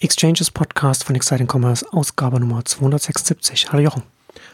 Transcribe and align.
Exchanges 0.00 0.50
Podcast 0.50 1.04
von 1.04 1.14
Exciting 1.14 1.48
Commerce, 1.50 1.86
Ausgabe 1.92 2.40
Nummer 2.40 2.64
276. 2.64 3.70
Hallo 3.72 3.82
Jochen. 3.82 4.02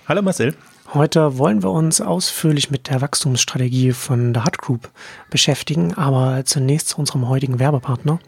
Hallo 0.06 0.22
Marcel. 0.22 0.54
Heute 0.92 1.38
wollen 1.38 1.62
wir 1.62 1.70
uns 1.70 2.00
ausführlich 2.00 2.70
mit 2.70 2.88
der 2.88 3.00
Wachstumsstrategie 3.00 3.92
von 3.92 4.34
der 4.34 4.44
Hut 4.44 4.58
Group 4.58 4.90
beschäftigen, 5.30 5.94
aber 5.94 6.44
zunächst 6.44 6.88
zu 6.88 6.98
unserem 6.98 7.28
heutigen 7.28 7.58
Werbepartner. 7.58 8.18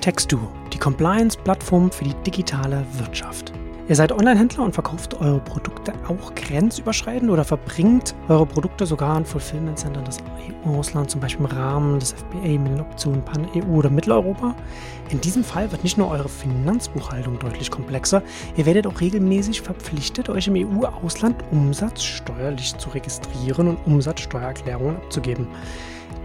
Textu, 0.00 0.38
die 0.72 0.78
Compliance-Plattform 0.78 1.90
für 1.90 2.04
die 2.04 2.14
digitale 2.26 2.84
Wirtschaft. 2.98 3.52
Ihr 3.90 3.96
seid 3.96 4.12
Online-Händler 4.12 4.62
und 4.62 4.72
verkauft 4.72 5.20
eure 5.20 5.40
Produkte 5.40 5.92
auch 6.06 6.32
grenzüberschreitend 6.36 7.28
oder 7.28 7.42
verbringt 7.42 8.14
eure 8.28 8.46
Produkte 8.46 8.86
sogar 8.86 9.16
an 9.16 9.24
Fulfillment-Centern 9.24 10.04
des 10.04 10.18
EU-Auslands, 10.64 11.10
zum 11.10 11.20
Beispiel 11.20 11.44
im 11.44 11.50
Rahmen 11.50 11.98
des 11.98 12.12
FBA 12.12 12.56
mit 12.60 12.68
den 12.68 12.80
Optionen 12.82 13.24
Pan-EU 13.24 13.78
oder 13.78 13.90
Mitteleuropa. 13.90 14.54
In 15.08 15.20
diesem 15.20 15.42
Fall 15.42 15.72
wird 15.72 15.82
nicht 15.82 15.98
nur 15.98 16.08
eure 16.08 16.28
Finanzbuchhaltung 16.28 17.40
deutlich 17.40 17.72
komplexer, 17.72 18.22
ihr 18.56 18.64
werdet 18.64 18.86
auch 18.86 19.00
regelmäßig 19.00 19.60
verpflichtet, 19.60 20.28
euch 20.28 20.46
im 20.46 20.54
EU-Ausland 20.54 21.42
umsatzsteuerlich 21.50 22.76
zu 22.76 22.90
registrieren 22.90 23.66
und 23.66 23.78
Umsatzsteuererklärungen 23.86 24.98
abzugeben. 24.98 25.48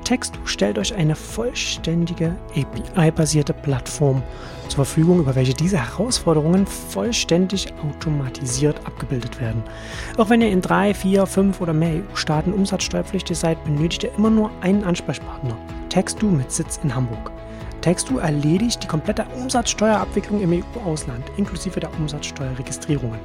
Textu 0.05 0.39
stellt 0.45 0.77
euch 0.77 0.93
eine 0.93 1.15
vollständige 1.15 2.35
API-basierte 2.55 3.53
Plattform 3.53 4.21
zur 4.67 4.85
Verfügung, 4.85 5.19
über 5.19 5.33
welche 5.33 5.55
diese 5.55 5.79
Herausforderungen 5.79 6.67
vollständig 6.67 7.73
automatisiert 7.83 8.85
abgebildet 8.85 9.41
werden. 9.41 9.63
Auch 10.17 10.29
wenn 10.29 10.41
ihr 10.41 10.51
in 10.51 10.61
drei, 10.61 10.93
vier, 10.93 11.25
fünf 11.25 11.59
oder 11.59 11.73
mehr 11.73 12.03
EU-Staaten 12.03 12.53
umsatzsteuerpflichtig 12.53 13.35
seid, 13.35 13.61
benötigt 13.63 14.03
ihr 14.03 14.13
immer 14.15 14.29
nur 14.29 14.51
einen 14.61 14.83
Ansprechpartner. 14.83 15.57
Textu 15.89 16.27
mit 16.27 16.51
Sitz 16.51 16.79
in 16.83 16.93
Hamburg. 16.93 17.31
Textu 17.81 18.19
erledigt 18.19 18.83
die 18.83 18.87
komplette 18.87 19.25
Umsatzsteuerabwicklung 19.35 20.39
im 20.41 20.53
EU-Ausland, 20.53 21.23
inklusive 21.37 21.79
der 21.79 21.93
Umsatzsteuerregistrierungen. 21.99 23.19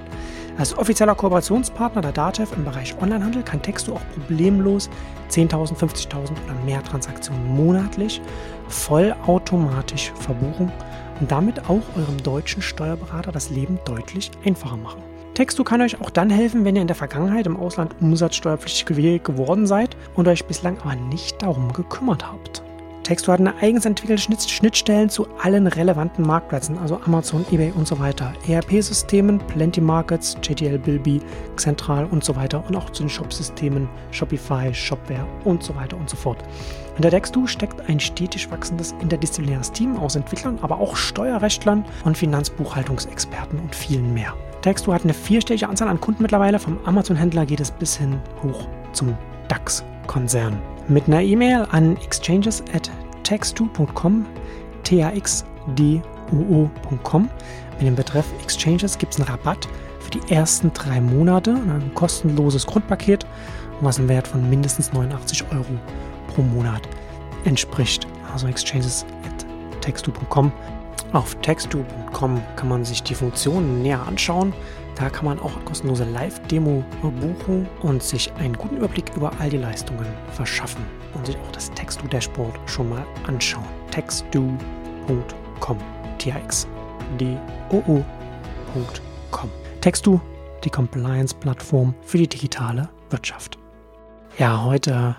Als 0.61 0.77
offizieller 0.77 1.15
Kooperationspartner 1.15 2.03
der 2.03 2.13
DATEV 2.13 2.53
im 2.55 2.66
Bereich 2.66 2.95
Onlinehandel 3.01 3.43
kann 3.43 3.63
Textu 3.63 3.95
auch 3.95 4.03
problemlos 4.13 4.91
10.000, 5.30 5.75
50.000 5.75 6.33
oder 6.45 6.55
mehr 6.66 6.85
Transaktionen 6.85 7.57
monatlich 7.57 8.21
vollautomatisch 8.69 10.13
verbuchen 10.16 10.71
und 11.19 11.31
damit 11.31 11.65
auch 11.71 11.81
eurem 11.97 12.23
deutschen 12.23 12.61
Steuerberater 12.61 13.33
das 13.33 13.49
Leben 13.49 13.79
deutlich 13.87 14.31
einfacher 14.45 14.77
machen. 14.77 15.03
Textu 15.33 15.65
kann 15.65 15.81
euch 15.81 15.99
auch 15.99 16.11
dann 16.11 16.29
helfen, 16.29 16.66
wenn 16.66 16.77
ihr 16.77 16.83
in 16.83 16.88
der 16.88 16.97
Vergangenheit 16.97 17.47
im 17.47 17.57
Ausland 17.57 17.95
umsatzsteuerpflichtig 18.03 19.25
geworden 19.25 19.66
seid 19.66 19.97
und 20.15 20.29
euch 20.29 20.45
bislang 20.45 20.77
aber 20.83 20.95
nicht 20.95 21.41
darum 21.41 21.73
gekümmert 21.73 22.31
habt. 22.31 22.63
Textu 23.02 23.32
hat 23.32 23.40
eine 23.40 23.56
eigens 23.56 23.87
entwickelte 23.87 24.23
Schnittstellen 24.23 25.09
zu 25.09 25.26
allen 25.43 25.66
relevanten 25.66 26.26
Marktplätzen, 26.26 26.79
also 26.79 27.01
Amazon, 27.07 27.45
eBay 27.51 27.73
und 27.73 27.87
so 27.87 27.98
weiter, 27.98 28.32
ERP-Systemen, 28.46 29.38
Plenty 29.38 29.80
Markets, 29.80 30.37
JTL 30.42 30.79
Bilby, 30.79 31.20
Central 31.57 32.07
und 32.07 32.23
so 32.23 32.37
weiter 32.37 32.62
und 32.68 32.76
auch 32.76 32.90
zu 32.90 33.02
den 33.02 33.10
Shop-Systemen 33.10 33.88
Shopify, 34.10 34.73
Shopware 34.73 35.26
und 35.45 35.62
so 35.62 35.74
weiter 35.74 35.96
und 35.96 36.09
so 36.09 36.16
fort. 36.16 36.38
Hinter 36.95 37.10
Textu 37.10 37.46
steckt 37.46 37.88
ein 37.88 37.98
stetig 37.98 38.51
wachsendes 38.51 38.95
interdisziplinäres 39.01 39.73
Team 39.73 39.96
aus 39.96 40.16
Entwicklern, 40.16 40.59
aber 40.60 40.79
auch 40.79 40.96
Steuerrechtlern 40.96 41.85
und 42.04 42.18
Finanzbuchhaltungsexperten 42.18 43.59
und 43.59 43.74
vielen 43.74 44.12
mehr. 44.12 44.35
Textu 44.60 44.92
hat 44.92 45.04
eine 45.04 45.14
vierstellige 45.14 45.68
Anzahl 45.68 45.88
an 45.88 46.01
Kunden 46.01 46.23
mittlerweile, 46.23 46.59
vom 46.59 46.79
Amazon-Händler 46.85 47.46
geht 47.46 47.60
es 47.60 47.70
bis 47.70 47.96
hin 47.96 48.20
hoch 48.42 48.68
zum 48.92 49.16
DAX-Konzern. 49.48 50.59
Mit 50.91 51.07
einer 51.07 51.23
E-Mail 51.23 51.66
an 51.71 51.96
exchanges 51.99 52.63
at 52.74 52.91
textu.com, 53.23 54.27
t-a-x-d-u-o.com. 54.83 55.51
Mit 57.79 57.87
dem 57.87 57.95
Betreff 57.95 58.27
Exchanges 58.43 58.99
gibt 58.99 59.15
es 59.15 59.21
einen 59.21 59.29
Rabatt 59.29 59.69
für 60.01 60.10
die 60.10 60.32
ersten 60.35 60.73
drei 60.73 61.01
Monate, 61.01 61.52
ein 61.52 61.93
kostenloses 61.95 62.66
Grundpaket, 62.66 63.24
was 63.80 64.00
einen 64.00 64.09
Wert 64.09 64.26
von 64.26 64.50
mindestens 64.50 64.92
89 64.92 65.44
Euro 65.53 65.78
pro 66.34 66.42
Monat 66.42 66.82
entspricht. 67.44 68.09
Also 68.32 68.48
exchanges 68.48 69.06
at 69.25 69.47
textu.com. 69.82 70.50
Auf 71.12 71.37
textu.com 71.37 72.43
kann 72.56 72.69
man 72.69 72.84
sich 72.84 73.04
die 73.04 73.14
Funktionen 73.14 73.82
näher 73.82 74.04
anschauen. 74.09 74.53
Da 75.00 75.09
kann 75.09 75.25
man 75.25 75.41
auch 75.41 75.53
kostenlose 75.65 76.05
Live-Demo 76.05 76.84
buchen 77.00 77.66
und 77.81 78.03
sich 78.03 78.31
einen 78.34 78.53
guten 78.53 78.77
Überblick 78.77 79.11
über 79.16 79.33
all 79.38 79.49
die 79.49 79.56
Leistungen 79.56 80.05
verschaffen 80.33 80.84
und 81.15 81.25
sich 81.25 81.38
auch 81.38 81.53
das 81.53 81.71
Textu-Dashboard 81.71 82.55
schon 82.66 82.91
mal 82.91 83.06
anschauen. 83.27 83.65
textu.com. 83.91 84.59
T-X-D-O-O.com. 86.19 86.71
Textu, 89.81 90.21
die 90.65 90.71
Compliance-Plattform 90.71 91.94
für 92.03 92.19
die 92.19 92.28
digitale 92.28 92.91
Wirtschaft. 93.09 93.56
Ja, 94.37 94.62
heute 94.62 95.17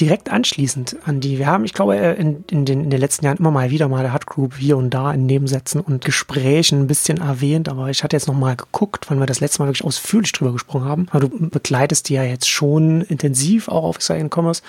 direkt 0.00 0.30
anschließend 0.30 0.96
an 1.04 1.20
die, 1.20 1.38
wir 1.38 1.46
haben, 1.46 1.64
ich 1.64 1.72
glaube, 1.72 1.96
äh, 1.96 2.14
in, 2.14 2.44
in, 2.50 2.64
den, 2.64 2.84
in 2.84 2.90
den 2.90 3.00
letzten 3.00 3.24
Jahren 3.24 3.38
immer 3.38 3.50
mal 3.50 3.70
wieder 3.70 3.88
mal 3.88 4.02
der 4.02 4.14
Hut 4.14 4.26
Group 4.26 4.56
hier 4.56 4.76
und 4.76 4.90
da 4.90 5.12
in 5.12 5.26
Nebensätzen 5.26 5.80
und 5.80 6.04
Gesprächen 6.04 6.80
ein 6.80 6.86
bisschen 6.86 7.18
erwähnt, 7.18 7.68
aber 7.68 7.90
ich 7.90 8.04
hatte 8.04 8.16
jetzt 8.16 8.28
noch 8.28 8.34
mal 8.34 8.56
geguckt, 8.56 9.06
wann 9.08 9.18
wir 9.18 9.26
das 9.26 9.40
letzte 9.40 9.62
Mal 9.62 9.68
wirklich 9.68 9.84
ausführlich 9.84 10.32
drüber 10.32 10.52
gesprochen 10.52 10.84
haben. 10.84 11.06
Aber 11.10 11.20
du 11.20 11.28
begleitest 11.28 12.08
die 12.08 12.14
ja 12.14 12.22
jetzt 12.22 12.48
schon 12.48 13.02
intensiv 13.02 13.68
auch 13.68 13.84
auf 13.84 13.96
Exciting 13.96 14.30
Commerce, 14.32 14.62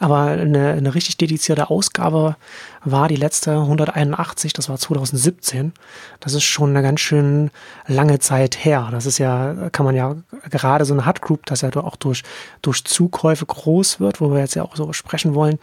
aber 0.00 0.30
eine, 0.30 0.72
eine 0.72 0.94
richtig 0.94 1.18
dedizierte 1.18 1.68
Ausgabe 1.68 2.36
war 2.82 3.06
die 3.06 3.16
letzte 3.16 3.52
181, 3.52 4.54
das 4.54 4.70
war 4.70 4.78
2017. 4.78 5.72
Das 6.20 6.32
ist 6.32 6.44
schon 6.44 6.70
eine 6.70 6.82
ganz 6.82 7.00
schön 7.00 7.50
lange 7.86 8.18
Zeit 8.18 8.64
her. 8.64 8.88
Das 8.90 9.04
ist 9.04 9.18
ja, 9.18 9.68
kann 9.72 9.84
man 9.84 9.94
ja 9.94 10.16
gerade 10.48 10.86
so 10.86 10.94
eine 10.94 11.06
Hut 11.06 11.20
Group, 11.20 11.44
das 11.44 11.60
ja 11.60 11.68
auch 11.76 11.96
durch, 11.96 12.22
durch 12.62 12.82
Zukäufe 12.84 13.44
groß 13.44 14.00
wird, 14.00 14.22
wo 14.22 14.32
wir 14.32 14.40
jetzt 14.40 14.54
ja 14.54 14.62
auch 14.62 14.74
so 14.74 14.94
sprechen 14.94 15.34
wollen, 15.34 15.58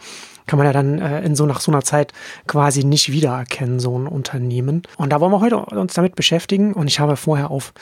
kann 0.48 0.56
man 0.56 0.66
ja 0.66 0.72
dann 0.72 0.98
äh, 0.98 1.20
in 1.20 1.36
so 1.36 1.46
nach 1.46 1.60
so 1.60 1.70
einer 1.70 1.82
Zeit 1.82 2.12
quasi 2.48 2.82
nicht 2.82 3.12
wiedererkennen, 3.12 3.78
so 3.78 3.96
ein 3.96 4.08
Unternehmen. 4.08 4.82
Und 4.96 5.10
da 5.10 5.20
wollen 5.20 5.30
wir 5.30 5.40
heute 5.40 5.58
uns 5.58 5.94
damit 5.94 6.16
beschäftigen. 6.16 6.72
Und 6.72 6.88
ich 6.88 6.98
habe 6.98 7.16
vorher 7.16 7.50
auf, 7.50 7.72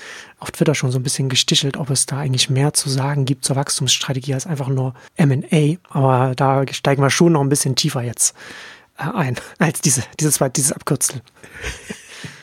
auf 0.41 0.51
Twitter 0.51 0.75
schon 0.75 0.91
so 0.91 0.99
ein 0.99 1.03
bisschen 1.03 1.29
gestichelt, 1.29 1.77
ob 1.77 1.91
es 1.91 2.05
da 2.05 2.19
eigentlich 2.19 2.51
mehr 2.51 2.75
zu 2.75 2.91
sagen 2.91 3.25
gibt 3.25 3.45
zur 3.45 3.57
Wachstumsstrategie 3.57 4.35
als 4.35 4.47
einfach 4.47 4.69
nur 4.69 4.95
M&A. 5.15 5.77
Aber 5.89 6.35
da 6.35 6.65
steigen 6.71 7.03
wir 7.03 7.11
schon 7.11 7.33
noch 7.33 7.41
ein 7.41 7.49
bisschen 7.49 7.77
tiefer 7.77 8.03
jetzt 8.03 8.35
äh, 8.99 9.05
ein, 9.15 9.37
als 9.59 9.81
diese, 9.81 10.03
dieses, 10.19 10.41
dieses 10.55 10.73
Abkürzel. 10.73 11.23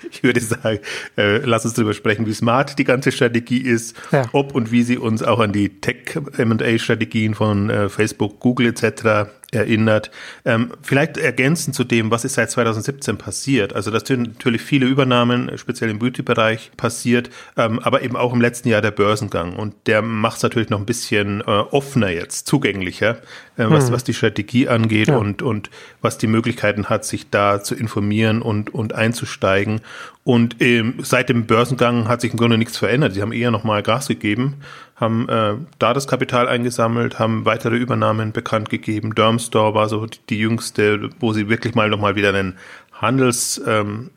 Ich 0.09 0.23
würde 0.23 0.39
sagen, 0.39 0.79
äh, 1.17 1.37
lass 1.39 1.65
uns 1.65 1.73
darüber 1.73 1.93
sprechen, 1.93 2.25
wie 2.27 2.33
smart 2.33 2.79
die 2.79 2.83
ganze 2.85 3.11
Strategie 3.11 3.57
ist, 3.57 3.97
ja. 4.11 4.29
ob 4.31 4.55
und 4.55 4.71
wie 4.71 4.83
sie 4.83 4.97
uns 4.97 5.21
auch 5.21 5.39
an 5.39 5.51
die 5.51 5.81
Tech-M&A-Strategien 5.81 7.33
von 7.33 7.69
äh, 7.69 7.89
Facebook, 7.89 8.39
Google 8.39 8.67
etc 8.67 9.27
erinnert. 9.55 10.11
Ähm, 10.45 10.71
vielleicht 10.81 11.17
ergänzend 11.17 11.75
zu 11.75 11.83
dem, 11.83 12.11
was 12.11 12.25
ist 12.25 12.33
seit 12.35 12.51
2017 12.51 13.17
passiert. 13.17 13.73
Also 13.73 13.91
das 13.91 14.03
sind 14.07 14.33
natürlich 14.35 14.61
viele 14.61 14.85
Übernahmen, 14.85 15.51
speziell 15.57 15.89
im 15.89 15.99
Beauty-Bereich 15.99 16.71
passiert, 16.77 17.29
ähm, 17.57 17.79
aber 17.79 18.01
eben 18.01 18.15
auch 18.15 18.33
im 18.33 18.41
letzten 18.41 18.69
Jahr 18.69 18.81
der 18.81 18.91
Börsengang. 18.91 19.55
Und 19.55 19.73
der 19.85 20.01
macht 20.01 20.37
es 20.37 20.43
natürlich 20.43 20.69
noch 20.69 20.79
ein 20.79 20.85
bisschen 20.85 21.41
äh, 21.41 21.45
offener 21.45 22.09
jetzt, 22.09 22.47
zugänglicher, 22.47 23.17
äh, 23.57 23.65
was, 23.69 23.87
hm. 23.87 23.93
was 23.93 24.03
die 24.03 24.13
Strategie 24.13 24.67
angeht 24.67 25.07
ja. 25.07 25.17
und, 25.17 25.41
und 25.41 25.69
was 26.01 26.17
die 26.17 26.27
Möglichkeiten 26.27 26.89
hat, 26.89 27.05
sich 27.05 27.29
da 27.29 27.63
zu 27.63 27.75
informieren 27.75 28.41
und, 28.41 28.73
und 28.73 28.93
einzusteigen. 28.93 29.81
Und 30.25 30.61
ähm, 30.61 30.95
seit 30.99 31.27
dem 31.27 31.47
Börsengang 31.47 32.07
hat 32.07 32.21
sich 32.21 32.31
im 32.31 32.37
Grunde 32.37 32.57
nichts 32.57 32.77
verändert. 32.77 33.13
Sie 33.13 33.21
haben 33.21 33.33
eher 33.33 33.51
nochmal 33.51 33.83
Gas 33.83 34.07
gegeben 34.07 34.55
haben 34.95 35.27
äh, 35.29 35.55
da 35.79 35.93
das 35.93 36.07
Kapital 36.07 36.47
eingesammelt, 36.47 37.19
haben 37.19 37.45
weitere 37.45 37.75
Übernahmen 37.75 38.31
bekannt 38.31 38.69
gegeben. 38.69 39.15
Dermstore 39.15 39.73
war 39.73 39.89
so 39.89 40.05
die, 40.05 40.19
die 40.29 40.39
jüngste, 40.39 41.09
wo 41.19 41.33
sie 41.33 41.49
wirklich 41.49 41.75
mal 41.75 41.89
nochmal 41.89 42.15
wieder 42.15 42.29
einen 42.29 42.57
Handels, 42.93 43.61
ähm, 43.67 44.11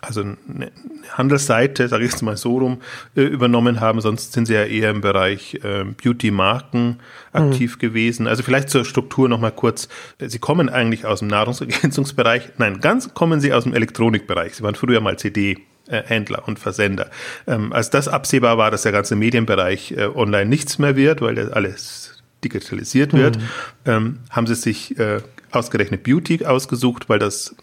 also 0.00 0.20
eine 0.22 0.70
Handelsseite, 1.12 1.88
sage 1.88 2.04
ich 2.04 2.12
jetzt 2.12 2.22
mal 2.22 2.36
so 2.36 2.58
rum, 2.58 2.80
äh, 3.16 3.22
übernommen 3.22 3.80
haben. 3.80 4.00
Sonst 4.00 4.32
sind 4.32 4.46
sie 4.46 4.54
ja 4.54 4.64
eher 4.64 4.90
im 4.90 5.00
Bereich 5.00 5.54
äh, 5.62 5.84
Beauty-Marken 5.84 7.00
aktiv 7.32 7.76
mhm. 7.76 7.80
gewesen. 7.80 8.26
Also 8.26 8.42
vielleicht 8.42 8.70
zur 8.70 8.84
Struktur 8.84 9.28
nochmal 9.28 9.52
kurz. 9.52 9.88
Sie 10.18 10.38
kommen 10.38 10.68
eigentlich 10.68 11.04
aus 11.04 11.18
dem 11.20 11.28
Nahrungsergänzungsbereich. 11.28 12.50
Nein, 12.58 12.80
ganz 12.80 13.12
kommen 13.14 13.40
sie 13.40 13.52
aus 13.52 13.64
dem 13.64 13.74
Elektronikbereich. 13.74 14.54
Sie 14.54 14.62
waren 14.62 14.74
früher 14.74 15.00
mal 15.00 15.18
CD 15.18 15.58
Händler 15.90 16.46
und 16.46 16.58
Versender. 16.58 17.10
Ähm, 17.46 17.72
als 17.72 17.88
das 17.88 18.08
absehbar 18.08 18.58
war, 18.58 18.70
dass 18.70 18.82
der 18.82 18.92
ganze 18.92 19.16
Medienbereich 19.16 19.92
äh, 19.92 20.04
online 20.14 20.44
nichts 20.44 20.78
mehr 20.78 20.96
wird, 20.96 21.22
weil 21.22 21.34
das 21.34 21.50
alles 21.50 22.22
digitalisiert 22.44 23.12
wird, 23.14 23.38
mhm. 23.38 23.42
ähm, 23.86 24.18
haben 24.30 24.46
sie 24.46 24.54
sich 24.54 24.98
äh, 24.98 25.20
ausgerechnet 25.50 26.02
Beauty 26.02 26.44
ausgesucht, 26.44 27.08
weil 27.08 27.18
das 27.18 27.56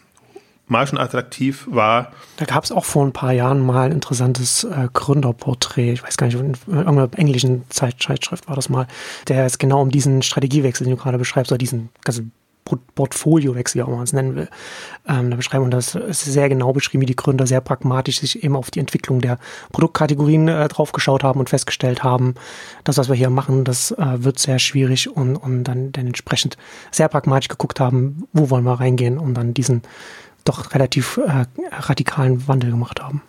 margenattraktiv 0.67 1.67
war. 1.69 2.11
Da 2.37 2.45
gab 2.45 2.63
es 2.63 2.71
auch 2.71 2.85
vor 2.85 3.05
ein 3.05 3.13
paar 3.13 3.31
Jahren 3.31 3.59
mal 3.59 3.87
ein 3.87 3.91
interessantes 3.91 4.63
äh, 4.63 4.87
Gründerporträt, 4.91 5.93
ich 5.93 6.03
weiß 6.03 6.17
gar 6.17 6.27
nicht, 6.27 6.39
in 6.39 6.55
irgendeiner 6.67 7.09
englischen 7.17 7.63
Zeitschrift 7.69 8.47
war 8.47 8.55
das 8.55 8.69
mal, 8.69 8.87
der 9.27 9.45
es 9.45 9.57
genau 9.57 9.81
um 9.81 9.91
diesen 9.91 10.21
Strategiewechsel, 10.21 10.85
den 10.85 10.95
du 10.95 11.01
gerade 11.01 11.17
beschreibst, 11.17 11.51
oder 11.51 11.59
diesen 11.59 11.89
ganzen 12.03 12.31
Portfoliowechsel, 12.95 13.79
wie 13.79 13.83
auch 13.83 13.89
man 13.89 14.01
es 14.01 14.13
nennen 14.13 14.35
will. 14.35 14.49
Ähm, 15.07 15.29
da 15.29 15.37
beschreiben 15.37 15.65
und 15.65 15.71
das 15.71 15.93
ist 15.93 16.25
sehr 16.25 16.49
genau 16.49 16.73
beschrieben, 16.73 17.01
wie 17.01 17.05
die 17.05 17.15
Gründer 17.15 17.45
sehr 17.45 17.61
pragmatisch 17.61 18.19
sich 18.19 18.43
eben 18.43 18.55
auf 18.55 18.71
die 18.71 18.79
Entwicklung 18.79 19.21
der 19.21 19.37
Produktkategorien 19.71 20.47
äh, 20.47 20.67
draufgeschaut 20.67 21.23
haben 21.23 21.39
und 21.39 21.49
festgestellt 21.49 22.03
haben, 22.03 22.33
das, 22.83 22.97
was 22.97 23.07
wir 23.07 23.15
hier 23.15 23.29
machen, 23.29 23.65
das 23.65 23.91
äh, 23.91 24.23
wird 24.23 24.39
sehr 24.39 24.57
schwierig 24.57 25.15
und, 25.15 25.35
und 25.35 25.63
dann, 25.65 25.91
dann 25.91 26.07
entsprechend 26.07 26.57
sehr 26.89 27.07
pragmatisch 27.07 27.49
geguckt 27.49 27.79
haben, 27.79 28.27
wo 28.33 28.49
wollen 28.49 28.63
wir 28.63 28.79
reingehen 28.79 29.19
und 29.19 29.35
dann 29.35 29.53
diesen 29.53 29.83
doch 30.45 30.73
relativ 30.73 31.17
äh, 31.17 31.45
radikalen 31.71 32.47
Wandel 32.47 32.71
gemacht 32.71 33.01
haben. 33.01 33.21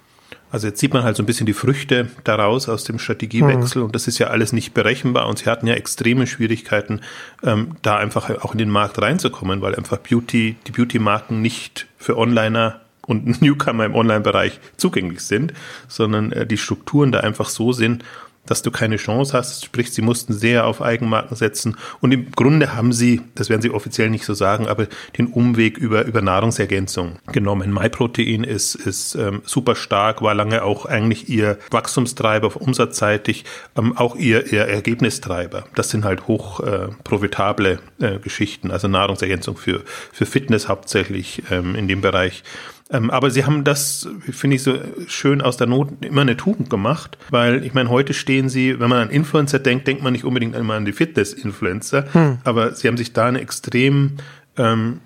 Also 0.51 0.69
jetzt 0.69 0.79
sieht 0.79 0.95
man 0.95 1.03
halt 1.03 1.17
so 1.17 1.23
ein 1.23 1.27
bisschen 1.27 1.47
die 1.47 1.53
Früchte 1.53 2.09
daraus 2.25 2.69
aus 2.69 2.85
dem 2.85 2.99
Strategiewechsel 2.99 3.81
mhm. 3.81 3.87
und 3.87 3.95
das 3.95 4.07
ist 4.07 4.19
ja 4.19 4.29
alles 4.29 4.53
nicht 4.53 4.75
berechenbar 4.75 5.27
und 5.29 5.39
sie 5.39 5.51
hatten 5.51 5.67
ja 5.67 5.75
extreme 5.75 6.27
Schwierigkeiten, 6.27 7.01
ähm, 7.43 7.77
da 7.83 7.97
einfach 7.97 8.31
auch 8.43 8.53
in 8.53 8.59
den 8.59 8.71
Markt 8.71 9.01
reinzukommen, 9.03 9.61
weil 9.61 9.75
einfach 9.75 9.99
Beauty, 9.99 10.57
die 10.67 10.73
Beauty-Marken 10.73 11.43
nicht 11.43 11.89
für 11.99 12.17
Onliner 12.17 12.81
und 13.07 13.27
Newcomer 13.43 13.85
im 13.85 13.95
Online-Bereich 13.95 14.61
zugänglich 14.77 15.21
sind, 15.21 15.53
sondern 15.89 16.33
äh, 16.33 16.47
die 16.47 16.59
Strukturen 16.59 17.12
da 17.12 17.21
einfach 17.21 17.49
so 17.49 17.73
sind, 17.73 18.05
dass 18.47 18.63
du 18.63 18.71
keine 18.71 18.97
Chance 18.97 19.33
hast. 19.33 19.65
Sprich, 19.65 19.93
sie 19.93 20.03
mussten 20.03 20.33
sehr 20.33 20.67
auf 20.67 20.83
Eigenmarken 20.83 21.37
setzen. 21.37 21.77
Und 22.01 22.13
im 22.13 22.31
Grunde 22.33 22.75
haben 22.75 22.93
sie, 22.93 23.23
das 23.35 23.49
werden 23.49 23.63
sie 23.63 23.71
offiziell 23.71 24.11
nicht 24.11 24.25
so 24.25 24.35
sagen, 24.35 24.67
aber 24.67 24.87
den 25.19 25.27
Umweg 25.27 25.79
über, 25.79 26.05
über 26.05 26.23
Nahrungsergänzung 26.23 27.19
genommen. 27.33 27.73
MyProtein 27.73 28.45
ist, 28.45 28.75
ist 28.75 29.15
ähm, 29.15 29.43
super 29.45 29.75
stark, 29.75 30.23
war 30.23 30.35
lange 30.35 30.63
auch 30.63 30.87
eigentlich 30.87 31.29
ihr 31.29 31.59
Wachstumstreiber, 31.71 32.57
umsatzseitig, 32.57 33.45
ähm, 33.77 33.97
auch 33.97 34.17
ihr, 34.17 34.53
ihr 34.53 34.63
Ergebnistreiber. 34.63 35.65
Das 35.75 35.91
sind 35.91 36.05
halt 36.05 36.27
hoch 36.29 36.61
äh, 36.61 36.89
profitable 37.05 37.79
äh, 38.01 38.19
Geschichten, 38.19 38.71
also 38.71 38.89
Nahrungsergänzung 38.89 39.57
für, 39.57 39.83
für 40.13 40.27
Fitness 40.27 40.69
hauptsächlich 40.69 41.43
ähm, 41.51 41.75
in 41.75 41.89
dem 41.89 42.01
Bereich. 42.01 42.43
Ähm, 42.91 43.11
aber 43.11 43.31
sie 43.31 43.44
haben 43.44 43.65
das, 43.65 44.09
finde 44.31 44.56
ich, 44.56 44.62
so 44.62 44.79
schön 45.09 45.43
aus 45.43 45.56
der 45.56 45.67
Not 45.67 45.88
immer 46.03 46.21
eine 46.21 46.37
Tugend 46.37 46.71
gemacht, 46.71 47.19
weil 47.31 47.65
ich 47.65 47.75
meine, 47.75 47.91
heute 47.91 48.15
stehen 48.15 48.49
sie, 48.49 48.79
wenn 48.79 48.88
man 48.88 49.00
an 49.00 49.11
Influencer 49.11 49.59
denkt, 49.59 49.88
denkt 49.88 50.03
man 50.03 50.12
nicht 50.12 50.25
unbedingt 50.25 50.55
immer 50.55 50.75
an 50.75 50.85
die 50.85 50.93
Fitness-Influencer, 50.93 52.06
hm. 52.12 52.38
aber 52.44 52.75
sie 52.75 52.87
haben 52.87 52.97
sich 52.97 53.12
da 53.12 53.27
eine 53.27 53.41
extrem, 53.41 54.19
ähm, 54.56 55.00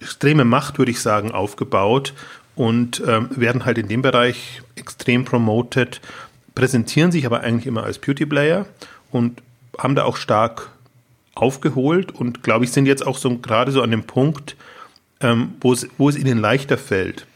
extreme 0.00 0.44
Macht, 0.44 0.78
würde 0.78 0.90
ich 0.90 1.00
sagen, 1.00 1.30
aufgebaut 1.30 2.12
und 2.56 3.00
ähm, 3.06 3.28
werden 3.36 3.64
halt 3.64 3.78
in 3.78 3.86
dem 3.86 4.02
Bereich 4.02 4.62
extrem 4.74 5.24
promoted, 5.24 6.00
präsentieren 6.56 7.12
sich 7.12 7.24
aber 7.24 7.42
eigentlich 7.42 7.66
immer 7.66 7.84
als 7.84 7.98
Beauty-Player 7.98 8.66
und 9.12 9.42
haben 9.78 9.94
da 9.94 10.02
auch 10.04 10.16
stark 10.16 10.70
aufgeholt 11.34 12.12
und 12.12 12.42
glaube 12.42 12.64
ich 12.64 12.72
sind 12.72 12.86
jetzt 12.86 13.06
auch 13.06 13.16
so 13.16 13.38
gerade 13.38 13.70
so 13.70 13.80
an 13.80 13.92
dem 13.92 14.02
Punkt, 14.02 14.56
ähm, 15.22 15.54
wo, 15.60 15.72
es, 15.72 15.88
wo 15.98 16.08
es 16.08 16.16
ihnen 16.16 16.38
leichter 16.38 16.78
fällt, 16.78 17.26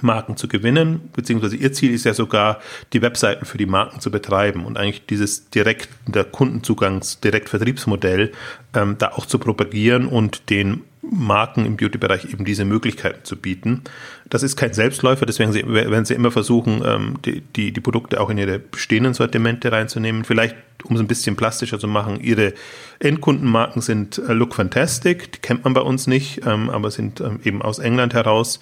Marken 0.00 0.36
zu 0.38 0.48
gewinnen, 0.48 1.10
beziehungsweise 1.12 1.56
ihr 1.56 1.72
Ziel 1.72 1.92
ist 1.92 2.04
ja 2.04 2.14
sogar, 2.14 2.60
die 2.94 3.02
Webseiten 3.02 3.44
für 3.44 3.58
die 3.58 3.66
Marken 3.66 4.00
zu 4.00 4.10
betreiben 4.10 4.64
und 4.64 4.78
eigentlich 4.78 5.04
dieses 5.06 5.50
direkt 5.50 5.90
der 6.06 6.24
Kundenzugangs, 6.24 7.20
Direktvertriebsmodell 7.20 8.32
ähm, 8.74 8.96
da 8.98 9.08
auch 9.08 9.26
zu 9.26 9.38
propagieren 9.38 10.06
und 10.06 10.48
den 10.48 10.82
Marken 11.02 11.66
im 11.66 11.76
Beauty-Bereich 11.76 12.26
eben 12.32 12.44
diese 12.44 12.64
Möglichkeiten 12.64 13.24
zu 13.24 13.36
bieten. 13.36 13.82
Das 14.30 14.44
ist 14.44 14.56
kein 14.56 14.72
Selbstläufer, 14.72 15.26
deswegen 15.26 15.52
werden 15.52 16.04
sie 16.04 16.14
immer 16.14 16.30
versuchen, 16.30 16.82
ähm, 16.84 17.18
die, 17.24 17.40
die, 17.40 17.72
die 17.72 17.80
Produkte 17.80 18.20
auch 18.20 18.30
in 18.30 18.38
ihre 18.38 18.60
bestehenden 18.60 19.12
Sortimente 19.12 19.72
reinzunehmen. 19.72 20.24
Vielleicht, 20.24 20.56
um 20.84 20.94
es 20.94 21.02
ein 21.02 21.08
bisschen 21.08 21.34
plastischer 21.34 21.80
zu 21.80 21.88
machen, 21.88 22.20
ihre 22.20 22.54
Endkundenmarken 23.00 23.82
sind 23.82 24.18
äh, 24.18 24.32
Look 24.32 24.54
Fantastic, 24.54 25.32
die 25.32 25.40
kennt 25.40 25.64
man 25.64 25.74
bei 25.74 25.80
uns 25.80 26.06
nicht, 26.06 26.46
ähm, 26.46 26.70
aber 26.70 26.92
sind 26.92 27.20
ähm, 27.20 27.40
eben 27.44 27.62
aus 27.62 27.78
England 27.78 28.14
heraus 28.14 28.60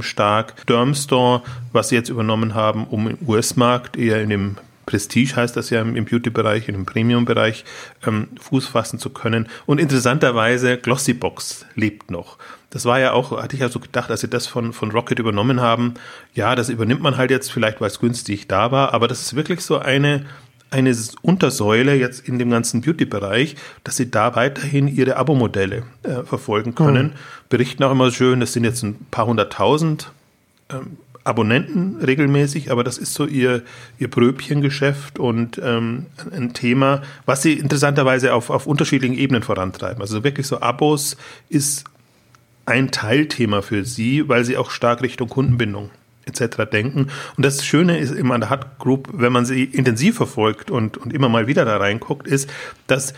stark. 0.00 0.66
Dermstore, 0.66 1.42
was 1.72 1.90
sie 1.90 1.94
jetzt 1.94 2.08
übernommen 2.08 2.54
haben, 2.54 2.86
um 2.86 3.06
im 3.06 3.18
US-Markt 3.28 3.96
eher 3.96 4.20
in 4.20 4.30
dem 4.30 4.56
Prestige 4.86 5.34
heißt 5.36 5.56
das 5.56 5.70
ja 5.70 5.82
im, 5.82 6.04
Beauty-Bereich, 6.04 6.68
im 6.68 6.86
Premium-Bereich, 6.86 7.64
ähm, 8.06 8.28
Fuß 8.40 8.68
fassen 8.68 8.98
zu 8.98 9.10
können. 9.10 9.48
Und 9.66 9.80
interessanterweise, 9.80 10.78
Glossybox 10.78 11.66
lebt 11.74 12.10
noch. 12.10 12.38
Das 12.70 12.84
war 12.84 13.00
ja 13.00 13.12
auch, 13.12 13.42
hatte 13.42 13.56
ich 13.56 13.62
ja 13.62 13.68
so 13.68 13.80
gedacht, 13.80 14.10
als 14.10 14.20
sie 14.20 14.28
das 14.28 14.46
von, 14.46 14.72
von 14.72 14.90
Rocket 14.90 15.18
übernommen 15.18 15.60
haben. 15.60 15.94
Ja, 16.34 16.54
das 16.54 16.68
übernimmt 16.68 17.02
man 17.02 17.16
halt 17.16 17.30
jetzt, 17.30 17.50
vielleicht 17.50 17.80
weil 17.80 17.88
es 17.88 18.00
günstig 18.00 18.48
da 18.48 18.70
war, 18.70 18.94
aber 18.94 19.08
das 19.08 19.22
ist 19.22 19.34
wirklich 19.36 19.60
so 19.60 19.78
eine, 19.78 20.26
eine 20.70 20.94
Untersäule 21.22 21.94
jetzt 21.94 22.28
in 22.28 22.38
dem 22.38 22.50
ganzen 22.50 22.80
Beauty-Bereich, 22.80 23.56
dass 23.82 23.96
sie 23.96 24.10
da 24.10 24.36
weiterhin 24.36 24.88
ihre 24.88 25.16
Abo-Modelle 25.16 25.84
äh, 26.02 26.22
verfolgen 26.24 26.74
können. 26.74 27.08
Mhm. 27.08 27.12
Berichten 27.48 27.82
auch 27.82 27.92
immer 27.92 28.10
schön, 28.10 28.40
das 28.40 28.52
sind 28.52 28.64
jetzt 28.64 28.82
ein 28.82 29.06
paar 29.10 29.26
hunderttausend. 29.26 30.12
Ähm, 30.68 30.98
Abonnenten 31.26 31.96
regelmäßig, 31.96 32.70
aber 32.70 32.84
das 32.84 32.98
ist 32.98 33.14
so 33.14 33.26
ihr, 33.26 33.62
ihr 33.98 34.08
Bröbchengeschäft 34.08 35.18
und 35.18 35.60
ähm, 35.62 36.06
ein 36.32 36.52
Thema, 36.52 37.02
was 37.24 37.42
sie 37.42 37.54
interessanterweise 37.54 38.32
auf, 38.34 38.50
auf 38.50 38.66
unterschiedlichen 38.66 39.16
Ebenen 39.16 39.42
vorantreiben. 39.42 40.00
Also 40.00 40.24
wirklich 40.24 40.46
so 40.46 40.60
Abos 40.60 41.16
ist 41.48 41.84
ein 42.64 42.90
Teilthema 42.90 43.62
für 43.62 43.84
sie, 43.84 44.28
weil 44.28 44.44
sie 44.44 44.56
auch 44.56 44.70
stark 44.70 45.02
Richtung 45.02 45.28
Kundenbindung 45.28 45.90
etc. 46.26 46.68
denken. 46.70 47.08
Und 47.36 47.44
das 47.44 47.64
Schöne 47.64 47.98
ist 47.98 48.10
immer 48.10 48.34
an 48.34 48.40
der 48.40 48.50
Hut 48.50 48.78
Group, 48.78 49.08
wenn 49.12 49.32
man 49.32 49.46
sie 49.46 49.64
intensiv 49.64 50.16
verfolgt 50.16 50.70
und, 50.70 50.96
und 50.96 51.12
immer 51.12 51.28
mal 51.28 51.46
wieder 51.46 51.64
da 51.64 51.76
reinguckt, 51.76 52.26
ist, 52.26 52.50
dass 52.88 53.14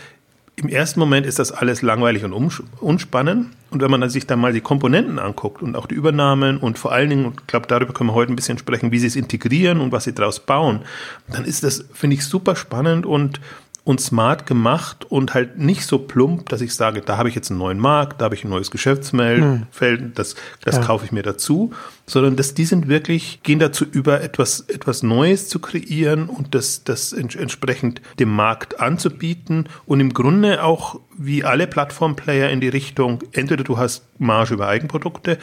im 0.59 0.67
ersten 0.67 0.99
Moment 0.99 1.25
ist 1.25 1.39
das 1.39 1.51
alles 1.51 1.81
langweilig 1.81 2.23
und 2.25 2.33
unspannend. 2.79 3.47
Und 3.71 3.81
wenn 3.81 3.91
man 3.91 4.09
sich 4.09 4.27
dann 4.27 4.39
mal 4.39 4.51
die 4.51 4.61
Komponenten 4.61 5.19
anguckt 5.19 5.61
und 5.61 5.75
auch 5.75 5.85
die 5.85 5.95
Übernahmen 5.95 6.57
und 6.57 6.77
vor 6.77 6.91
allen 6.91 7.09
Dingen, 7.09 7.25
und 7.25 7.39
ich 7.41 7.47
glaube, 7.47 7.67
darüber 7.67 7.93
können 7.93 8.09
wir 8.09 8.13
heute 8.13 8.33
ein 8.33 8.35
bisschen 8.35 8.57
sprechen, 8.57 8.91
wie 8.91 8.99
sie 8.99 9.07
es 9.07 9.15
integrieren 9.15 9.79
und 9.79 9.91
was 9.91 10.03
sie 10.03 10.13
daraus 10.13 10.39
bauen, 10.39 10.81
dann 11.27 11.45
ist 11.45 11.63
das, 11.63 11.85
finde 11.93 12.15
ich, 12.15 12.25
super 12.25 12.55
spannend 12.55 13.05
und 13.05 13.39
und 13.83 14.01
smart 14.01 14.45
gemacht 14.45 15.05
und 15.09 15.33
halt 15.33 15.57
nicht 15.57 15.83
so 15.83 15.99
plump, 15.99 16.49
dass 16.49 16.61
ich 16.61 16.73
sage, 16.73 17.01
da 17.01 17.17
habe 17.17 17.29
ich 17.29 17.35
jetzt 17.35 17.49
einen 17.49 17.59
neuen 17.59 17.79
Markt, 17.79 18.21
da 18.21 18.25
habe 18.25 18.35
ich 18.35 18.43
ein 18.43 18.49
neues 18.49 18.71
Geschäftsfeld, 18.71 19.41
hm. 19.41 20.13
das, 20.15 20.35
das 20.63 20.75
ja. 20.75 20.81
kaufe 20.81 21.05
ich 21.05 21.11
mir 21.11 21.23
dazu, 21.23 21.71
sondern 22.05 22.35
dass 22.35 22.53
die 22.53 22.65
sind 22.65 22.87
wirklich, 22.87 23.41
gehen 23.43 23.59
dazu 23.59 23.85
über, 23.85 24.21
etwas, 24.21 24.61
etwas 24.61 25.03
Neues 25.03 25.47
zu 25.47 25.59
kreieren 25.59 26.29
und 26.29 26.55
das, 26.55 26.83
das 26.83 27.13
entsprechend 27.13 28.01
dem 28.19 28.29
Markt 28.29 28.79
anzubieten 28.79 29.69
und 29.85 29.99
im 29.99 30.13
Grunde 30.13 30.63
auch 30.63 30.99
wie 31.17 31.43
alle 31.43 31.67
Plattformplayer 31.67 32.49
in 32.49 32.61
die 32.61 32.69
Richtung, 32.69 33.19
entweder 33.33 33.63
du 33.63 33.77
hast 33.77 34.05
Marge 34.19 34.53
über 34.53 34.67
Eigenprodukte 34.67 35.37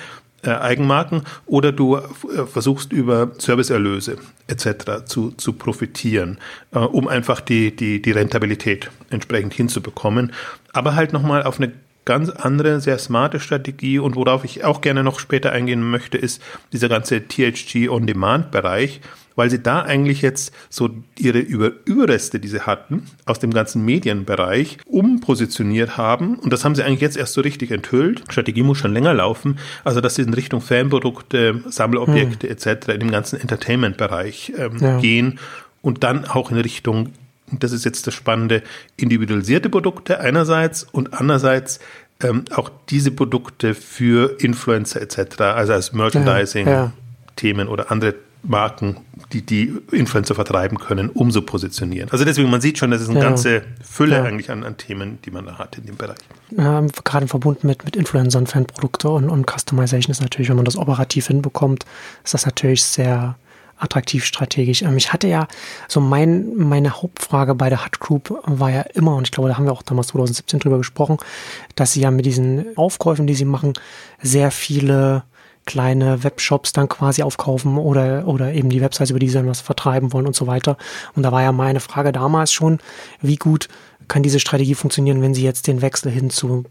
äh, 0.46 0.50
Eigenmarken 0.50 1.22
oder 1.46 1.72
du 1.72 1.96
äh, 1.96 2.02
versuchst 2.46 2.92
über 2.92 3.32
Serviceerlöse 3.38 4.16
etc. 4.46 5.04
zu, 5.06 5.32
zu 5.32 5.54
profitieren, 5.54 6.38
äh, 6.72 6.78
um 6.78 7.08
einfach 7.08 7.40
die, 7.40 7.74
die, 7.74 8.00
die 8.00 8.12
Rentabilität 8.12 8.90
entsprechend 9.10 9.54
hinzubekommen. 9.54 10.32
Aber 10.72 10.94
halt 10.94 11.12
nochmal 11.12 11.42
auf 11.42 11.58
eine 11.58 11.72
ganz 12.04 12.30
andere, 12.30 12.80
sehr 12.80 12.98
smarte 12.98 13.40
Strategie 13.40 13.98
und 13.98 14.14
worauf 14.16 14.44
ich 14.44 14.64
auch 14.64 14.80
gerne 14.80 15.02
noch 15.02 15.18
später 15.18 15.52
eingehen 15.52 15.82
möchte, 15.90 16.16
ist 16.16 16.40
dieser 16.72 16.88
ganze 16.88 17.26
THG 17.26 17.88
On-Demand-Bereich, 17.90 19.00
weil 19.36 19.50
sie 19.50 19.62
da 19.62 19.82
eigentlich 19.82 20.22
jetzt 20.22 20.52
so 20.68 20.90
ihre 21.18 21.38
Über 21.38 21.72
Überreste, 21.84 22.40
die 22.40 22.48
sie 22.48 22.62
hatten, 22.62 23.04
aus 23.26 23.38
dem 23.38 23.52
ganzen 23.52 23.84
Medienbereich 23.84 24.78
umpositioniert 24.86 25.96
haben. 25.96 26.38
Und 26.38 26.52
das 26.52 26.64
haben 26.64 26.74
sie 26.74 26.82
eigentlich 26.82 27.02
jetzt 27.02 27.16
erst 27.16 27.34
so 27.34 27.42
richtig 27.42 27.70
enthüllt. 27.70 28.24
Strategie 28.28 28.62
muss 28.62 28.78
schon 28.78 28.92
länger 28.92 29.14
laufen. 29.14 29.58
Also, 29.84 30.00
dass 30.00 30.16
sie 30.16 30.22
in 30.22 30.34
Richtung 30.34 30.60
Fanprodukte, 30.60 31.62
Sammelobjekte 31.68 32.48
hm. 32.48 32.52
etc. 32.52 32.88
in 32.88 33.00
dem 33.00 33.10
ganzen 33.10 33.40
Entertainment-Bereich 33.40 34.54
ähm, 34.56 34.78
ja. 34.80 34.98
gehen 34.98 35.38
und 35.82 36.02
dann 36.02 36.24
auch 36.24 36.50
in 36.50 36.56
Richtung 36.56 37.12
und 37.50 37.62
das 37.62 37.70
ist 37.70 37.84
jetzt 37.84 38.08
das 38.08 38.14
Spannende, 38.14 38.64
individualisierte 38.96 39.70
Produkte 39.70 40.18
einerseits 40.18 40.82
und 40.82 41.14
andererseits 41.14 41.78
ähm, 42.20 42.44
auch 42.54 42.70
diese 42.88 43.10
Produkte 43.10 43.74
für 43.74 44.40
Influencer 44.40 45.00
etc., 45.00 45.40
also 45.40 45.74
als 45.74 45.92
Merchandising-Themen 45.92 47.58
ja, 47.58 47.64
ja. 47.64 47.70
oder 47.70 47.92
andere 47.92 48.14
Marken, 48.48 48.98
die 49.32 49.42
die 49.42 49.72
Influencer 49.90 50.34
vertreiben 50.34 50.78
können, 50.78 51.10
umso 51.10 51.42
positionieren. 51.42 52.10
Also 52.10 52.24
deswegen, 52.24 52.50
man 52.50 52.60
sieht 52.60 52.78
schon, 52.78 52.90
das 52.90 53.02
ist 53.02 53.08
eine 53.08 53.18
ja. 53.18 53.24
ganze 53.24 53.62
Fülle 53.82 54.16
ja. 54.16 54.22
eigentlich 54.24 54.50
an, 54.50 54.62
an, 54.64 54.76
Themen, 54.76 55.18
die 55.24 55.30
man 55.30 55.46
da 55.46 55.58
hat 55.58 55.78
in 55.78 55.86
dem 55.86 55.96
Bereich. 55.96 56.18
Ähm, 56.56 56.90
gerade 57.04 57.26
verbunden 57.26 57.66
mit, 57.66 57.84
mit 57.84 57.96
Influencern, 57.96 58.46
Fanprodukte 58.46 59.08
und, 59.08 59.28
und 59.28 59.46
Customization 59.50 60.10
ist 60.10 60.20
natürlich, 60.20 60.48
wenn 60.48 60.56
man 60.56 60.64
das 60.64 60.76
operativ 60.76 61.26
hinbekommt, 61.26 61.84
ist 62.24 62.34
das 62.34 62.46
natürlich 62.46 62.84
sehr 62.84 63.36
attraktiv 63.78 64.24
strategisch. 64.24 64.82
Ähm, 64.82 64.96
ich 64.96 65.12
hatte 65.12 65.28
ja 65.28 65.48
so 65.88 66.00
mein, 66.00 66.56
meine 66.56 66.90
Hauptfrage 66.90 67.54
bei 67.54 67.68
der 67.68 67.84
Hut 67.84 68.00
Group 68.00 68.42
war 68.44 68.70
ja 68.70 68.82
immer, 68.94 69.16
und 69.16 69.26
ich 69.26 69.32
glaube, 69.32 69.48
da 69.48 69.56
haben 69.56 69.66
wir 69.66 69.72
auch 69.72 69.82
damals 69.82 70.08
2017 70.08 70.60
drüber 70.60 70.78
gesprochen, 70.78 71.18
dass 71.74 71.92
sie 71.92 72.00
ja 72.00 72.10
mit 72.10 72.26
diesen 72.26 72.76
Aufkäufen, 72.76 73.26
die 73.26 73.34
sie 73.34 73.44
machen, 73.44 73.74
sehr 74.22 74.50
viele 74.50 75.24
kleine 75.66 76.24
Webshops 76.24 76.72
dann 76.72 76.88
quasi 76.88 77.22
aufkaufen 77.22 77.76
oder, 77.76 78.26
oder 78.26 78.52
eben 78.52 78.70
die 78.70 78.80
Websites, 78.80 79.10
über 79.10 79.18
die 79.18 79.28
sie 79.28 79.34
dann 79.34 79.48
was 79.48 79.60
vertreiben 79.60 80.12
wollen 80.12 80.26
und 80.26 80.36
so 80.36 80.46
weiter. 80.46 80.76
Und 81.14 81.22
da 81.22 81.32
war 81.32 81.42
ja 81.42 81.52
meine 81.52 81.80
Frage 81.80 82.12
damals 82.12 82.52
schon, 82.52 82.78
wie 83.20 83.36
gut 83.36 83.68
kann 84.08 84.22
diese 84.22 84.40
Strategie 84.40 84.74
funktionieren, 84.74 85.20
wenn 85.20 85.34
sie 85.34 85.42
jetzt 85.42 85.66
den 85.66 85.82
Wechsel 85.82 86.10
hin 86.10 86.30
zu 86.30 86.64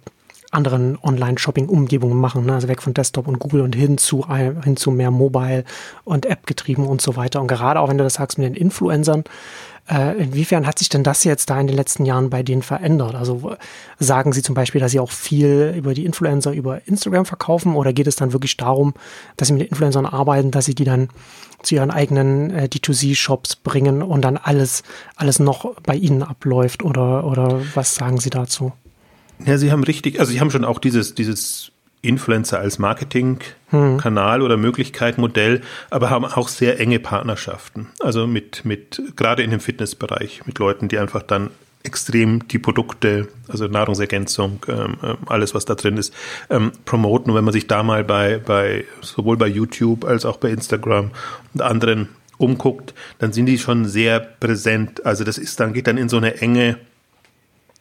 anderen 0.52 0.98
Online-Shopping-Umgebungen 1.02 2.20
machen, 2.20 2.46
ne? 2.46 2.54
also 2.54 2.68
weg 2.68 2.82
von 2.82 2.94
Desktop 2.94 3.28
und 3.28 3.40
Google 3.40 3.62
und 3.62 3.76
hin 3.76 3.98
zu, 3.98 4.28
hin 4.30 4.78
zu 4.78 4.92
mehr 4.92 5.12
Mobile 5.12 5.66
und 6.06 6.26
App 6.26 6.48
getrieben 6.48 6.88
und 6.88 7.02
so 7.02 7.16
weiter. 7.18 7.42
Und 7.42 7.48
gerade 7.48 7.80
auch 7.80 7.90
wenn 7.90 7.98
du 7.98 8.04
das 8.04 8.16
sagst 8.16 8.38
mit 8.38 8.48
den 8.48 8.56
Influencern, 8.56 9.26
äh, 9.90 10.18
inwiefern 10.22 10.66
hat 10.66 10.80
sich 10.80 10.90
denn 10.90 11.04
das 11.04 11.24
jetzt 11.24 11.50
da 11.50 11.60
in 11.60 11.68
den 11.68 11.76
letzten 11.76 12.06
Jahren 12.06 12.30
bei 12.30 12.42
denen 12.44 12.64
verändert? 12.64 13.16
Also 13.16 13.56
sagen 14.00 14.34
Sie 14.34 14.42
zum 14.42 14.56
Beispiel, 14.56 14.82
dass 14.82 14.92
Sie 14.92 15.00
auch 15.00 15.12
viel 15.12 15.74
über 15.78 15.94
die 15.94 16.06
Influencer 16.06 16.52
über 16.52 16.88
Instagram 16.88 17.26
verkaufen 17.26 17.76
oder 17.76 17.94
geht 17.94 18.08
es 18.08 18.16
dann 18.16 18.34
wirklich 18.34 18.58
darum, 18.58 18.94
dass 19.38 19.48
Sie 19.50 19.54
mit 19.54 19.70
Influencern 19.70 20.06
arbeiten, 20.06 20.52
dass 20.52 20.66
Sie 20.66 20.76
die 20.76 20.86
dann 20.86 21.10
zu 21.62 21.76
Ihren 21.76 21.92
eigenen 21.92 22.52
äh, 22.52 22.70
D2C-Shops 22.72 23.58
bringen 23.58 24.02
und 24.02 24.22
dann 24.22 24.38
alles, 24.38 24.84
alles 25.16 25.40
noch 25.40 25.76
bei 25.82 25.96
Ihnen 25.96 26.24
abläuft 26.24 26.84
oder, 26.84 27.26
oder 27.26 27.62
was 27.76 27.96
sagen 27.96 28.20
Sie 28.20 28.30
dazu? 28.30 28.72
Ja, 29.46 29.58
Sie 29.58 29.72
haben 29.72 29.84
richtig, 29.84 30.20
also 30.20 30.32
Sie 30.32 30.40
haben 30.40 30.50
schon 30.50 30.66
auch 30.66 30.80
dieses, 30.80 31.14
dieses 31.14 31.72
Influencer 32.08 32.60
als 32.60 32.80
Marketingkanal 32.80 34.42
oder 34.42 34.58
Möglichkeit, 34.58 35.18
Modell, 35.18 35.62
aber 35.90 36.10
haben 36.10 36.26
auch 36.26 36.48
sehr 36.48 36.80
enge 36.80 37.00
Partnerschaften. 37.00 37.88
Also 38.00 38.28
mit, 38.28 38.66
mit, 38.66 39.02
gerade 39.16 39.44
in 39.44 39.52
dem 39.52 39.60
Fitnessbereich, 39.60 40.42
mit 40.46 40.60
Leuten, 40.60 40.88
die 40.88 41.00
einfach 41.00 41.24
dann 41.24 41.50
extrem 41.86 42.48
die 42.48 42.60
Produkte, 42.60 43.28
also 43.48 43.68
Nahrungsergänzung, 43.68 44.66
ähm, 44.68 44.98
ähm, 45.04 45.18
alles, 45.28 45.54
was 45.54 45.66
da 45.66 45.76
drin 45.76 45.98
ist, 45.98 46.14
ähm, 46.50 46.72
promoten. 46.84 47.32
Und 47.32 47.38
wenn 47.38 47.46
man 47.46 47.54
sich 47.54 47.68
da 47.68 47.84
mal 47.84 48.04
bei, 48.04 48.40
bei, 48.40 48.86
sowohl 49.02 49.38
bei 49.38 49.48
YouTube 49.48 50.04
als 50.04 50.26
auch 50.26 50.38
bei 50.38 50.50
Instagram 50.50 51.12
und 51.54 51.62
anderen 51.62 52.10
umguckt, 52.38 52.94
dann 53.20 53.32
sind 53.32 53.46
die 53.46 53.58
schon 53.58 53.86
sehr 53.86 54.20
präsent. 54.20 55.06
Also 55.06 55.24
das 55.24 55.38
ist 55.38 55.60
dann, 55.60 55.74
geht 55.74 55.88
dann 55.88 55.98
in 55.98 56.10
so 56.10 56.18
eine 56.18 56.42
enge 56.42 56.78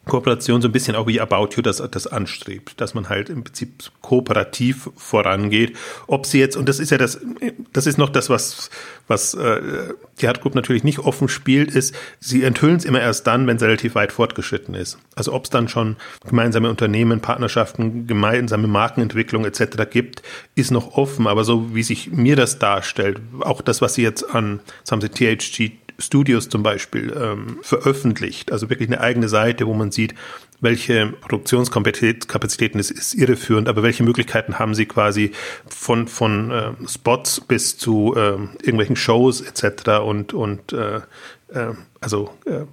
Kooperation 0.07 0.61
so 0.61 0.69
ein 0.69 0.73
bisschen 0.73 0.97
auch 0.97 1.07
wie 1.07 1.21
About 1.21 1.51
You 1.57 1.63
das, 1.63 1.83
das 1.91 2.07
anstrebt, 2.07 2.81
dass 2.81 2.95
man 2.95 3.09
halt 3.09 3.31
im 3.31 3.45
Prinzip 3.45 3.91
kooperativ 4.03 4.91
vorangeht. 4.97 5.77
Ob 6.07 6.27
sie 6.27 6.39
jetzt, 6.39 6.57
und 6.57 6.69
das 6.69 6.79
ist 6.79 6.91
ja 6.91 6.99
das, 6.99 7.21
das 7.73 7.87
ist 7.87 7.99
noch 7.99 8.11
das, 8.11 8.29
was, 8.29 8.71
was 9.09 9.35
äh, 9.35 9.61
die 10.21 10.29
Hard 10.29 10.41
Group 10.43 10.55
natürlich 10.55 10.85
nicht 10.85 10.99
offen 10.99 11.29
spielt, 11.29 11.75
ist, 11.75 11.95
sie 12.21 12.43
enthüllen 12.43 12.77
es 12.77 12.85
immer 12.85 13.01
erst 13.01 13.27
dann, 13.27 13.47
wenn 13.47 13.57
es 13.57 13.63
relativ 13.63 13.95
weit 13.95 14.13
fortgeschritten 14.13 14.75
ist. 14.75 14.99
Also 15.17 15.33
ob 15.33 15.45
es 15.45 15.51
dann 15.51 15.69
schon 15.69 15.97
gemeinsame 16.27 16.69
Unternehmen, 16.69 17.21
Partnerschaften, 17.21 18.07
gemeinsame 18.07 18.69
Markenentwicklung 18.69 19.45
etc. 19.45 19.91
gibt, 19.91 20.23
ist 20.55 20.71
noch 20.71 20.97
offen. 20.97 21.27
Aber 21.27 21.45
so 21.45 21.75
wie 21.75 21.83
sich 21.83 22.11
mir 22.11 22.37
das 22.37 22.59
darstellt, 22.59 23.21
auch 23.41 23.63
das, 23.63 23.81
was 23.81 23.95
sie 23.95 24.03
jetzt 24.03 24.23
an, 24.23 24.61
das 24.83 24.93
haben 24.93 25.01
sie 25.01 25.09
THG 25.09 25.84
Studios 25.99 26.49
zum 26.49 26.63
Beispiel 26.63 27.15
ähm, 27.17 27.59
veröffentlicht, 27.63 28.53
also 28.53 28.71
wirklich 28.71 28.89
eine 28.89 29.01
eigene 29.01 29.29
Seite, 29.29 29.67
wo 29.67 29.75
man 29.75 29.93
sieht, 29.93 30.15
welche 30.61 31.13
Produktionskapazitäten 31.21 32.81
ist, 32.81 32.91
ist 32.91 33.15
irreführend, 33.15 33.69
aber 33.69 33.83
welche 33.83 34.03
Möglichkeiten 34.03 34.59
haben 34.59 34.75
sie 34.75 34.87
quasi 34.87 35.33
von, 35.67 36.09
von 36.09 36.51
äh, 36.51 36.73
Spots 36.89 37.41
bis 37.41 37.77
zu 37.77 38.15
äh, 38.17 38.39
irgendwelchen 38.63 38.97
Shows 38.97 39.41
etc. 39.41 40.01
und, 40.05 40.33
und 40.33 40.73
äh, 40.73 40.97
äh 41.53 41.75
also 42.01 42.31
äh, 42.47 42.65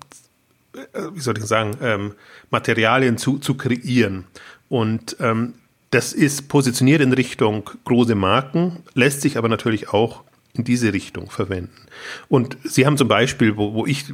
wie 1.13 1.19
soll 1.19 1.37
ich 1.37 1.45
sagen, 1.45 1.77
ähm, 1.81 2.13
Materialien 2.49 3.17
zu, 3.17 3.39
zu 3.39 3.55
kreieren. 3.55 4.25
Und 4.69 5.17
ähm, 5.19 5.55
das 5.89 6.13
ist 6.13 6.47
positioniert 6.47 7.01
in 7.01 7.11
Richtung 7.11 7.69
große 7.83 8.15
Marken, 8.15 8.83
lässt 8.93 9.21
sich 9.21 9.37
aber 9.37 9.49
natürlich 9.49 9.89
auch 9.89 10.23
in 10.53 10.63
diese 10.63 10.93
Richtung 10.93 11.29
verwenden. 11.29 11.85
Und 12.27 12.57
Sie 12.63 12.85
haben 12.85 12.97
zum 12.97 13.07
Beispiel, 13.07 13.57
wo, 13.57 13.73
wo 13.73 13.85
ich 13.85 14.05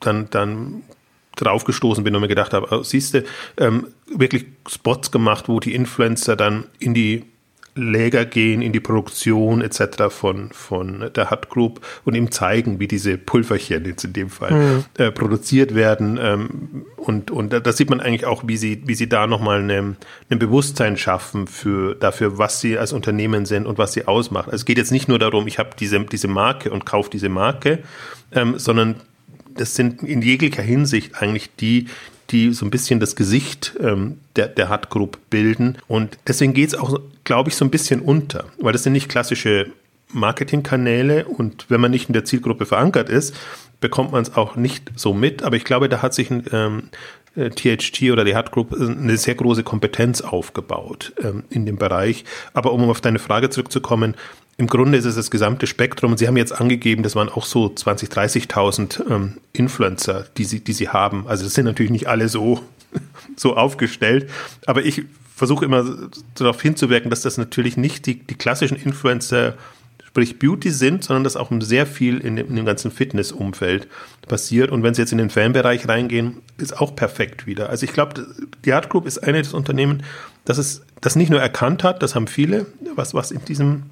dann, 0.00 0.28
dann 0.30 0.82
draufgestoßen 1.36 2.04
bin 2.04 2.14
und 2.14 2.20
mir 2.20 2.28
gedacht 2.28 2.52
habe, 2.52 2.68
oh, 2.70 2.82
siehst 2.82 3.14
du, 3.14 3.24
ähm, 3.56 3.88
wirklich 4.06 4.46
Spots 4.68 5.10
gemacht, 5.10 5.48
wo 5.48 5.60
die 5.60 5.74
Influencer 5.74 6.36
dann 6.36 6.64
in 6.78 6.94
die 6.94 7.24
Läger 7.74 8.26
gehen 8.26 8.60
in 8.60 8.72
die 8.72 8.80
Produktion 8.80 9.62
etc. 9.62 10.10
von, 10.10 10.50
von 10.52 11.10
der 11.16 11.30
Hut 11.30 11.48
Group 11.48 11.80
und 12.04 12.14
ihm 12.14 12.30
zeigen, 12.30 12.80
wie 12.80 12.86
diese 12.86 13.16
Pulverchen 13.16 13.86
jetzt 13.86 14.04
in 14.04 14.12
dem 14.12 14.28
Fall 14.28 14.52
mhm. 14.52 14.84
äh, 14.98 15.10
produziert 15.10 15.74
werden. 15.74 16.18
Ähm, 16.20 16.84
und, 16.96 17.30
und 17.30 17.50
da 17.50 17.72
sieht 17.72 17.88
man 17.88 18.00
eigentlich 18.00 18.26
auch, 18.26 18.44
wie 18.46 18.58
sie, 18.58 18.82
wie 18.86 18.94
sie 18.94 19.08
da 19.08 19.26
nochmal 19.26 19.62
ein 19.70 19.96
Bewusstsein 20.28 20.98
schaffen 20.98 21.46
für, 21.46 21.94
dafür, 21.94 22.36
was 22.36 22.60
sie 22.60 22.76
als 22.76 22.92
Unternehmen 22.92 23.46
sind 23.46 23.66
und 23.66 23.78
was 23.78 23.94
sie 23.94 24.06
ausmachen. 24.06 24.50
Also 24.50 24.62
es 24.62 24.64
geht 24.66 24.76
jetzt 24.76 24.92
nicht 24.92 25.08
nur 25.08 25.18
darum, 25.18 25.46
ich 25.46 25.58
habe 25.58 25.70
diese, 25.78 25.98
diese 26.00 26.28
Marke 26.28 26.70
und 26.70 26.84
kaufe 26.84 27.08
diese 27.10 27.30
Marke, 27.30 27.78
ähm, 28.32 28.58
sondern 28.58 28.96
das 29.54 29.74
sind 29.74 30.02
in 30.02 30.22
jeglicher 30.22 30.62
Hinsicht 30.62 31.20
eigentlich 31.20 31.50
die, 31.56 31.86
die 32.32 32.52
so 32.52 32.64
ein 32.66 32.70
bisschen 32.70 32.98
das 32.98 33.14
Gesicht 33.14 33.74
ähm, 33.80 34.18
der, 34.36 34.48
der 34.48 34.80
Group 34.88 35.18
bilden. 35.30 35.78
Und 35.86 36.18
deswegen 36.26 36.54
geht 36.54 36.68
es 36.68 36.74
auch, 36.74 36.98
glaube 37.24 37.50
ich, 37.50 37.56
so 37.56 37.64
ein 37.64 37.70
bisschen 37.70 38.00
unter, 38.00 38.46
weil 38.58 38.72
das 38.72 38.82
sind 38.82 38.94
nicht 38.94 39.08
klassische 39.08 39.66
Marketingkanäle 40.08 41.24
und 41.24 41.66
wenn 41.68 41.80
man 41.80 41.90
nicht 41.90 42.08
in 42.08 42.12
der 42.12 42.24
Zielgruppe 42.24 42.66
verankert 42.66 43.08
ist, 43.08 43.34
bekommt 43.80 44.12
man 44.12 44.22
es 44.22 44.36
auch 44.36 44.56
nicht 44.56 44.90
so 44.96 45.14
mit. 45.14 45.42
Aber 45.42 45.56
ich 45.56 45.64
glaube, 45.64 45.88
da 45.88 46.02
hat 46.02 46.14
sich 46.14 46.30
ein 46.30 46.44
ähm, 46.52 46.90
THT 47.34 48.10
oder 48.10 48.24
die 48.24 48.36
Hut 48.36 48.52
Group 48.52 48.74
eine 48.74 49.16
sehr 49.16 49.34
große 49.34 49.62
Kompetenz 49.62 50.20
aufgebaut 50.20 51.12
ähm, 51.22 51.44
in 51.50 51.66
dem 51.66 51.76
Bereich. 51.76 52.24
Aber 52.52 52.72
um 52.72 52.88
auf 52.88 53.00
deine 53.00 53.18
Frage 53.18 53.50
zurückzukommen, 53.50 54.14
im 54.62 54.68
Grunde 54.68 54.96
ist 54.96 55.06
es 55.06 55.16
das 55.16 55.32
gesamte 55.32 55.66
Spektrum. 55.66 56.12
Und 56.12 56.18
Sie 56.18 56.28
haben 56.28 56.36
jetzt 56.36 56.52
angegeben, 56.52 57.02
das 57.02 57.16
waren 57.16 57.28
auch 57.28 57.46
so 57.46 57.66
20.000, 57.66 58.46
30.000 58.48 59.10
ähm, 59.10 59.38
Influencer, 59.52 60.26
die 60.36 60.44
Sie, 60.44 60.60
die 60.60 60.72
Sie 60.72 60.88
haben. 60.88 61.26
Also 61.26 61.42
das 61.42 61.54
sind 61.54 61.64
natürlich 61.64 61.90
nicht 61.90 62.06
alle 62.06 62.28
so, 62.28 62.60
so 63.36 63.56
aufgestellt. 63.56 64.30
Aber 64.64 64.84
ich 64.84 65.02
versuche 65.34 65.64
immer 65.64 65.84
darauf 66.36 66.62
hinzuwirken, 66.62 67.10
dass 67.10 67.22
das 67.22 67.38
natürlich 67.38 67.76
nicht 67.76 68.06
die, 68.06 68.20
die 68.20 68.36
klassischen 68.36 68.76
Influencer, 68.76 69.54
sprich 70.06 70.38
Beauty 70.38 70.70
sind, 70.70 71.02
sondern 71.02 71.24
dass 71.24 71.34
auch 71.34 71.50
sehr 71.58 71.84
viel 71.84 72.18
in 72.18 72.36
dem, 72.36 72.46
in 72.46 72.54
dem 72.54 72.64
ganzen 72.64 72.92
Fitnessumfeld 72.92 73.88
passiert. 74.28 74.70
Und 74.70 74.84
wenn 74.84 74.94
Sie 74.94 75.02
jetzt 75.02 75.10
in 75.10 75.18
den 75.18 75.30
Fanbereich 75.30 75.88
reingehen, 75.88 76.36
ist 76.58 76.80
auch 76.80 76.94
perfekt 76.94 77.48
wieder. 77.48 77.68
Also 77.68 77.84
ich 77.84 77.92
glaube, 77.92 78.24
die 78.64 78.72
Art 78.72 78.90
Group 78.90 79.08
ist 79.08 79.18
eines 79.18 79.54
Unternehmen, 79.54 80.04
das 80.44 80.58
es 80.58 80.82
das 81.00 81.16
nicht 81.16 81.30
nur 81.30 81.40
erkannt 81.40 81.82
hat, 81.82 82.00
das 82.00 82.14
haben 82.14 82.28
viele, 82.28 82.66
was, 82.94 83.12
was 83.12 83.32
in 83.32 83.44
diesem 83.44 83.82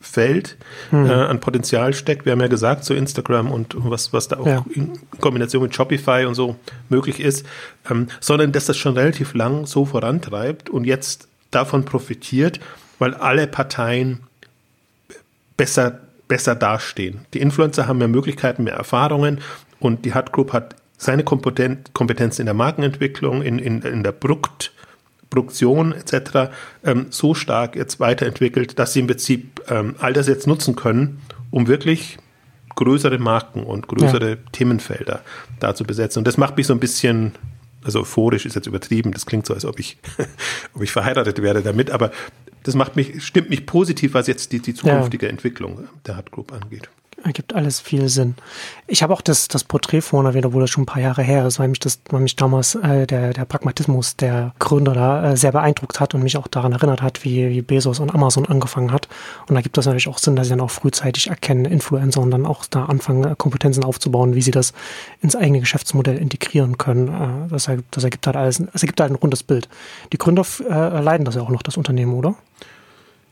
Feld 0.00 0.56
hm. 0.88 1.06
äh, 1.06 1.12
an 1.12 1.40
Potenzial 1.40 1.92
steckt. 1.92 2.24
Wir 2.24 2.32
haben 2.32 2.40
ja 2.40 2.48
gesagt, 2.48 2.84
so 2.84 2.94
Instagram 2.94 3.52
und 3.52 3.74
was, 3.76 4.12
was 4.12 4.28
da 4.28 4.38
auch 4.38 4.46
ja. 4.46 4.64
in 4.74 4.98
Kombination 5.20 5.62
mit 5.62 5.74
Shopify 5.74 6.24
und 6.26 6.34
so 6.34 6.56
möglich 6.88 7.20
ist, 7.20 7.44
ähm, 7.90 8.08
sondern 8.18 8.52
dass 8.52 8.64
das 8.64 8.78
schon 8.78 8.96
relativ 8.96 9.34
lang 9.34 9.66
so 9.66 9.84
vorantreibt 9.84 10.70
und 10.70 10.84
jetzt 10.84 11.28
davon 11.50 11.84
profitiert, 11.84 12.60
weil 12.98 13.14
alle 13.14 13.46
Parteien 13.46 14.20
besser, 15.58 16.00
besser 16.28 16.54
dastehen. 16.54 17.26
Die 17.34 17.40
Influencer 17.40 17.86
haben 17.86 17.98
mehr 17.98 18.08
Möglichkeiten, 18.08 18.64
mehr 18.64 18.74
Erfahrungen 18.74 19.40
und 19.80 20.06
die 20.06 20.14
Hut 20.14 20.32
Group 20.32 20.54
hat 20.54 20.76
seine 20.96 21.24
Kompetenz 21.24 22.38
in 22.38 22.46
der 22.46 22.54
Markenentwicklung, 22.54 23.42
in, 23.42 23.58
in, 23.58 23.82
in 23.82 24.02
der 24.02 24.12
Produkt, 24.12 24.72
Produktion 25.30 25.92
etc. 25.92 26.50
Ähm, 26.84 27.06
so 27.10 27.34
stark 27.34 27.76
jetzt 27.76 28.00
weiterentwickelt, 28.00 28.78
dass 28.78 28.92
sie 28.92 29.00
im 29.00 29.06
Prinzip 29.06 29.62
ähm, 29.68 29.94
all 29.98 30.12
das 30.12 30.26
jetzt 30.26 30.46
nutzen 30.46 30.76
können, 30.76 31.20
um 31.50 31.68
wirklich 31.68 32.18
größere 32.74 33.18
Marken 33.18 33.62
und 33.62 33.88
größere 33.88 34.30
ja. 34.30 34.36
Themenfelder 34.52 35.22
da 35.60 35.74
zu 35.74 35.84
besetzen. 35.84 36.18
Und 36.20 36.26
das 36.26 36.36
macht 36.36 36.56
mich 36.56 36.66
so 36.66 36.74
ein 36.74 36.80
bisschen, 36.80 37.32
also 37.84 38.00
euphorisch 38.00 38.46
ist 38.46 38.54
jetzt 38.54 38.66
übertrieben, 38.66 39.12
das 39.12 39.26
klingt 39.26 39.46
so, 39.46 39.54
als 39.54 39.64
ob 39.64 39.78
ich, 39.78 39.98
ob 40.74 40.82
ich 40.82 40.90
verheiratet 40.90 41.40
werde 41.42 41.62
damit, 41.62 41.90
aber 41.90 42.10
das 42.62 42.74
macht 42.74 42.96
mich, 42.96 43.24
stimmt 43.24 43.50
mich 43.50 43.66
positiv, 43.66 44.14
was 44.14 44.26
jetzt 44.26 44.52
die, 44.52 44.60
die 44.60 44.74
zukünftige 44.74 45.26
ja. 45.26 45.30
Entwicklung 45.30 45.88
der 46.06 46.16
Hard 46.16 46.30
Group 46.30 46.52
angeht 46.52 46.90
ergibt 47.24 47.54
alles 47.54 47.80
viel 47.80 48.08
Sinn. 48.08 48.34
Ich 48.86 49.02
habe 49.02 49.12
auch 49.12 49.20
das, 49.20 49.48
das 49.48 49.64
Porträt 49.64 50.00
vorne 50.00 50.34
wieder, 50.34 50.52
wo 50.52 50.60
das 50.60 50.70
schon 50.70 50.82
ein 50.82 50.86
paar 50.86 51.02
Jahre 51.02 51.22
her 51.22 51.46
ist, 51.46 51.58
weil 51.58 51.68
mich 51.68 51.80
das, 51.80 52.00
weil 52.10 52.20
mich 52.20 52.36
damals 52.36 52.74
äh, 52.74 53.06
der, 53.06 53.32
der 53.32 53.44
Pragmatismus 53.44 54.16
der 54.16 54.54
Gründer 54.58 54.94
da 54.94 55.32
äh, 55.32 55.36
sehr 55.36 55.52
beeindruckt 55.52 56.00
hat 56.00 56.14
und 56.14 56.22
mich 56.22 56.36
auch 56.36 56.48
daran 56.48 56.72
erinnert 56.72 57.02
hat, 57.02 57.24
wie, 57.24 57.50
wie 57.50 57.62
Bezos 57.62 58.00
und 58.00 58.14
Amazon 58.14 58.46
angefangen 58.46 58.92
hat. 58.92 59.08
Und 59.48 59.54
da 59.54 59.60
gibt 59.60 59.76
es 59.78 59.86
natürlich 59.86 60.08
auch 60.08 60.18
Sinn, 60.18 60.36
dass 60.36 60.46
sie 60.46 60.50
dann 60.50 60.60
auch 60.60 60.70
frühzeitig 60.70 61.28
erkennen, 61.28 61.64
Influencer 61.64 62.20
und 62.20 62.30
dann 62.30 62.46
auch 62.46 62.64
da 62.66 62.86
anfangen, 62.86 63.24
äh, 63.24 63.34
Kompetenzen 63.36 63.84
aufzubauen, 63.84 64.34
wie 64.34 64.42
sie 64.42 64.50
das 64.50 64.72
ins 65.20 65.36
eigene 65.36 65.60
Geschäftsmodell 65.60 66.16
integrieren 66.16 66.78
können. 66.78 67.08
Äh, 67.08 67.48
das, 67.50 67.68
ergibt, 67.68 67.96
das 67.96 68.04
ergibt 68.04 68.26
halt 68.26 68.36
alles, 68.36 68.62
es 68.72 68.82
ergibt 68.82 69.00
halt 69.00 69.12
ein 69.12 69.16
rundes 69.16 69.42
Bild. 69.42 69.68
Die 70.12 70.18
Gründer 70.18 70.44
äh, 70.68 71.00
leiden 71.00 71.24
das 71.24 71.34
ja 71.34 71.42
auch 71.42 71.50
noch, 71.50 71.62
das 71.62 71.76
Unternehmen, 71.76 72.14
oder? 72.14 72.34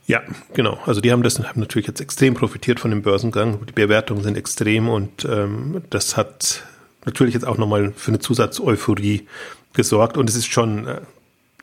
Ja, 0.09 0.23
genau. 0.55 0.79
Also 0.87 1.03
die 1.03 1.13
haben 1.13 1.23
das 1.23 1.39
haben 1.39 1.61
natürlich 1.61 1.87
jetzt 1.87 2.01
extrem 2.01 2.33
profitiert 2.33 2.81
von 2.81 2.91
dem 2.91 3.03
Börsengang. 3.03 3.65
Die 3.67 3.73
Bewertungen 3.73 4.23
sind 4.23 4.39
extrem 4.39 4.89
und 4.89 5.27
ähm, 5.27 5.83
das 5.91 6.17
hat 6.17 6.65
natürlich 7.05 7.35
jetzt 7.35 7.47
auch 7.47 7.59
nochmal 7.59 7.93
für 7.95 8.09
eine 8.09 8.19
Zusatzeuphorie 8.19 9.29
gesorgt. 9.75 10.17
Und 10.17 10.31
es 10.31 10.35
ist 10.35 10.51
schon, 10.51 10.87
äh, 10.87 11.01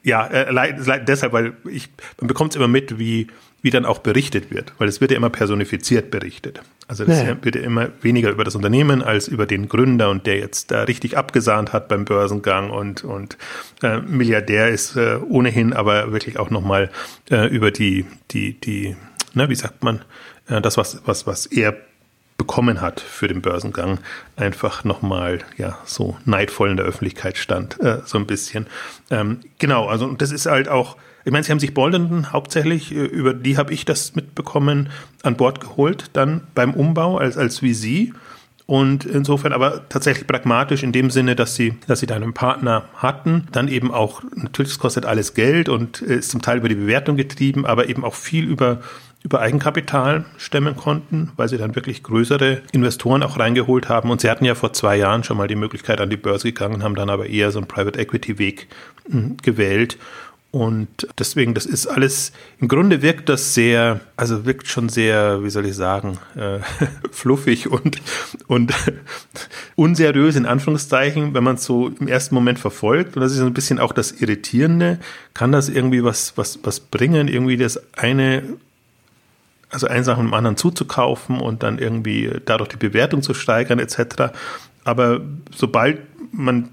ja, 0.04 0.28
äh, 0.28 1.04
deshalb, 1.04 1.34
weil 1.34 1.54
ich, 1.68 1.90
man 2.20 2.28
bekommt 2.28 2.52
es 2.52 2.56
immer 2.56 2.68
mit, 2.68 3.00
wie, 3.00 3.28
wie 3.64 3.72
dann 3.72 3.84
auch 3.84 3.98
berichtet 3.98 4.52
wird, 4.52 4.74
weil 4.78 4.88
es 4.88 5.02
wird 5.02 5.10
ja 5.10 5.18
immer 5.18 5.32
personifiziert 5.32 6.12
berichtet. 6.12 6.62
Also 6.88 7.04
es 7.04 7.10
naja. 7.10 7.38
wird 7.42 7.56
ja 7.56 7.62
immer 7.62 7.90
weniger 8.02 8.30
über 8.30 8.44
das 8.44 8.56
Unternehmen 8.56 9.02
als 9.02 9.28
über 9.28 9.48
den 9.48 9.68
Gründer 9.68 10.10
und 10.10 10.28
der 10.28 10.38
jetzt 10.38 10.70
da 10.70 10.84
richtig 10.84 11.18
abgesahnt 11.18 11.74
hat 11.74 11.88
beim 11.88 12.06
Börsengang 12.06 12.70
und, 12.70 13.04
und 13.04 13.38
äh, 13.82 14.00
Milliardär 14.02 14.70
ist 14.70 14.96
äh, 14.96 15.18
ohnehin, 15.28 15.74
aber 15.74 16.12
wirklich 16.12 16.38
auch 16.38 16.52
nochmal 16.52 16.92
äh, 17.32 17.48
über 17.48 17.72
die, 17.72 18.06
die, 18.32 18.60
die, 18.60 18.96
na, 19.34 19.50
wie 19.50 19.56
sagt 19.56 19.84
man, 19.84 20.06
äh, 20.48 20.62
das, 20.62 20.78
was, 20.78 21.02
was, 21.06 21.26
was 21.26 21.48
er 21.48 21.76
bekommen 22.38 22.82
hat 22.82 23.00
für 23.00 23.28
den 23.28 23.42
Börsengang, 23.42 24.00
einfach 24.36 24.84
nochmal 24.84 25.40
ja 25.58 25.80
so 25.86 26.18
neidvoll 26.26 26.70
in 26.70 26.78
der 26.78 26.86
Öffentlichkeit 26.86 27.38
stand, 27.38 27.80
äh, 27.80 28.02
so 28.06 28.18
ein 28.18 28.28
bisschen. 28.28 28.68
Ähm, 29.10 29.40
genau, 29.58 29.88
also 29.88 30.12
das 30.14 30.32
ist 30.32 30.46
halt 30.46 30.68
auch, 30.68 30.98
ich 31.26 31.32
meine, 31.32 31.44
sie 31.44 31.52
haben 31.52 31.60
sich 31.60 31.74
Bolden 31.74 32.32
hauptsächlich, 32.32 32.92
äh, 32.92 33.04
über 33.04 33.34
die 33.34 33.58
habe 33.58 33.74
ich 33.74 33.84
das 33.84 34.16
mitbekommen, 34.16 34.90
an 35.24 35.36
Bord 35.36 35.60
geholt, 35.60 36.12
dann 36.14 36.42
beim 36.54 36.74
Umbau 36.74 37.18
als, 37.18 37.38
als 37.38 37.60
VC. 37.60 38.14
Und 38.68 39.06
insofern 39.06 39.54
aber 39.54 39.88
tatsächlich 39.90 40.26
pragmatisch 40.26 40.82
in 40.82 40.92
dem 40.92 41.12
Sinne, 41.12 41.36
dass 41.36 41.56
sie, 41.56 41.76
dass 41.88 42.00
sie 42.00 42.08
da 42.08 42.16
einen 42.16 42.34
Partner 42.34 42.86
hatten, 42.96 43.48
dann 43.52 43.68
eben 43.68 43.92
auch, 43.92 44.24
natürlich 44.34 44.72
es 44.72 44.80
kostet 44.80 45.06
alles 45.06 45.36
Geld 45.36 45.70
und 45.70 46.02
ist 46.02 46.32
zum 46.32 46.42
Teil 46.42 46.58
über 46.58 46.70
die 46.70 46.76
Bewertung 46.76 47.16
getrieben, 47.16 47.66
aber 47.66 47.90
eben 47.90 48.04
auch 48.04 48.16
viel 48.16 48.46
über 48.46 48.80
über 49.26 49.42
Eigenkapital 49.42 50.24
stemmen 50.38 50.76
konnten, 50.76 51.32
weil 51.36 51.50
sie 51.50 51.58
dann 51.58 51.74
wirklich 51.74 52.04
größere 52.04 52.62
Investoren 52.72 53.24
auch 53.24 53.40
reingeholt 53.40 53.90
haben. 53.90 54.12
Und 54.12 54.22
sie 54.22 54.30
hatten 54.30 54.46
ja 54.46 54.54
vor 54.54 54.72
zwei 54.72 54.98
Jahren 54.98 55.24
schon 55.24 55.38
mal 55.38 55.48
die 55.48 55.56
Möglichkeit 55.56 56.00
an 56.00 56.12
die 56.12 56.16
Börse 56.16 56.50
gegangen, 56.50 56.84
haben 56.84 56.94
dann 56.94 57.10
aber 57.10 57.26
eher 57.26 57.50
so 57.50 57.58
einen 57.58 57.68
Private 57.68 57.98
Equity 57.98 58.38
Weg 58.38 58.68
hm, 59.10 59.38
gewählt. 59.42 59.98
Und 60.56 60.88
deswegen, 61.20 61.54
das 61.54 61.66
ist 61.66 61.86
alles, 61.86 62.32
im 62.62 62.70
Grunde 62.70 63.02
wirkt 63.02 63.28
das 63.28 63.54
sehr, 63.54 64.00
also 64.16 64.46
wirkt 64.46 64.70
schon 64.70 64.88
sehr, 64.88 65.44
wie 65.44 65.50
soll 65.50 65.66
ich 65.66 65.76
sagen, 65.76 66.18
äh, 66.38 66.60
fluffig 67.12 67.70
und, 67.70 68.02
und 68.48 68.74
unseriös 69.76 70.38
in 70.38 70.46
Anführungszeichen, 70.46 71.34
wenn 71.34 71.44
man 71.44 71.56
es 71.56 71.66
so 71.66 71.90
im 72.00 72.08
ersten 72.08 72.36
Moment 72.36 72.58
verfolgt. 72.58 73.18
Und 73.18 73.22
das 73.22 73.34
ist 73.34 73.42
ein 73.42 73.54
bisschen 73.54 73.80
auch 73.80 73.92
das 73.92 74.14
Irritierende. 74.14 75.00
Kann 75.34 75.52
das 75.52 75.68
irgendwie 75.68 76.06
was, 76.06 76.38
was, 76.38 76.58
was 76.64 76.80
bringen? 76.80 77.28
Irgendwie 77.28 77.58
das 77.58 77.94
eine 77.98 78.44
also 79.72 79.88
eine 79.88 80.06
Sache 80.06 80.22
dem 80.22 80.34
anderen 80.34 80.56
zuzukaufen 80.56 81.42
und 81.42 81.64
dann 81.64 81.80
irgendwie 81.80 82.32
dadurch 82.46 82.70
die 82.70 82.78
Bewertung 82.78 83.22
zu 83.24 83.34
steigern 83.34 83.80
etc. 83.80 84.32
Aber 84.86 85.20
sobald 85.54 86.00
man 86.32 86.70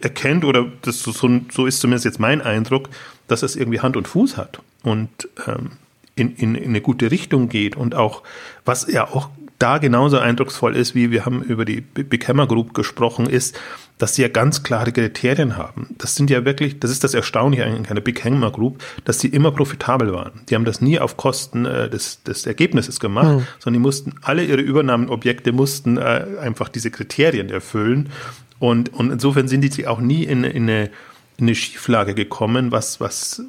erkennt, 0.00 0.44
oder 0.44 0.66
das 0.80 1.00
so, 1.00 1.12
so 1.12 1.66
ist 1.66 1.80
zumindest 1.80 2.06
jetzt 2.06 2.20
mein 2.20 2.40
Eindruck, 2.40 2.88
dass 3.28 3.42
es 3.42 3.56
irgendwie 3.56 3.80
Hand 3.80 3.96
und 3.96 4.08
Fuß 4.08 4.36
hat 4.36 4.60
und 4.82 5.10
ähm, 5.46 5.72
in, 6.14 6.34
in, 6.36 6.54
in 6.54 6.70
eine 6.70 6.80
gute 6.80 7.10
Richtung 7.10 7.48
geht 7.48 7.76
und 7.76 7.94
auch, 7.94 8.22
was 8.64 8.90
ja 8.90 9.06
auch 9.06 9.28
da 9.58 9.78
genauso 9.78 10.18
eindrucksvoll 10.18 10.76
ist, 10.76 10.94
wie 10.94 11.10
wir 11.10 11.24
haben 11.24 11.42
über 11.42 11.64
die 11.64 11.80
Big 11.80 12.28
Hammer 12.28 12.46
Group 12.46 12.74
gesprochen, 12.74 13.26
ist, 13.26 13.58
dass 13.98 14.14
sie 14.14 14.22
ja 14.22 14.28
ganz 14.28 14.62
klare 14.62 14.92
Kriterien 14.92 15.56
haben. 15.56 15.94
Das 15.96 16.14
sind 16.14 16.28
ja 16.28 16.44
wirklich, 16.44 16.78
das 16.80 16.90
ist 16.90 17.02
das 17.04 17.14
Erstaunliche 17.14 17.64
eigentlich 17.64 17.88
an 17.88 17.94
der 17.94 18.02
Big 18.02 18.22
Hammer 18.24 18.50
Group, 18.50 18.82
dass 19.04 19.20
sie 19.20 19.28
immer 19.28 19.52
profitabel 19.52 20.12
waren. 20.12 20.42
Die 20.48 20.54
haben 20.54 20.66
das 20.66 20.82
nie 20.82 20.98
auf 20.98 21.16
Kosten 21.16 21.64
äh, 21.64 21.88
des, 21.88 22.22
des 22.22 22.44
Ergebnisses 22.46 23.00
gemacht, 23.00 23.38
mhm. 23.38 23.46
sondern 23.58 23.80
die 23.80 23.86
mussten, 23.86 24.14
alle 24.20 24.44
ihre 24.44 24.60
Übernahmenobjekte 24.60 25.52
mussten 25.52 25.96
äh, 25.96 26.26
einfach 26.40 26.68
diese 26.68 26.90
Kriterien 26.90 27.48
erfüllen. 27.48 28.10
Und, 28.58 28.92
und 28.92 29.10
insofern 29.10 29.48
sind 29.48 29.62
die 29.62 29.86
auch 29.86 30.00
nie 30.00 30.24
in, 30.24 30.44
in, 30.44 30.64
eine, 30.64 30.90
in 31.38 31.46
eine 31.46 31.54
Schieflage 31.54 32.14
gekommen, 32.14 32.72
was, 32.72 33.00
was 33.00 33.42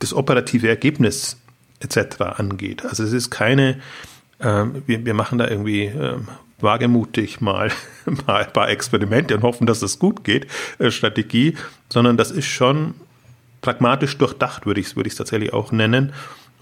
das 0.00 0.14
operative 0.14 0.68
Ergebnis 0.68 1.36
etc. 1.80 2.20
angeht. 2.20 2.84
Also 2.84 3.04
es 3.04 3.12
ist 3.12 3.30
keine, 3.30 3.80
ähm, 4.40 4.82
wir, 4.86 5.04
wir 5.04 5.14
machen 5.14 5.38
da 5.38 5.48
irgendwie 5.48 5.84
ähm, 5.84 6.28
wagemutig 6.58 7.40
mal, 7.40 7.70
mal 8.26 8.44
ein 8.44 8.52
paar 8.52 8.68
Experimente 8.68 9.36
und 9.36 9.42
hoffen, 9.42 9.66
dass 9.66 9.82
es 9.82 9.98
gut 9.98 10.24
geht, 10.24 10.46
äh, 10.78 10.90
Strategie, 10.90 11.56
sondern 11.88 12.16
das 12.16 12.30
ist 12.30 12.46
schon 12.46 12.94
pragmatisch 13.60 14.16
durchdacht, 14.18 14.66
würde 14.66 14.80
ich 14.80 14.88
es 14.88 14.96
würde 14.96 15.10
tatsächlich 15.10 15.52
auch 15.52 15.72
nennen. 15.72 16.12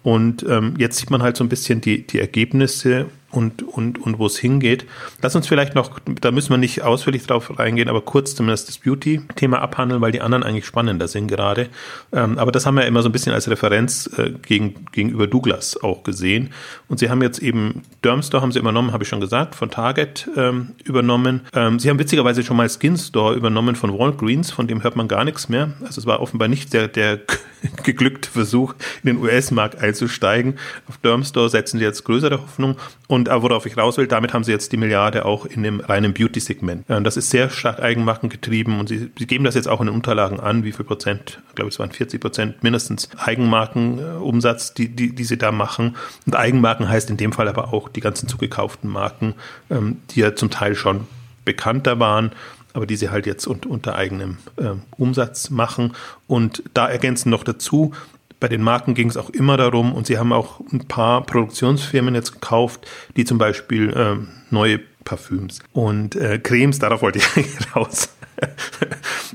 Und 0.02 0.44
ähm, 0.48 0.74
jetzt 0.78 0.98
sieht 0.98 1.10
man 1.10 1.22
halt 1.22 1.36
so 1.36 1.44
ein 1.44 1.48
bisschen 1.48 1.80
die, 1.80 2.06
die 2.06 2.20
Ergebnisse 2.20 3.06
und, 3.30 3.62
und, 3.62 4.00
und 4.00 4.18
wo 4.18 4.26
es 4.26 4.38
hingeht. 4.38 4.86
Lass 5.20 5.36
uns 5.36 5.46
vielleicht 5.46 5.74
noch, 5.74 5.98
da 6.20 6.30
müssen 6.30 6.50
wir 6.50 6.56
nicht 6.56 6.82
ausführlich 6.82 7.26
drauf 7.26 7.58
reingehen, 7.58 7.88
aber 7.88 8.00
kurz 8.00 8.34
zumindest 8.34 8.68
das 8.68 8.78
Beauty-Thema 8.78 9.60
abhandeln, 9.60 10.00
weil 10.00 10.12
die 10.12 10.22
anderen 10.22 10.42
eigentlich 10.42 10.64
spannender 10.64 11.08
sind 11.08 11.28
gerade. 11.28 11.68
Ähm, 12.12 12.38
aber 12.38 12.52
das 12.52 12.64
haben 12.64 12.76
wir 12.76 12.86
immer 12.86 13.02
so 13.02 13.08
ein 13.08 13.12
bisschen 13.12 13.34
als 13.34 13.50
Referenz 13.50 14.08
äh, 14.16 14.30
gegen, 14.30 14.86
gegenüber 14.92 15.26
Douglas 15.26 15.82
auch 15.82 16.04
gesehen. 16.04 16.50
Und 16.88 17.00
sie 17.00 17.10
haben 17.10 17.20
jetzt 17.20 17.40
eben 17.40 17.82
Dermstore 18.02 18.42
haben 18.42 18.52
sie 18.52 18.58
übernommen, 18.58 18.92
habe 18.92 19.02
ich 19.02 19.08
schon 19.08 19.20
gesagt, 19.20 19.54
von 19.54 19.70
Target 19.70 20.28
ähm, 20.36 20.74
übernommen. 20.84 21.42
Ähm, 21.52 21.78
sie 21.78 21.90
haben 21.90 21.98
witzigerweise 21.98 22.42
schon 22.42 22.56
mal 22.56 22.68
Skin 22.68 22.96
Store 22.96 23.34
übernommen 23.34 23.76
von 23.76 23.98
Walgreens, 23.98 24.50
von 24.50 24.66
dem 24.66 24.82
hört 24.82 24.96
man 24.96 25.08
gar 25.08 25.24
nichts 25.24 25.48
mehr. 25.48 25.72
Also 25.82 26.00
es 26.00 26.06
war 26.06 26.20
offenbar 26.20 26.48
nicht 26.48 26.72
der, 26.72 26.88
der 26.88 27.20
geglückte 27.82 28.30
Versuch, 28.30 28.74
in 29.02 29.14
den 29.14 29.18
US-Markt 29.18 29.80
einzusteigen. 29.80 30.58
Auf 30.88 30.98
Dermstore 30.98 31.48
setzen 31.48 31.78
sie 31.78 31.84
jetzt 31.84 32.04
größere 32.04 32.40
Hoffnung. 32.40 32.76
Und 33.06 33.28
äh, 33.28 33.42
worauf 33.42 33.66
ich 33.66 33.76
raus 33.76 33.96
will, 33.96 34.06
damit 34.06 34.34
haben 34.34 34.44
sie 34.44 34.52
jetzt 34.52 34.72
die 34.72 34.76
Milliarde 34.76 35.24
auch 35.24 35.46
in 35.46 35.62
dem 35.62 35.80
reinen 35.80 36.14
Beauty-Segment. 36.14 36.88
Äh, 36.88 37.02
das 37.02 37.16
ist 37.16 37.30
sehr 37.30 37.50
stark 37.50 37.80
Eigenmarken 37.80 38.28
getrieben 38.28 38.78
und 38.78 38.88
sie, 38.88 39.10
sie 39.16 39.26
geben 39.26 39.44
das 39.44 39.54
jetzt 39.54 39.68
auch 39.68 39.80
in 39.80 39.86
den 39.86 39.94
Unterlagen 39.94 40.40
an, 40.40 40.64
wie 40.64 40.72
viel 40.72 40.84
Prozent, 40.84 41.40
ich 41.48 41.54
glaube 41.54 41.70
es 41.70 41.78
waren 41.78 41.90
40 41.90 42.20
Prozent 42.20 42.62
mindestens 42.62 43.08
Eigenmarkenumsatz, 43.18 44.74
die, 44.74 44.88
die, 44.88 45.14
die 45.14 45.24
sie 45.24 45.38
da 45.38 45.52
machen. 45.52 45.96
Und 46.26 46.36
Eigenmarken 46.36 46.88
heißt 46.88 47.10
in 47.10 47.16
dem 47.16 47.32
Fall 47.32 47.48
aber 47.48 47.72
auch 47.72 47.88
die 47.88 48.00
ganzen 48.00 48.28
zugekauften 48.28 48.90
Marken, 48.90 49.34
ähm, 49.70 49.98
die 50.10 50.20
ja 50.20 50.34
zum 50.34 50.50
Teil 50.50 50.74
schon 50.74 51.06
bekannter 51.44 51.98
waren 51.98 52.32
aber 52.72 52.86
die 52.86 52.96
sie 52.96 53.10
halt 53.10 53.26
jetzt 53.26 53.46
unter 53.46 53.96
eigenem 53.96 54.38
äh, 54.56 54.74
Umsatz 54.96 55.50
machen. 55.50 55.94
Und 56.26 56.62
da 56.74 56.88
ergänzen 56.88 57.30
noch 57.30 57.44
dazu, 57.44 57.92
bei 58.40 58.48
den 58.48 58.62
Marken 58.62 58.94
ging 58.94 59.08
es 59.08 59.16
auch 59.16 59.30
immer 59.30 59.56
darum, 59.56 59.92
und 59.92 60.06
sie 60.06 60.18
haben 60.18 60.32
auch 60.32 60.60
ein 60.72 60.86
paar 60.86 61.24
Produktionsfirmen 61.24 62.14
jetzt 62.14 62.32
gekauft, 62.32 62.86
die 63.16 63.24
zum 63.24 63.38
Beispiel 63.38 63.90
äh, 63.90 64.16
neue 64.50 64.80
Parfüms 65.04 65.60
und 65.72 66.16
äh, 66.16 66.38
Cremes, 66.38 66.78
darauf 66.78 67.02
wollte 67.02 67.18
ich 67.18 67.26
raus. 67.74 68.10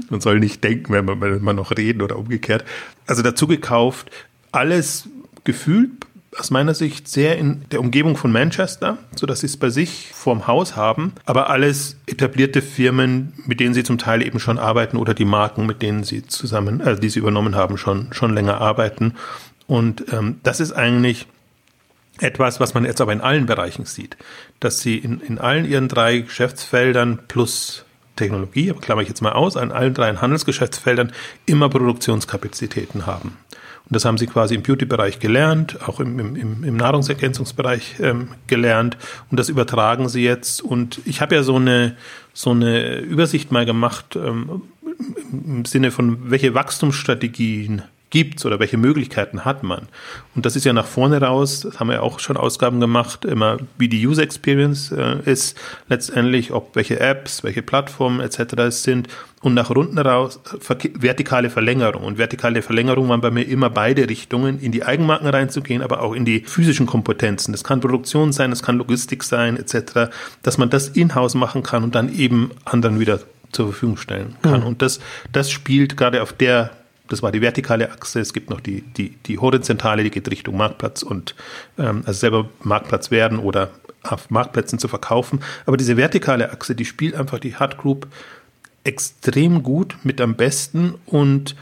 man 0.10 0.22
soll 0.22 0.40
nicht 0.40 0.64
denken, 0.64 0.94
wenn 0.94 1.06
man, 1.06 1.20
wenn 1.20 1.42
man 1.42 1.56
noch 1.56 1.72
reden 1.72 2.02
oder 2.02 2.18
umgekehrt. 2.18 2.64
Also 3.08 3.24
dazu 3.24 3.48
gekauft, 3.48 4.12
alles 4.52 5.10
gefühlt 5.44 5.92
aus 6.38 6.52
meiner 6.52 6.74
Sicht 6.74 7.08
sehr 7.08 7.38
in 7.38 7.66
der 7.72 7.80
Umgebung 7.80 8.18
von 8.18 8.32
Manchester, 8.32 8.98
so 9.16 9.26
dass 9.26 9.42
sie 9.42 9.48
es 9.48 9.58
bei 9.58 9.70
sich 9.70 10.12
vorm 10.14 10.48
Haus 10.48 10.76
haben, 10.76 11.14
aber 11.26 11.50
alles 11.50 11.98
etablierte 12.06 12.62
Firmen, 12.62 13.34
mit 13.46 13.60
denen 13.60 13.74
sie 13.74 13.84
zum 13.84 13.98
Teil 13.98 14.22
eben 14.22 14.40
schon 14.40 14.58
arbeiten 14.58 14.98
oder 14.98 15.14
die 15.14 15.26
Marken, 15.26 15.66
mit 15.66 15.82
denen 15.82 16.04
sie 16.04 16.26
zusammen, 16.26 16.82
also 16.82 17.02
die 17.02 17.10
sie 17.10 17.20
übernommen 17.20 17.56
haben, 17.56 17.78
schon, 17.78 18.12
schon 18.14 18.34
länger 18.34 18.60
arbeiten. 18.60 19.14
Und 19.68 20.06
ähm, 20.12 20.40
das 20.44 20.60
ist 20.60 20.72
eigentlich 20.72 21.28
etwas, 22.20 22.60
was 22.60 22.74
man 22.74 22.86
jetzt 22.86 23.02
aber 23.02 23.14
in 23.14 23.22
allen 23.22 23.46
Bereichen 23.46 23.86
sieht, 23.86 24.18
dass 24.60 24.80
sie 24.80 24.98
in, 24.98 25.20
in 25.22 25.40
allen 25.40 25.66
ihren 25.66 25.88
drei 25.88 26.20
Geschäftsfeldern 26.20 27.20
plus 27.28 27.86
Technologie, 28.16 28.72
klammer 28.80 29.02
ich 29.02 29.08
jetzt 29.08 29.22
mal 29.22 29.32
aus, 29.32 29.58
an 29.58 29.72
allen 29.72 29.94
drei 29.94 30.16
Handelsgeschäftsfeldern 30.16 31.12
immer 31.48 31.70
Produktionskapazitäten 31.70 33.08
haben. 33.08 33.38
Und 33.90 33.96
das 33.96 34.06
haben 34.06 34.18
sie 34.18 34.28
quasi 34.28 34.56
im 34.56 34.64
Beauty-Bereich 34.64 35.20
gelernt, 35.20 35.80
auch 35.88 36.00
im, 36.00 36.36
im, 36.36 36.64
im 36.64 36.78
Nahrungsergänzungsbereich 36.78 37.96
ähm, 38.00 38.30
gelernt. 38.48 38.98
Und 39.30 39.40
das 39.40 39.50
übertragen 39.50 40.08
sie 40.08 40.24
jetzt. 40.24 40.62
Und 40.62 41.02
ich 41.06 41.22
habe 41.22 41.36
ja 41.36 41.44
so 41.44 41.58
eine, 41.58 41.96
so 42.34 42.52
eine 42.52 43.00
Übersicht 43.00 43.52
mal 43.52 43.66
gemacht 43.66 44.16
ähm, 44.16 44.62
im 45.32 45.66
Sinne 45.66 45.92
von, 45.92 46.32
welche 46.32 46.54
Wachstumsstrategien 46.54 47.82
gibt 48.14 48.46
oder 48.46 48.60
welche 48.60 48.78
Möglichkeiten 48.78 49.44
hat 49.44 49.64
man. 49.64 49.88
Und 50.36 50.46
das 50.46 50.56
ist 50.56 50.66
ja 50.66 50.72
nach 50.72 50.86
vorne 50.86 51.20
raus, 51.20 51.62
das 51.62 51.80
haben 51.80 51.88
wir 51.88 51.96
ja 51.96 52.02
auch 52.02 52.20
schon 52.20 52.38
Ausgaben 52.38 52.80
gemacht, 52.80 53.26
immer 53.26 53.58
wie 53.80 53.90
die 53.90 54.06
User 54.06 54.22
Experience 54.22 54.92
äh, 54.92 55.16
ist, 55.26 55.58
letztendlich, 55.90 56.52
ob 56.52 56.76
welche 56.76 57.00
Apps, 57.00 57.44
welche 57.44 57.64
Plattformen 57.64 58.20
etc. 58.20 58.54
es 58.68 58.84
sind 58.84 59.08
und 59.42 59.56
nach 59.56 59.72
unten 59.72 59.98
raus 59.98 60.40
vertikale 60.94 61.50
Verlängerung. 61.50 62.04
Und 62.04 62.20
vertikale 62.20 62.62
Verlängerung 62.62 63.10
waren 63.10 63.20
bei 63.20 63.32
mir 63.32 63.48
immer 63.48 63.72
beide 63.72 64.08
Richtungen, 64.08 64.60
in 64.60 64.72
die 64.72 64.84
Eigenmarken 64.84 65.28
reinzugehen, 65.28 65.82
aber 65.82 66.04
auch 66.04 66.14
in 66.14 66.24
die 66.24 66.42
physischen 66.42 66.86
Kompetenzen. 66.86 67.52
Das 67.52 67.64
kann 67.64 67.82
Produktion 67.82 68.32
sein, 68.32 68.52
das 68.52 68.62
kann 68.62 68.78
Logistik 68.78 69.24
sein 69.24 69.58
etc., 69.58 70.12
dass 70.44 70.60
man 70.60 70.70
das 70.70 70.88
in-house 70.90 71.34
machen 71.34 71.64
kann 71.64 71.84
und 71.84 71.96
dann 71.96 72.14
eben 72.14 72.52
anderen 72.64 73.00
wieder 73.00 73.22
zur 73.52 73.70
Verfügung 73.70 73.98
stellen 73.98 74.36
kann. 74.44 74.62
Mhm. 74.62 74.68
Und 74.68 74.82
das, 74.84 75.00
das 75.32 75.50
spielt 75.50 75.98
gerade 75.98 76.22
auf 76.22 76.32
der 76.32 76.70
das 77.10 77.22
war 77.22 77.32
die 77.32 77.42
vertikale 77.42 77.92
Achse. 77.92 78.20
Es 78.20 78.34
gibt 78.34 78.50
noch 78.50 78.62
die, 78.62 78.82
die, 78.82 79.10
die 79.26 79.38
horizontale, 79.38 80.04
die 80.04 80.12
geht 80.12 80.30
Richtung 80.32 80.58
Marktplatz 80.58 81.04
und 81.04 81.36
ähm, 81.78 82.04
also 82.06 82.20
selber 82.20 82.50
Marktplatz 82.64 83.12
werden 83.12 83.40
oder 83.40 83.72
auf 84.04 84.30
Marktplätzen 84.30 84.80
zu 84.80 84.88
verkaufen. 84.88 85.40
Aber 85.66 85.78
diese 85.78 85.98
vertikale 85.98 86.52
Achse, 86.52 86.76
die 86.76 86.86
spielt 86.86 87.16
einfach 87.16 87.40
die 87.40 87.56
Hard 87.56 87.78
Group 87.78 88.08
extrem 88.84 89.64
gut 89.64 89.96
mit 90.04 90.20
am 90.20 90.36
besten 90.36 90.96
und 91.06 91.56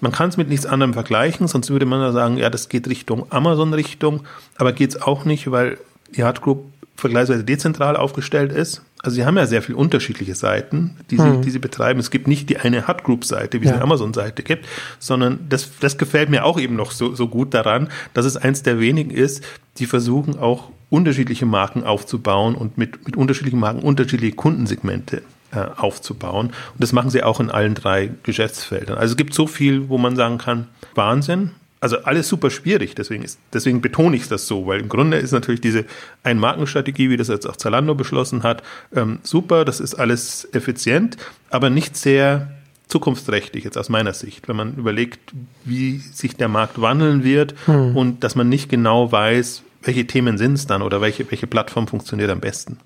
Man 0.00 0.12
kann 0.12 0.28
es 0.28 0.36
mit 0.36 0.48
nichts 0.48 0.66
anderem 0.66 0.92
vergleichen, 0.92 1.48
sonst 1.48 1.70
würde 1.70 1.86
man 1.86 2.00
ja 2.00 2.12
sagen, 2.12 2.36
ja, 2.36 2.50
das 2.50 2.68
geht 2.68 2.86
Richtung 2.88 3.26
Amazon-Richtung, 3.32 4.24
aber 4.56 4.72
geht 4.72 4.90
es 4.90 5.00
auch 5.00 5.24
nicht, 5.24 5.50
weil 5.50 5.78
die 6.14 6.22
Hard 6.22 6.42
Group 6.42 6.64
vergleichsweise 6.96 7.44
dezentral 7.44 7.96
aufgestellt 7.96 8.52
ist. 8.52 8.82
Also 9.02 9.16
sie 9.16 9.26
haben 9.26 9.36
ja 9.36 9.46
sehr 9.46 9.62
viele 9.62 9.78
unterschiedliche 9.78 10.34
Seiten, 10.34 10.96
die 11.10 11.16
sie, 11.16 11.22
mhm. 11.22 11.42
die 11.42 11.50
sie 11.50 11.58
betreiben. 11.58 12.00
Es 12.00 12.10
gibt 12.10 12.26
nicht 12.26 12.48
die 12.50 12.56
eine 12.56 12.88
Hut 12.88 13.04
Group 13.04 13.24
Seite, 13.24 13.60
wie 13.60 13.66
ja. 13.66 13.70
es 13.70 13.74
eine 13.74 13.84
Amazon-Seite 13.84 14.42
gibt, 14.42 14.66
sondern 14.98 15.46
das, 15.48 15.70
das 15.80 15.98
gefällt 15.98 16.28
mir 16.28 16.44
auch 16.44 16.58
eben 16.58 16.76
noch 16.76 16.90
so, 16.90 17.14
so 17.14 17.28
gut 17.28 17.54
daran, 17.54 17.88
dass 18.14 18.24
es 18.24 18.36
eins 18.36 18.62
der 18.62 18.80
wenigen 18.80 19.10
ist, 19.10 19.44
die 19.78 19.86
versuchen 19.86 20.38
auch 20.38 20.70
unterschiedliche 20.88 21.46
Marken 21.46 21.84
aufzubauen 21.84 22.54
und 22.54 22.78
mit, 22.78 23.04
mit 23.06 23.16
unterschiedlichen 23.16 23.60
Marken 23.60 23.80
unterschiedliche 23.80 24.34
Kundensegmente 24.34 25.22
äh, 25.52 25.58
aufzubauen. 25.76 26.46
Und 26.46 26.54
das 26.78 26.92
machen 26.92 27.10
sie 27.10 27.22
auch 27.22 27.40
in 27.40 27.50
allen 27.50 27.74
drei 27.74 28.10
Geschäftsfeldern. 28.22 28.96
Also 28.96 29.12
es 29.12 29.16
gibt 29.16 29.34
so 29.34 29.46
viel, 29.46 29.88
wo 29.88 29.98
man 29.98 30.16
sagen 30.16 30.38
kann, 30.38 30.68
Wahnsinn, 30.94 31.52
also 31.86 31.98
alles 32.02 32.28
super 32.28 32.50
schwierig, 32.50 32.96
deswegen, 32.96 33.22
ist, 33.22 33.38
deswegen 33.52 33.80
betone 33.80 34.16
ich 34.16 34.26
das 34.26 34.48
so, 34.48 34.66
weil 34.66 34.80
im 34.80 34.88
Grunde 34.88 35.18
ist 35.18 35.30
natürlich 35.30 35.60
diese 35.60 35.84
Ein-Marken-Strategie, 36.24 37.10
wie 37.10 37.16
das 37.16 37.28
jetzt 37.28 37.46
auch 37.46 37.54
Zalando 37.54 37.94
beschlossen 37.94 38.42
hat, 38.42 38.64
ähm, 38.92 39.20
super, 39.22 39.64
das 39.64 39.78
ist 39.78 39.94
alles 39.94 40.48
effizient, 40.52 41.16
aber 41.48 41.70
nicht 41.70 41.96
sehr 41.96 42.50
zukunftsträchtig 42.88 43.62
jetzt 43.62 43.78
aus 43.78 43.88
meiner 43.88 44.14
Sicht, 44.14 44.48
wenn 44.48 44.56
man 44.56 44.74
überlegt, 44.74 45.32
wie 45.64 45.98
sich 45.98 46.34
der 46.34 46.48
Markt 46.48 46.80
wandeln 46.80 47.22
wird 47.22 47.54
hm. 47.66 47.96
und 47.96 48.24
dass 48.24 48.34
man 48.34 48.48
nicht 48.48 48.68
genau 48.68 49.12
weiß, 49.12 49.62
welche 49.82 50.08
Themen 50.08 50.38
sind 50.38 50.54
es 50.54 50.66
dann 50.66 50.82
oder 50.82 51.00
welche, 51.00 51.30
welche 51.30 51.46
Plattform 51.46 51.86
funktioniert 51.86 52.30
am 52.30 52.40
besten. 52.40 52.78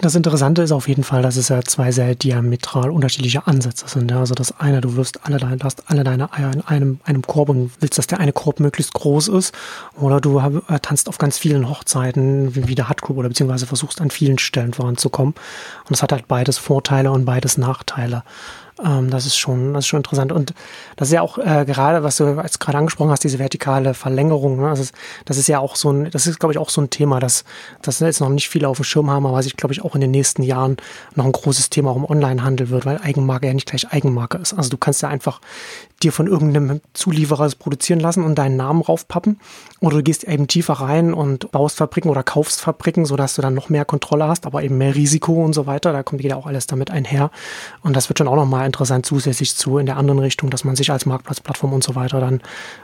Das 0.00 0.14
Interessante 0.14 0.62
ist 0.62 0.70
auf 0.70 0.86
jeden 0.86 1.02
Fall, 1.02 1.22
dass 1.22 1.34
es 1.34 1.48
ja 1.48 1.60
zwei 1.62 1.90
sehr 1.90 2.14
diametral 2.14 2.90
unterschiedliche 2.90 3.48
Ansätze 3.48 3.88
sind. 3.88 4.12
Also 4.12 4.32
das 4.32 4.60
eine, 4.60 4.80
du 4.80 4.94
wirst 4.94 5.26
alle 5.26 5.38
deine, 5.38 5.58
hast 5.64 5.90
alle 5.90 6.04
deine 6.04 6.32
Eier 6.32 6.52
in 6.52 6.60
einem, 6.62 7.00
einem 7.02 7.22
Korb 7.22 7.48
und 7.48 7.72
willst, 7.80 7.98
dass 7.98 8.06
der 8.06 8.20
eine 8.20 8.32
Korb 8.32 8.60
möglichst 8.60 8.92
groß 8.94 9.26
ist. 9.26 9.52
Oder 9.96 10.20
du 10.20 10.38
äh, 10.38 10.78
tanzt 10.80 11.08
auf 11.08 11.18
ganz 11.18 11.36
vielen 11.36 11.68
Hochzeiten 11.68 12.54
wie 12.54 12.76
der 12.76 12.88
Hut 12.88 13.10
oder 13.10 13.28
beziehungsweise 13.28 13.66
versuchst 13.66 14.00
an 14.00 14.10
vielen 14.10 14.38
Stellen 14.38 14.72
voranzukommen. 14.72 15.34
Und 15.88 15.94
es 15.94 16.00
hat 16.00 16.12
halt 16.12 16.28
beides 16.28 16.58
Vorteile 16.58 17.10
und 17.10 17.24
beides 17.24 17.58
Nachteile. 17.58 18.22
Ähm, 18.84 19.10
das 19.10 19.26
ist 19.26 19.36
schon, 19.36 19.74
das 19.74 19.84
ist 19.84 19.88
schon 19.88 19.98
interessant. 19.98 20.32
Und 20.32 20.54
das 20.96 21.08
ist 21.08 21.14
ja 21.14 21.22
auch 21.22 21.38
äh, 21.38 21.64
gerade, 21.64 22.02
was 22.02 22.16
du 22.16 22.24
jetzt 22.24 22.60
gerade 22.60 22.78
angesprochen 22.78 23.10
hast, 23.10 23.24
diese 23.24 23.38
vertikale 23.38 23.94
Verlängerung. 23.94 24.60
Ne? 24.60 24.70
Das, 24.70 24.80
ist, 24.80 24.94
das 25.24 25.36
ist 25.36 25.48
ja 25.48 25.58
auch 25.58 25.76
so 25.76 25.90
ein, 25.90 26.10
das 26.10 26.26
ist, 26.26 26.38
glaube 26.38 26.52
ich, 26.52 26.58
auch 26.58 26.70
so 26.70 26.80
ein 26.80 26.90
Thema, 26.90 27.20
das, 27.20 27.44
das 27.82 28.00
jetzt 28.00 28.20
noch 28.20 28.28
nicht 28.28 28.48
viele 28.48 28.68
auf 28.68 28.78
dem 28.78 28.84
Schirm 28.84 29.10
haben, 29.10 29.26
aber 29.26 29.36
was 29.36 29.46
ich, 29.46 29.56
glaube 29.56 29.72
ich, 29.72 29.82
auch 29.82 29.94
in 29.94 30.00
den 30.00 30.10
nächsten 30.10 30.42
Jahren 30.42 30.76
noch 31.14 31.24
ein 31.24 31.32
großes 31.32 31.70
Thema 31.70 31.90
auch 31.90 31.96
im 31.96 32.04
Onlinehandel 32.04 32.70
wird, 32.70 32.86
weil 32.86 32.98
Eigenmarke 32.98 33.46
ja 33.46 33.54
nicht 33.54 33.68
gleich 33.68 33.90
Eigenmarke 33.90 34.38
ist. 34.38 34.54
Also 34.54 34.70
du 34.70 34.76
kannst 34.76 35.02
ja 35.02 35.08
einfach 35.08 35.40
dir 36.02 36.12
von 36.12 36.26
irgendeinem 36.28 36.80
Zulieferer 36.94 37.50
produzieren 37.58 37.98
lassen 37.98 38.22
und 38.22 38.36
deinen 38.36 38.56
Namen 38.56 38.82
raufpappen. 38.82 39.40
Oder 39.80 39.96
du 39.96 40.02
gehst 40.02 40.24
eben 40.24 40.46
tiefer 40.46 40.74
rein 40.74 41.12
und 41.12 41.50
baust 41.50 41.76
Fabriken 41.76 42.08
oder 42.08 42.22
kaufst 42.22 42.60
Fabriken, 42.60 43.04
sodass 43.04 43.34
du 43.34 43.42
dann 43.42 43.54
noch 43.54 43.68
mehr 43.68 43.84
Kontrolle 43.84 44.28
hast, 44.28 44.46
aber 44.46 44.62
eben 44.62 44.78
mehr 44.78 44.94
Risiko 44.94 45.44
und 45.44 45.54
so 45.54 45.66
weiter. 45.66 45.92
Da 45.92 46.02
kommt 46.02 46.22
jeder 46.22 46.36
auch 46.36 46.46
alles 46.46 46.66
damit 46.66 46.90
einher. 46.90 47.30
Und 47.82 47.96
das 47.96 48.08
wird 48.08 48.18
schon 48.18 48.28
auch 48.28 48.36
nochmal 48.36 48.66
interessant 48.66 49.06
zusätzlich 49.06 49.56
zu 49.56 49.78
in 49.78 49.86
der 49.86 49.96
anderen 49.96 50.20
Richtung, 50.20 50.50
dass 50.50 50.64
man 50.64 50.76
sich 50.76 50.90
als 50.92 51.04
Marktplatzplattform 51.04 51.72
und 51.72 51.82
so 51.82 51.96
weiter 51.96 52.20
dann, 52.20 52.40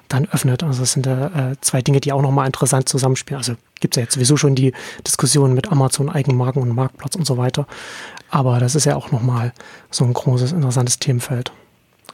dann 0.08 0.26
öffnet. 0.32 0.64
Also 0.64 0.80
das 0.80 0.92
sind 0.92 1.06
äh, 1.06 1.54
zwei 1.60 1.82
Dinge, 1.82 2.00
die 2.00 2.12
auch 2.12 2.22
nochmal 2.22 2.46
interessant 2.46 2.88
zusammenspielen. 2.88 3.38
Also 3.38 3.54
gibt 3.80 3.94
es 3.94 3.96
ja 3.96 4.02
jetzt 4.02 4.14
sowieso 4.14 4.36
schon 4.36 4.54
die 4.56 4.72
Diskussion 5.06 5.54
mit 5.54 5.70
Amazon, 5.70 6.10
Eigenmarken 6.10 6.62
und 6.62 6.74
Marktplatz 6.74 7.14
und 7.14 7.26
so 7.26 7.36
weiter. 7.36 7.66
Aber 8.30 8.58
das 8.58 8.74
ist 8.74 8.86
ja 8.86 8.96
auch 8.96 9.12
nochmal 9.12 9.52
so 9.90 10.04
ein 10.04 10.12
großes, 10.12 10.52
interessantes 10.52 10.98
Themenfeld. 10.98 11.52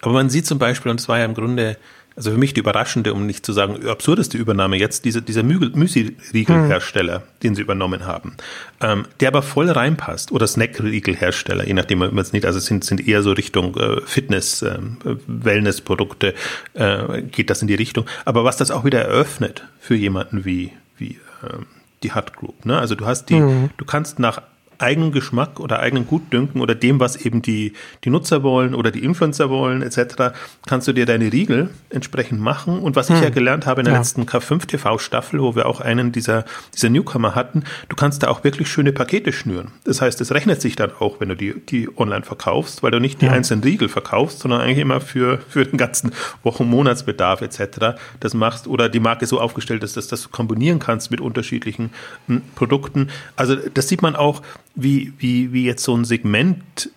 Aber 0.01 0.13
man 0.13 0.31
sieht 0.31 0.47
zum 0.47 0.59
Beispiel, 0.59 0.91
und 0.91 1.01
es 1.01 1.09
war 1.09 1.19
ja 1.19 1.25
im 1.25 1.35
Grunde, 1.35 1.77
also 2.17 2.31
für 2.31 2.39
mich 2.39 2.55
die 2.55 2.61
überraschende, 2.61 3.15
um 3.15 3.27
nicht 3.27 3.47
zu 3.47 3.53
sagen 3.53 3.87
absurdeste 3.87 4.37
Übernahme 4.37 4.77
jetzt, 4.77 5.05
diese, 5.05 5.23
dieser 5.23 5.43
Müsli-Riegelhersteller, 5.43 7.17
hm. 7.17 7.23
den 7.43 7.55
sie 7.55 7.63
übernommen 7.63 8.07
haben, 8.07 8.37
ähm, 8.81 9.07
der 9.21 9.29
aber 9.29 9.43
voll 9.43 9.71
reinpasst, 9.71 10.33
oder 10.33 10.47
Snack-Riegelhersteller, 10.47 11.67
je 11.67 11.75
nachdem 11.75 11.99
man 11.99 12.19
es 12.19 12.33
nicht, 12.33 12.45
also 12.45 12.59
es 12.59 12.67
sind, 12.67 12.85
sind 12.85 13.07
eher 13.07 13.23
so 13.23 13.33
Richtung 13.33 13.77
äh, 13.77 14.01
Fitness, 14.05 14.63
äh, 14.63 14.79
Wellness-Produkte, 15.27 16.35
äh, 16.75 17.23
geht 17.23 17.51
das 17.51 17.63
in 17.63 17.69
die 17.69 17.75
Richtung. 17.75 18.07
Aber 18.25 18.45
was 18.45 18.57
das 18.57 18.71
auch 18.71 18.85
wieder 18.85 19.03
eröffnet 19.03 19.65
für 19.81 19.95
jemanden 19.95 20.45
wie, 20.45 20.73
wie 20.99 21.19
äh, 21.43 21.59
die 22.03 22.15
Hut 22.15 22.35
Group. 22.35 22.65
Ne? 22.65 22.79
Also 22.79 22.95
du 22.95 23.07
hast 23.07 23.29
die, 23.29 23.37
mhm. 23.37 23.71
du 23.77 23.85
kannst 23.85 24.19
nach 24.19 24.43
eigenen 24.81 25.12
Geschmack 25.12 25.61
oder 25.61 25.81
eigenen 25.81 26.07
Gutdünken 26.07 26.61
oder 26.61 26.75
dem, 26.75 27.01
was 27.01 27.16
eben 27.16 27.43
die, 27.43 27.73
die 28.05 28.11
Nutzer 28.11 28.43
wollen 28.43 28.75
oder 28.75 28.90
die 28.90 29.05
Influencer 29.05 29.51
wollen, 29.51 29.83
etc., 29.83 30.33
kannst 30.66 30.88
du 30.88 30.93
dir 30.93 31.07
deine 31.07 31.33
Riegel 31.33 31.71
entsprechend 31.90 32.40
machen. 32.40 32.79
Und 32.79 32.97
was 32.97 33.09
hm. 33.09 33.16
ich 33.16 33.23
ja 33.23 33.31
gelernt 33.31 33.66
habe 33.66 33.81
in 33.81 33.85
der 33.85 33.95
ja. 33.95 34.01
letzten 34.01 34.23
K5 34.23 34.66
TV-Staffel, 34.66 35.40
wo 35.40 35.55
wir 35.55 35.66
auch 35.66 35.81
einen 35.81 36.12
dieser, 36.12 36.45
dieser 36.75 36.88
Newcomer 36.88 37.35
hatten, 37.35 37.64
du 37.88 37.97
kannst 37.97 38.23
da 38.23 38.29
auch 38.29 38.45
wirklich 38.45 38.69
schöne 38.69 38.93
Pakete 38.93 39.33
schnüren. 39.33 39.73
Das 39.85 40.01
heißt, 40.01 40.21
es 40.21 40.33
rechnet 40.33 40.61
sich 40.61 40.77
dann 40.77 40.93
auch, 40.99 41.21
wenn 41.21 41.29
du 41.29 41.37
die, 41.37 41.55
die 41.61 41.88
online 41.97 42.23
verkaufst, 42.23 42.83
weil 42.83 42.90
du 42.90 43.01
nicht 43.01 43.21
die 43.21 43.27
ja. 43.27 43.33
einzelnen 43.33 43.62
Riegel 43.62 43.88
verkaufst, 43.88 44.40
sondern 44.40 44.61
eigentlich 44.61 44.79
immer 44.79 45.01
für, 45.01 45.38
für 45.49 45.64
den 45.64 45.77
ganzen 45.77 46.12
Wochen-, 46.43 46.69
Monatsbedarf 46.69 47.43
etc. 47.43 47.99
das 48.21 48.35
machst 48.35 48.66
oder 48.66 48.88
die 48.88 49.01
Marke 49.01 49.27
so 49.27 49.40
aufgestellt 49.40 49.83
ist, 49.83 49.97
dass 49.97 50.09
das 50.09 50.23
du 50.23 50.29
kombinieren 50.29 50.79
kannst 50.79 51.11
mit 51.11 51.21
unterschiedlichen 51.21 51.90
m, 52.29 52.37
hm, 52.37 52.43
Produkten. 52.55 53.09
Also 53.37 53.57
das 53.57 53.88
sieht 53.88 54.03
man 54.03 54.16
auch, 54.16 54.43
wie, 54.75 55.13
wie, 55.19 55.53
wie 55.53 55.65
jetzt 55.65 55.85
so 55.85 55.97
ein 55.97 56.05
Segment 56.05 56.91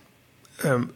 ähm, 0.64 0.90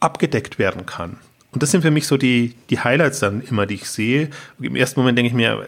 abgedeckt 0.00 0.58
werden 0.58 0.86
kann. 0.86 1.16
Und 1.52 1.62
das 1.62 1.70
sind 1.70 1.82
für 1.82 1.90
mich 1.90 2.06
so 2.06 2.16
die, 2.16 2.54
die 2.70 2.80
Highlights 2.80 3.20
dann 3.20 3.40
immer, 3.40 3.66
die 3.66 3.76
ich 3.76 3.88
sehe. 3.88 4.30
Im 4.60 4.76
ersten 4.76 5.00
Moment 5.00 5.16
denke 5.16 5.28
ich 5.28 5.34
mir, 5.34 5.66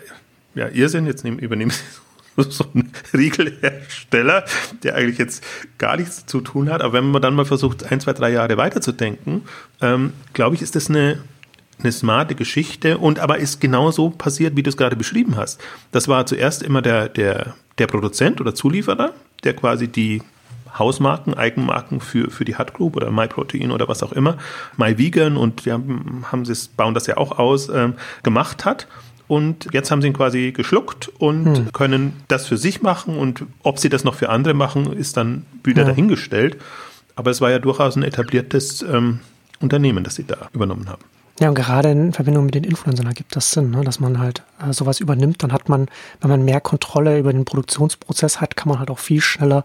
ja, 0.55 0.69
Irrsinn, 0.69 1.07
jetzt 1.07 1.25
nehmen, 1.25 1.39
übernehmen 1.39 1.71
Sie 1.71 2.43
so 2.51 2.67
einen 2.75 2.93
Riegelhersteller, 3.13 4.45
der 4.83 4.95
eigentlich 4.95 5.19
jetzt 5.19 5.43
gar 5.79 5.97
nichts 5.97 6.27
zu 6.27 6.41
tun 6.41 6.71
hat. 6.71 6.83
Aber 6.83 6.93
wenn 6.93 7.11
man 7.11 7.23
dann 7.23 7.35
mal 7.35 7.45
versucht, 7.45 7.91
ein, 7.91 8.01
zwei, 8.01 8.13
drei 8.13 8.31
Jahre 8.31 8.57
weiterzudenken, 8.57 9.43
ähm, 9.81 10.13
glaube 10.35 10.57
ich, 10.57 10.63
ist 10.63 10.77
das 10.77 10.89
eine, 10.89 11.23
eine 11.81 11.93
smarte 11.93 12.35
Geschichte 12.35 12.99
und 12.99 13.19
aber 13.19 13.39
ist 13.39 13.61
genau 13.61 13.91
so 13.91 14.11
passiert, 14.11 14.57
wie 14.57 14.63
du 14.63 14.71
es 14.71 14.77
gerade 14.77 14.97
beschrieben 14.97 15.37
hast. 15.37 15.61
Das 15.91 16.07
war 16.07 16.27
zuerst 16.27 16.63
immer 16.63 16.83
der, 16.83 17.09
der, 17.09 17.55
der 17.79 17.87
Produzent 17.87 18.41
oder 18.41 18.55
Zulieferer, 18.55 19.15
der 19.45 19.55
quasi 19.55 19.89
die 19.89 20.23
Hausmarken, 20.77 21.35
Eigenmarken 21.35 22.01
für, 22.01 22.31
für 22.31 22.45
die 22.45 22.57
Hut 22.57 22.75
Group 22.75 22.97
oder 22.97 23.11
MyProtein 23.11 23.71
oder 23.71 23.89
was 23.89 24.03
auch 24.03 24.13
immer, 24.13 24.37
MyVegan 24.77 25.37
und 25.37 25.65
wir 25.67 25.75
haben, 25.75 26.25
haben 26.31 26.45
sie 26.45 26.53
es, 26.53 26.69
bauen 26.69 26.95
das 26.95 27.07
ja 27.07 27.17
auch 27.17 27.39
aus, 27.39 27.69
ähm, 27.69 27.95
gemacht 28.23 28.65
hat. 28.65 28.87
Und 29.29 29.69
jetzt 29.73 29.91
haben 29.91 30.01
sie 30.01 30.09
ihn 30.09 30.15
quasi 30.15 30.53
geschluckt 30.53 31.09
und 31.19 31.59
hm. 31.59 31.73
können 31.73 32.15
das 32.29 32.47
für 32.47 32.57
sich 32.57 32.81
machen. 32.81 33.19
Und 33.19 33.45
ob 33.63 33.79
sie 33.79 33.91
das 33.91 34.03
noch 34.03 34.15
für 34.15 34.31
andere 34.31 34.55
machen, 34.55 34.91
ist 34.95 35.19
dann 35.19 35.45
wieder 35.63 35.83
ja. 35.83 35.89
dahingestellt. 35.89 36.57
Aber 37.15 37.31
es 37.31 37.43
war 37.43 37.51
ja 37.51 37.59
durchaus 37.59 37.95
ein 37.97 38.03
etabliertes 38.03 38.81
ähm, 38.83 39.21
Unternehmen, 39.61 40.03
das 40.03 40.15
sie 40.15 40.25
da 40.25 40.49
übernommen 40.55 40.89
haben. 40.89 41.03
Ja, 41.41 41.51
und 41.51 41.55
gerade 41.55 41.91
in 41.91 42.13
Verbindung 42.13 42.47
mit 42.47 42.55
den 42.55 42.65
Influencern 42.65 43.07
ergibt 43.07 43.37
das 43.37 43.53
Sinn, 43.53 43.71
ne? 43.71 43.85
dass 43.85 44.01
man 44.01 44.19
halt 44.19 44.43
äh, 44.61 44.73
sowas 44.73 44.99
übernimmt. 44.99 45.43
Dann 45.43 45.53
hat 45.53 45.69
man, 45.69 45.87
wenn 46.21 46.31
man 46.31 46.45
mehr 46.45 46.61
Kontrolle 46.61 47.19
über 47.19 47.33
den 47.33 47.45
Produktionsprozess 47.45 48.41
hat, 48.41 48.57
kann 48.57 48.69
man 48.69 48.81
halt 48.81 48.91
auch 48.91 48.99
viel 48.99 49.21
schneller 49.21 49.65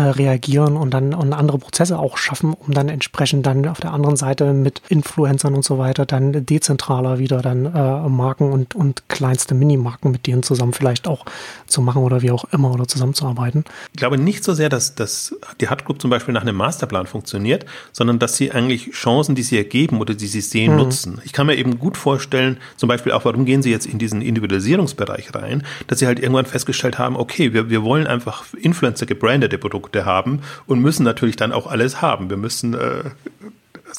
äh, 0.00 0.04
reagieren 0.04 0.78
und 0.78 0.94
dann 0.94 1.12
und 1.12 1.34
andere 1.34 1.58
Prozesse 1.58 1.98
auch 1.98 2.16
schaffen, 2.16 2.54
um 2.54 2.72
dann 2.72 2.88
entsprechend 2.88 3.44
dann 3.44 3.68
auf 3.68 3.80
der 3.80 3.92
anderen 3.92 4.16
Seite 4.16 4.54
mit 4.54 4.80
Influencern 4.88 5.54
und 5.54 5.62
so 5.62 5.76
weiter 5.76 6.06
dann 6.06 6.46
dezentraler 6.46 7.18
wieder 7.18 7.42
dann 7.42 7.66
äh, 7.66 8.08
Marken 8.08 8.50
und, 8.50 8.74
und 8.74 9.08
kleinste 9.10 9.54
Minimarken 9.54 10.10
mit 10.10 10.26
denen 10.26 10.42
zusammen 10.42 10.72
vielleicht 10.72 11.06
auch 11.06 11.26
zu 11.66 11.82
machen 11.82 12.02
oder 12.02 12.22
wie 12.22 12.30
auch 12.30 12.44
immer 12.44 12.72
oder 12.72 12.88
zusammenzuarbeiten. 12.88 13.64
Ich 13.92 13.98
glaube 13.98 14.16
nicht 14.16 14.42
so 14.42 14.54
sehr, 14.54 14.70
dass, 14.70 14.94
dass 14.94 15.34
die 15.60 15.68
Hut 15.68 15.84
Group 15.84 16.00
zum 16.00 16.08
Beispiel 16.08 16.32
nach 16.32 16.42
einem 16.42 16.56
Masterplan 16.56 17.06
funktioniert, 17.06 17.66
sondern 17.92 18.18
dass 18.18 18.36
sie 18.36 18.52
eigentlich 18.52 18.92
Chancen, 18.92 19.34
die 19.34 19.42
sie 19.42 19.58
ergeben 19.58 20.00
oder 20.00 20.14
die 20.14 20.28
sie 20.28 20.40
sehen, 20.40 20.72
mhm. 20.72 20.78
nutzen. 20.78 21.20
Ich 21.26 21.34
kann 21.34 21.46
mir 21.46 21.56
eben 21.56 21.78
gut 21.78 21.98
vorstellen, 21.98 22.56
zum 22.76 22.88
Beispiel 22.88 23.12
auch, 23.12 23.26
warum 23.26 23.44
gehen 23.44 23.62
sie 23.62 23.70
jetzt 23.70 23.84
in 23.84 23.98
diesen 23.98 24.22
Individualisierungsbereich 24.22 25.34
rein, 25.34 25.62
dass 25.88 25.98
sie 25.98 26.06
halt 26.06 26.20
irgendwann 26.20 26.46
festgestellt 26.46 26.98
haben, 26.98 27.16
okay, 27.16 27.52
wir, 27.52 27.68
wir 27.68 27.82
wollen 27.82 28.06
einfach 28.06 28.44
Influencer 28.54 29.04
gebrandete 29.04 29.58
Produkte 29.58 29.89
Produkte 29.90 30.04
haben 30.04 30.40
und 30.66 30.80
müssen 30.80 31.02
natürlich 31.02 31.36
dann 31.36 31.52
auch 31.52 31.66
alles 31.66 32.00
haben. 32.00 32.30
Wir 32.30 32.36
müssen 32.36 32.74
äh, 32.74 33.04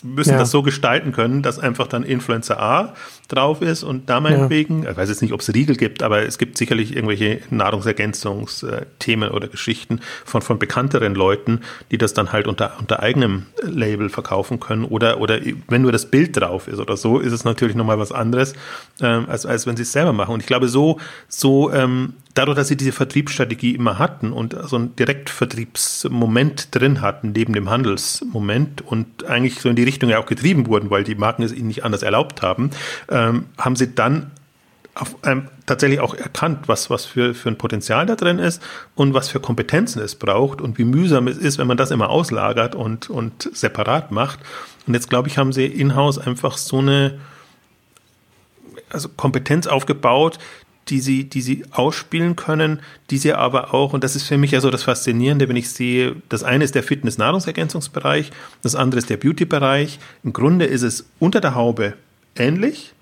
müssen 0.04 0.32
ja. 0.32 0.40
das 0.40 0.52
so 0.52 0.64
gestalten 0.64 1.12
können, 1.12 1.42
dass 1.42 1.60
einfach 1.60 1.88
dann 1.88 2.04
Influencer 2.04 2.62
A 2.62 2.94
drauf 3.32 3.62
ist 3.62 3.84
und 3.84 4.10
da 4.10 4.22
meinetwegen, 4.22 4.84
ja. 4.84 4.92
ich 4.92 4.98
weiß 4.98 5.10
jetzt 5.10 5.22
nicht, 5.22 5.34
ob 5.34 5.42
es 5.42 5.54
Riegel 5.54 5.76
gibt, 5.76 6.02
aber 6.02 6.24
es 6.24 6.38
gibt 6.38 6.58
sicherlich 6.58 6.96
irgendwelche 6.96 7.42
Nahrungsergänzungsthemen 7.50 9.30
oder 9.30 9.50
Geschichten 9.50 10.00
von, 10.26 10.42
von 10.42 10.58
bekannteren 10.58 11.14
Leuten, 11.14 11.60
die 11.92 11.98
das 11.98 12.14
dann 12.14 12.32
halt 12.32 12.48
unter, 12.48 12.74
unter 12.80 13.02
eigenem 13.02 13.48
Label 13.62 14.10
verkaufen 14.10 14.62
können 14.62 14.86
oder, 14.86 15.20
oder 15.20 15.40
wenn 15.68 15.82
nur 15.82 15.92
das 15.92 16.10
Bild 16.10 16.40
drauf 16.40 16.70
ist 16.70 16.80
oder 16.80 16.96
so, 16.96 17.20
ist 17.20 17.34
es 17.34 17.44
natürlich 17.44 17.76
nochmal 17.76 18.00
was 18.00 18.14
anderes, 18.14 18.54
ähm, 19.02 19.26
als, 19.28 19.46
als 19.46 19.68
wenn 19.68 19.76
sie 19.76 19.84
es 19.84 19.92
selber 19.92 20.14
machen. 20.14 20.34
Und 20.34 20.40
ich 20.40 20.48
glaube, 20.48 20.70
so, 20.70 21.00
so 21.28 21.72
ähm, 21.72 22.14
dadurch, 22.34 22.56
dass 22.56 22.70
sie 22.70 22.78
diese 22.78 22.94
Vertriebsstrategie 22.94 23.76
immer 23.76 24.00
hatten 24.00 24.32
und 24.32 24.56
so 24.64 24.78
ein 24.78 24.96
Direktvertriebsmoment 24.96 26.74
drin 26.74 27.02
hatten, 27.02 27.34
neben 27.34 27.54
dem 27.54 27.70
Handelsmoment 27.70 28.82
und 28.82 29.26
eigentlich 29.26 29.60
so 29.60 29.68
in 29.68 29.76
die 29.76 29.82
die 29.82 29.86
Richtung 29.86 30.10
ja 30.10 30.20
auch 30.20 30.28
getrieben 30.28 30.68
wurden, 30.68 30.90
weil 30.92 31.04
die 31.04 31.16
Marken 31.16 31.42
es 31.42 31.52
ihnen 31.52 31.68
nicht 31.68 31.84
anders 31.84 32.04
erlaubt 32.04 32.42
haben, 32.42 32.70
ähm, 33.22 33.46
haben 33.58 33.76
sie 33.76 33.94
dann 33.94 34.32
auf, 34.96 35.16
ähm, 35.24 35.48
tatsächlich 35.66 36.00
auch 36.02 36.14
erkannt, 36.14 36.68
was, 36.68 36.90
was 36.90 37.06
für, 37.06 37.34
für 37.34 37.50
ein 37.50 37.58
Potenzial 37.58 38.06
da 38.06 38.16
drin 38.16 38.40
ist 38.40 38.62
und 38.96 39.14
was 39.14 39.30
für 39.30 39.40
Kompetenzen 39.40 40.02
es 40.02 40.16
braucht 40.16 40.62
und 40.62 40.78
wie 40.78 40.84
mühsam 40.84 41.28
es 41.28 41.38
ist, 41.38 41.58
wenn 41.58 41.68
man 41.68 41.78
das 41.78 41.92
immer 41.92 42.10
auslagert 42.10 42.76
und, 42.76 43.10
und 43.10 43.50
separat 43.54 44.12
macht. 44.12 44.40
Und 44.88 44.94
jetzt, 44.94 45.10
glaube 45.10 45.30
ich, 45.30 45.38
haben 45.38 45.54
sie 45.54 45.66
in-house 45.66 46.18
einfach 46.20 46.58
so 46.58 46.80
eine 46.80 47.20
also 48.90 49.08
Kompetenz 49.08 49.68
aufgebaut, 49.68 50.40
die 50.90 51.00
sie, 51.00 51.24
die 51.24 51.42
sie 51.42 51.64
ausspielen 51.72 52.36
können, 52.36 52.82
die 53.10 53.18
sie 53.18 53.34
aber 53.34 53.74
auch, 53.74 53.94
und 53.94 54.04
das 54.04 54.18
ist 54.18 54.28
für 54.28 54.38
mich 54.38 54.52
ja 54.52 54.60
so 54.60 54.70
das 54.70 54.84
Faszinierende, 54.84 55.48
wenn 55.48 55.56
ich 55.56 55.70
sehe, 55.70 56.18
das 56.28 56.44
eine 56.44 56.66
ist 56.66 56.76
der 56.76 56.84
Fitness-Nahrungsergänzungsbereich, 56.84 58.32
das 58.62 58.76
andere 58.76 59.00
ist 59.00 59.10
der 59.10 59.18
Beauty-Bereich. 59.18 60.00
Im 60.24 60.34
Grunde 60.34 60.66
ist 60.66 60.82
es 60.82 61.06
unter 61.20 61.40
der 61.40 61.56
Haube 61.56 61.94
ähnlich, 62.36 62.94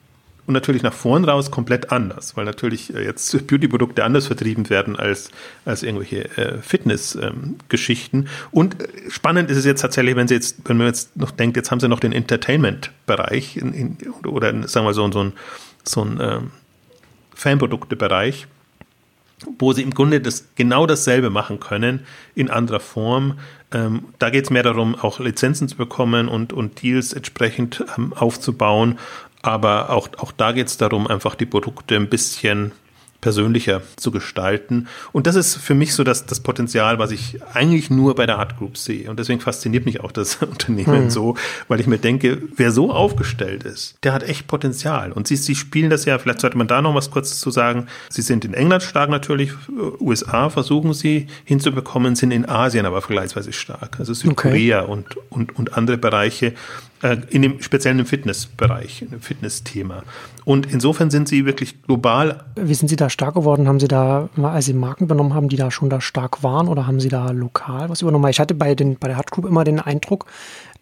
und 0.50 0.54
natürlich 0.54 0.82
nach 0.82 0.94
vorn 0.94 1.26
raus 1.26 1.52
komplett 1.52 1.92
anders, 1.92 2.36
weil 2.36 2.44
natürlich 2.44 2.92
äh, 2.92 3.04
jetzt 3.06 3.46
Beauty-Produkte 3.46 4.04
anders 4.04 4.26
vertrieben 4.26 4.72
werden 4.72 4.96
als, 4.96 5.30
als 5.64 5.84
irgendwelche 5.84 6.26
äh, 6.38 6.58
Fitness-Geschichten. 6.64 8.18
Ähm, 8.18 8.28
und 8.50 8.82
äh, 8.82 8.88
spannend 9.12 9.52
ist 9.52 9.58
es 9.58 9.66
jetzt 9.66 9.82
tatsächlich, 9.82 10.16
wenn 10.16 10.28
Sie 10.28 10.34
jetzt, 10.34 10.58
wenn 10.66 10.78
man 10.78 10.88
jetzt 10.88 11.16
noch 11.16 11.30
denkt, 11.30 11.56
jetzt 11.56 11.70
haben 11.70 11.80
Sie 11.80 11.88
noch 11.88 12.00
den 12.00 12.14
Entertainment-Bereich 12.14 13.58
in, 13.58 13.74
in, 13.74 13.98
oder 14.26 14.68
sagen 14.68 14.88
wir 14.88 14.96
so, 14.96 15.12
so 15.12 15.24
ein, 15.24 15.34
so 15.84 16.04
ein 16.04 16.20
ähm, 16.20 16.52
Fanprodukte-Bereich, 17.36 18.48
wo 19.58 19.74
sie 19.74 19.84
im 19.84 19.92
Grunde 19.92 20.20
das 20.20 20.50
genau 20.56 20.86
dasselbe 20.86 21.30
machen 21.30 21.60
können 21.60 22.02
in 22.36 22.50
anderer 22.50 22.80
Form. 22.80 23.40
Ähm, 23.72 24.06
da 24.18 24.30
geht 24.30 24.46
es 24.46 24.50
mehr 24.50 24.64
darum, 24.64 24.96
auch 24.96 25.20
Lizenzen 25.20 25.68
zu 25.68 25.78
bekommen 25.78 26.28
und, 26.28 26.54
und 26.54 26.82
Deals 26.82 27.14
entsprechend 27.14 27.84
ähm, 27.98 28.14
aufzubauen. 28.14 28.98
Aber 29.42 29.90
auch, 29.92 30.10
auch 30.18 30.32
da 30.32 30.52
geht 30.52 30.68
es 30.68 30.78
darum, 30.78 31.08
einfach 31.08 31.36
die 31.36 31.46
Produkte 31.46 31.96
ein 31.96 32.10
bisschen 32.10 32.74
persönlicher 33.22 33.82
zu 33.98 34.12
gestalten. 34.12 34.88
Und 35.12 35.28
das 35.28 35.36
ist 35.36 35.58
für 35.58 35.76
mich 35.76 35.94
so 35.94 36.04
das, 36.04 36.26
das 36.26 36.40
Potenzial, 36.40 37.00
was 37.00 37.12
ich 37.12 37.40
eigentlich 37.54 37.90
nur 37.90 38.16
bei 38.16 38.26
der 38.26 38.40
Art 38.40 38.58
Group 38.58 38.78
sehe. 38.78 39.10
Und 39.10 39.20
deswegen 39.20 39.42
fasziniert 39.42 39.86
mich 39.86 40.02
auch 40.02 40.12
das 40.12 40.36
Unternehmen 40.42 41.04
hm. 41.04 41.10
so, 41.10 41.36
weil 41.68 41.80
ich 41.80 41.88
mir 41.88 41.98
denke, 41.98 42.42
wer 42.56 42.72
so 42.72 42.92
aufgestellt 42.92 43.64
ist, 43.64 43.98
der 44.04 44.14
hat 44.14 44.24
echt 44.24 44.48
Potenzial. 44.48 45.12
Und 45.12 45.28
sie, 45.28 45.36
sie 45.36 45.56
spielen 45.56 45.90
das 45.90 46.06
ja, 46.06 46.18
vielleicht 46.18 46.40
sollte 46.40 46.58
man 46.58 46.68
da 46.68 46.82
noch 46.82 46.96
was 46.96 47.12
kurz 47.12 47.40
zu 47.40 47.52
sagen. 47.52 47.88
Sie 48.10 48.22
sind 48.22 48.46
in 48.46 48.54
England 48.54 48.84
stark 48.84 49.10
natürlich, 49.10 49.52
USA 50.00 50.50
versuchen 50.50 50.94
sie 50.94 51.28
hinzubekommen, 51.44 52.16
sind 52.16 52.32
in 52.32 52.48
Asien 52.48 52.86
aber 52.86 53.02
vergleichsweise 53.02 53.52
stark. 53.52 54.00
Also 54.00 54.14
Südkorea 54.14 54.84
okay. 54.84 54.92
und, 54.92 55.18
und, 55.30 55.56
und 55.58 55.74
andere 55.78 55.98
Bereiche 55.98 56.54
in 57.30 57.42
dem 57.42 57.62
speziellen 57.62 58.00
im 58.00 58.06
Fitnessbereich, 58.06 59.04
im 59.10 59.22
Fitnessthema. 59.22 60.04
Und 60.46 60.66
insofern 60.72 61.10
sind 61.10 61.28
sie 61.30 61.46
wirklich 61.46 61.82
global. 61.84 62.44
Wie 62.56 62.74
sind 62.74 62.88
Sie 62.88 62.96
da 62.96 63.10
stark 63.10 63.36
geworden? 63.36 63.68
Haben 63.68 63.80
Sie 63.80 63.88
da, 63.88 64.30
als 64.42 64.66
Sie 64.66 64.74
Marken 64.74 65.06
übernommen 65.06 65.34
haben, 65.34 65.48
die 65.48 65.56
da 65.56 65.72
schon 65.72 65.90
da 65.90 66.02
stark 66.02 66.44
waren 66.44 66.68
oder 66.68 66.88
haben 66.88 67.00
Sie 67.00 67.10
da 67.10 67.32
lokal 67.32 67.90
was 67.90 68.02
übernommen? 68.02 68.28
Ich 68.30 68.40
hatte 68.40 68.56
bei, 68.56 68.76
den, 68.76 68.98
bei 68.98 69.08
der 69.08 69.18
Hut 69.18 69.32
Group 69.32 69.46
immer 69.46 69.64
den 69.64 69.80
Eindruck, 69.80 70.26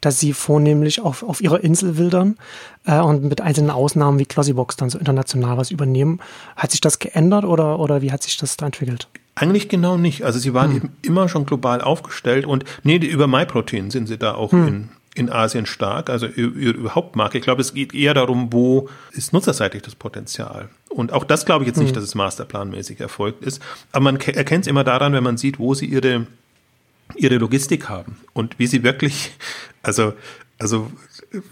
dass 0.02 0.20
sie 0.20 0.34
vornehmlich 0.34 1.02
auf, 1.02 1.24
auf 1.24 1.42
ihrer 1.42 1.64
Insel 1.64 1.98
wildern 1.98 2.38
äh, 2.86 3.00
und 3.00 3.24
mit 3.24 3.42
einzelnen 3.42 3.72
Ausnahmen 3.72 4.20
wie 4.20 4.26
Glossybox 4.26 4.78
dann 4.78 4.90
so 4.90 5.00
international 5.00 5.58
was 5.58 5.72
übernehmen. 5.72 6.20
Hat 6.56 6.72
sich 6.72 6.82
das 6.82 7.00
geändert 7.00 7.46
oder, 7.46 7.80
oder 7.80 8.02
wie 8.02 8.12
hat 8.12 8.24
sich 8.24 8.38
das 8.38 8.58
da 8.58 8.68
entwickelt? 8.68 9.08
Eigentlich 9.36 9.70
genau 9.70 9.98
nicht. 9.98 10.24
Also 10.24 10.40
sie 10.40 10.54
waren 10.54 10.72
hm. 10.72 10.78
eben 10.78 10.90
immer 11.02 11.30
schon 11.30 11.46
global 11.46 11.82
aufgestellt 11.82 12.46
und 12.46 12.64
nee, 12.84 12.98
über 12.98 13.28
MyProtein 13.28 13.92
sind 13.92 14.08
sie 14.08 14.18
da 14.18 14.34
auch 14.36 14.52
hm. 14.52 14.68
in, 14.68 14.90
in 15.18 15.32
Asien 15.32 15.66
stark, 15.66 16.10
also 16.10 16.28
ihre 16.28 16.96
Hauptmarke. 16.96 17.38
Ich 17.38 17.44
glaube, 17.44 17.62
es 17.62 17.74
geht 17.74 17.94
eher 17.94 18.14
darum, 18.14 18.52
wo 18.54 18.90
ist 19.12 19.34
nutzerseitig 19.34 19.82
das 19.82 19.96
Potenzial. 19.96 20.70
Und 20.90 21.12
auch 21.14 21.24
das 21.24 21.46
glaube 21.46 21.64
ich 21.64 21.68
jetzt 21.68 21.78
nicht, 21.78 21.90
hm. 21.90 21.96
dass 21.96 22.04
es 22.04 22.16
masterplanmäßig 22.16 23.00
erfolgt 23.00 23.44
ist. 23.44 23.62
Aber 23.92 24.04
man 24.04 24.18
erkennt 24.18 24.66
es 24.66 24.68
immer 24.68 24.84
daran, 24.84 25.14
wenn 25.14 25.24
man 25.24 25.38
sieht, 25.38 25.60
wo 25.60 25.74
sie 25.74 25.86
ihre, 25.86 26.28
ihre 27.16 27.38
Logistik 27.38 27.90
haben 27.90 28.18
und 28.34 28.58
wie 28.60 28.68
sie 28.68 28.84
wirklich, 28.84 29.32
also, 29.84 30.14
also, 30.60 30.92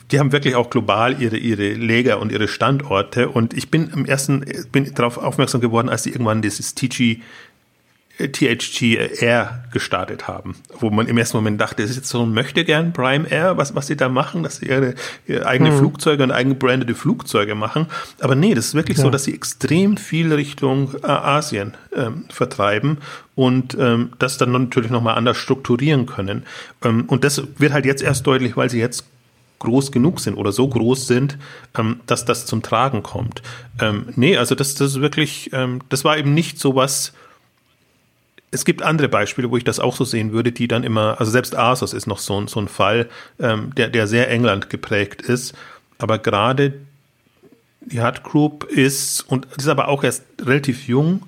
die 0.10 0.20
haben 0.20 0.32
wirklich 0.32 0.56
auch 0.56 0.70
global 0.70 1.22
ihre, 1.22 1.38
ihre 1.38 1.74
Lager 1.74 2.20
und 2.20 2.32
ihre 2.32 2.48
Standorte. 2.48 3.30
Und 3.30 3.54
ich 3.54 3.70
bin 3.70 3.90
im 3.90 4.06
ersten, 4.06 4.46
bin 4.72 4.94
darauf 4.96 5.18
aufmerksam 5.18 5.62
geworden, 5.62 5.90
als 5.90 6.04
sie 6.04 6.12
irgendwann 6.12 6.42
dieses 6.42 6.76
TG 6.76 7.22
THG 8.18 8.98
Air 9.22 9.66
gestartet 9.72 10.28
haben, 10.28 10.56
wo 10.80 10.90
man 10.90 11.08
im 11.08 11.18
ersten 11.18 11.38
Moment 11.38 11.60
dachte, 11.60 11.82
das 11.82 11.92
ist 11.92 11.98
jetzt 11.98 12.10
so 12.10 12.24
ein 12.24 12.34
Möchtegern 12.34 12.94
Prime 12.94 13.30
Air, 13.30 13.58
was, 13.58 13.76
was 13.76 13.88
sie 13.88 13.98
da 13.98 14.08
machen, 14.08 14.44
dass 14.44 14.58
sie 14.58 14.68
ihre, 14.68 14.96
ihre 15.28 15.46
eigene 15.46 15.72
mhm. 15.72 15.80
Flugzeuge 15.80 16.24
und 16.24 16.32
eigengebrandete 16.32 16.96
Flugzeuge 16.96 17.56
machen. 17.56 17.88
Aber 18.22 18.36
nee, 18.36 18.54
das 18.54 18.68
ist 18.68 18.76
wirklich 18.76 18.98
ja. 18.98 19.04
so, 19.04 19.10
dass 19.10 19.26
sie 19.26 19.34
extrem 19.34 19.98
viel 19.98 20.34
Richtung 20.34 20.96
äh, 21.04 21.08
Asien 21.08 21.74
ähm, 21.94 22.26
vertreiben 22.30 23.00
und 23.36 23.76
ähm, 23.78 24.14
das 24.18 24.38
dann 24.38 24.54
natürlich 24.54 24.92
nochmal 24.92 25.16
anders 25.16 25.38
strukturieren 25.38 26.06
können. 26.06 26.44
Ähm, 26.84 27.04
und 27.08 27.26
das 27.26 27.44
wird 27.58 27.74
halt 27.74 27.86
jetzt 27.86 28.02
erst 28.02 28.26
deutlich, 28.26 28.56
weil 28.56 28.70
sie 28.70 28.80
jetzt 28.80 29.06
groß 29.60 29.92
genug 29.92 30.20
sind 30.20 30.36
oder 30.36 30.52
so 30.52 30.68
groß 30.68 31.08
sind, 31.08 31.38
ähm, 31.78 32.00
dass 32.06 32.24
das 32.24 32.46
zum 32.46 32.62
Tragen 32.62 33.04
kommt. 33.04 33.42
Ähm, 33.82 34.08
nee, 34.16 34.38
also 34.38 34.56
das, 34.56 34.76
das 34.76 34.92
ist 34.92 35.02
wirklich, 35.02 35.50
ähm, 35.54 35.82
das 35.90 36.06
war 36.06 36.18
eben 36.18 36.34
nicht 36.34 36.60
so 36.60 36.76
was, 36.76 37.14
es 38.56 38.66
gibt 38.66 38.82
andere 38.82 39.10
Beispiele, 39.10 39.52
wo 39.52 39.58
ich 39.58 39.66
das 39.66 39.80
auch 39.80 39.96
so 39.96 40.06
sehen 40.06 40.32
würde, 40.32 40.52
die 40.52 40.68
dann 40.68 40.84
immer, 40.84 41.20
also 41.20 41.32
selbst 41.32 41.56
Asos 41.56 41.94
ist 41.94 42.08
noch 42.08 42.20
so, 42.20 42.48
so 42.48 42.60
ein 42.60 42.70
Fall, 42.70 43.10
ähm, 43.40 43.76
der, 43.76 43.90
der 43.90 44.08
sehr 44.08 44.32
England 44.32 44.70
geprägt 44.70 45.22
ist. 45.22 45.54
Aber 45.98 46.20
gerade 46.20 46.74
die 47.82 48.02
Hut 48.02 48.24
Group 48.24 48.64
ist, 48.64 49.22
und 49.28 49.46
ist 49.58 49.68
aber 49.68 49.90
auch 49.90 50.04
erst 50.04 50.24
relativ 50.42 50.88
jung, 50.88 51.24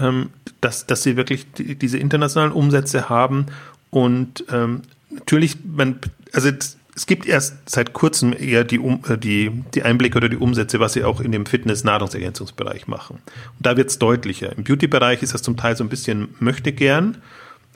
ähm, 0.00 0.30
dass, 0.60 0.86
dass 0.86 1.02
sie 1.02 1.16
wirklich 1.16 1.52
die, 1.52 1.76
diese 1.76 1.98
internationalen 1.98 2.52
Umsätze 2.52 3.08
haben. 3.10 3.46
Und 3.90 4.44
ähm, 4.50 4.82
natürlich, 5.10 5.56
man, 5.64 6.00
also 6.32 6.50
es 6.98 7.06
gibt 7.06 7.26
erst 7.26 7.70
seit 7.70 7.92
kurzem 7.92 8.34
eher 8.36 8.64
die, 8.64 8.78
äh, 8.78 9.16
die, 9.16 9.52
die 9.72 9.84
Einblicke 9.84 10.16
oder 10.16 10.28
die 10.28 10.36
Umsätze, 10.36 10.80
was 10.80 10.94
sie 10.94 11.04
auch 11.04 11.20
in 11.20 11.30
dem 11.30 11.46
Fitness-Nahrungsergänzungsbereich 11.46 12.88
machen. 12.88 13.20
Und 13.26 13.66
da 13.66 13.76
wird 13.76 13.90
es 13.90 14.00
deutlicher. 14.00 14.56
Im 14.56 14.64
Beauty-Bereich 14.64 15.22
ist 15.22 15.32
das 15.32 15.42
zum 15.42 15.56
Teil 15.56 15.76
so 15.76 15.84
ein 15.84 15.90
bisschen 15.90 16.34
möchte 16.40 16.72
gern, 16.72 17.18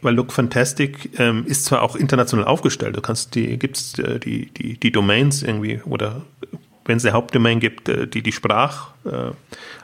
weil 0.01 0.17
Look 0.17 0.33
Fantastic 0.33 1.21
ähm, 1.21 1.45
ist 1.47 1.67
zwar 1.67 1.83
auch 1.83 1.95
international 1.95 2.47
aufgestellt. 2.47 2.97
Du 2.97 3.01
kannst 3.01 3.37
die, 3.37 3.61
gibt's 3.61 3.97
äh, 4.01 4.19
die, 4.19 4.47
die, 4.47 4.77
die 4.77 4.91
Domains 4.91 5.45
irgendwie 5.45 5.81
oder 5.85 6.23
wenn 6.85 6.97
es 6.97 7.05
eine 7.05 7.15
Hauptdomain 7.15 7.61
gibt, 7.61 7.89
äh, 7.89 8.09
die, 8.09 8.23
die 8.23 8.33
Sprach, 8.33 8.89
äh, 9.05 9.31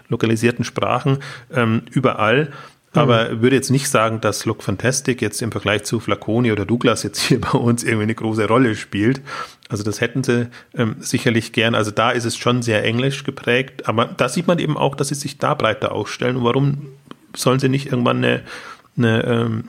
lokalisierten 0.09 0.64
Sprachen 0.64 1.18
ähm, 1.55 1.83
überall. 1.92 2.51
Aber 2.92 3.29
mhm. 3.29 3.42
würde 3.42 3.57
jetzt 3.57 3.70
nicht 3.70 3.88
sagen, 3.88 4.20
dass 4.20 4.46
Look 4.46 4.62
Fantastic 4.62 5.20
jetzt 5.20 5.42
im 5.42 5.53
Vergleich 5.53 5.85
zu 5.85 6.01
Flaconi 6.01 6.53
oder 6.53 6.64
Douglas 6.64 7.03
jetzt 7.03 7.20
hier 7.20 7.40
bei 7.53 7.59
uns 7.59 7.85
irgendwie 7.85 8.05
eine 8.05 8.14
große 8.14 8.46
Rolle 8.46 8.74
spielt. 8.77 9.20
Also 9.68 9.85
das 9.85 10.01
hätten 10.01 10.24
sie 10.24 10.48
ähm, 10.74 10.96
sicherlich 10.98 11.53
gern. 11.53 11.74
Also 11.74 11.90
da 11.90 12.11
ist 12.11 12.24
es 12.24 12.37
schon 12.37 12.62
sehr 12.62 12.85
englisch 12.85 13.24
geprägt. 13.24 13.88
Aber 13.88 14.07
da 14.07 14.29
sieht 14.29 14.46
man 14.46 14.59
eben 14.59 14.77
auch, 14.77 14.94
dass 14.94 15.09
sie 15.09 15.14
sich 15.14 15.38
da 15.38 15.55
breiter 15.55 15.92
aufstellen. 15.92 16.37
Und 16.37 16.44
warum 16.44 16.88
sollen 17.37 17.59
sie 17.59 17.68
nicht 17.68 17.87
irgendwann 17.87 18.24
eine, 18.24 18.42
eine 18.96 19.24
ähm, 19.24 19.64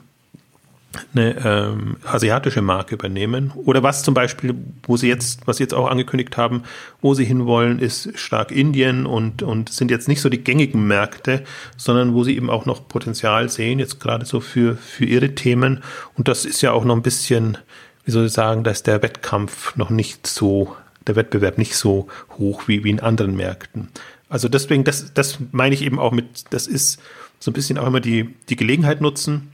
eine 1.14 1.36
ähm, 1.44 1.96
asiatische 2.04 2.62
Marke 2.62 2.94
übernehmen. 2.94 3.52
Oder 3.54 3.82
was 3.82 4.02
zum 4.02 4.14
Beispiel, 4.14 4.54
wo 4.82 4.96
sie 4.96 5.08
jetzt, 5.08 5.46
was 5.46 5.58
sie 5.58 5.64
jetzt 5.64 5.74
auch 5.74 5.88
angekündigt 5.88 6.36
haben, 6.36 6.64
wo 7.00 7.14
sie 7.14 7.24
hinwollen, 7.24 7.78
ist 7.78 8.18
stark 8.18 8.50
Indien 8.50 9.06
und, 9.06 9.42
und 9.42 9.70
sind 9.70 9.90
jetzt 9.90 10.08
nicht 10.08 10.20
so 10.20 10.28
die 10.28 10.42
gängigen 10.42 10.86
Märkte, 10.86 11.44
sondern 11.76 12.14
wo 12.14 12.24
sie 12.24 12.36
eben 12.36 12.50
auch 12.50 12.66
noch 12.66 12.88
Potenzial 12.88 13.48
sehen, 13.48 13.78
jetzt 13.78 14.00
gerade 14.00 14.26
so 14.26 14.40
für, 14.40 14.76
für 14.76 15.04
ihre 15.04 15.34
Themen. 15.34 15.82
Und 16.16 16.28
das 16.28 16.44
ist 16.44 16.60
ja 16.60 16.72
auch 16.72 16.84
noch 16.84 16.96
ein 16.96 17.02
bisschen, 17.02 17.56
wie 18.04 18.10
soll 18.10 18.26
ich 18.26 18.32
sagen, 18.32 18.64
dass 18.64 18.82
der 18.82 19.02
Wettkampf 19.02 19.76
noch 19.76 19.90
nicht 19.90 20.26
so, 20.26 20.76
der 21.06 21.16
Wettbewerb 21.16 21.56
nicht 21.56 21.76
so 21.76 22.08
hoch 22.38 22.64
wie, 22.66 22.82
wie 22.84 22.90
in 22.90 23.00
anderen 23.00 23.36
Märkten. 23.36 23.88
Also 24.28 24.48
deswegen, 24.48 24.84
das, 24.84 25.12
das 25.14 25.38
meine 25.52 25.74
ich 25.74 25.82
eben 25.82 25.98
auch 25.98 26.12
mit, 26.12 26.52
das 26.52 26.66
ist 26.66 27.00
so 27.38 27.50
ein 27.50 27.54
bisschen 27.54 27.78
auch 27.78 27.86
immer 27.86 28.00
die, 28.00 28.34
die 28.48 28.56
Gelegenheit 28.56 29.00
nutzen, 29.00 29.50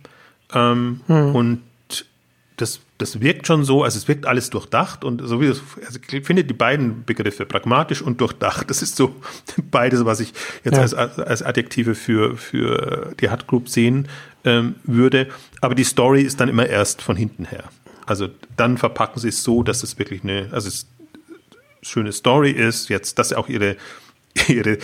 ähm, 0.54 1.00
hm. 1.06 1.34
Und 1.34 1.62
das, 2.56 2.80
das 2.98 3.20
wirkt 3.20 3.46
schon 3.46 3.64
so, 3.64 3.82
also 3.82 3.98
es 3.98 4.08
wirkt 4.08 4.26
alles 4.26 4.48
durchdacht 4.50 5.04
und 5.04 5.20
so 5.22 5.40
wie 5.40 5.48
das, 5.48 5.60
also 5.84 5.98
ich 6.10 6.24
finde 6.24 6.44
die 6.44 6.54
beiden 6.54 7.04
Begriffe 7.04 7.44
pragmatisch 7.44 8.00
und 8.00 8.20
durchdacht. 8.20 8.70
Das 8.70 8.82
ist 8.82 8.96
so 8.96 9.14
beides, 9.70 10.04
was 10.04 10.20
ich 10.20 10.32
jetzt 10.64 10.76
ja. 10.76 10.82
als, 10.82 10.94
als 10.94 11.42
Adjektive 11.42 11.94
für, 11.94 12.36
für 12.36 13.12
die 13.20 13.30
Hut 13.30 13.46
Group 13.46 13.68
sehen 13.68 14.08
ähm, 14.44 14.76
würde. 14.84 15.28
Aber 15.60 15.74
die 15.74 15.84
Story 15.84 16.22
ist 16.22 16.40
dann 16.40 16.48
immer 16.48 16.66
erst 16.66 17.02
von 17.02 17.16
hinten 17.16 17.44
her. 17.44 17.64
Also 18.06 18.28
dann 18.56 18.78
verpacken 18.78 19.20
sie 19.20 19.28
es 19.28 19.42
so, 19.42 19.62
dass 19.62 19.82
es 19.82 19.98
wirklich 19.98 20.22
eine, 20.22 20.48
also 20.52 20.68
es 20.68 20.86
schöne 21.82 22.12
Story 22.12 22.52
ist, 22.52 22.88
jetzt, 22.88 23.18
dass 23.18 23.32
auch 23.32 23.48
ihre, 23.48 23.76
ihre 24.48 24.78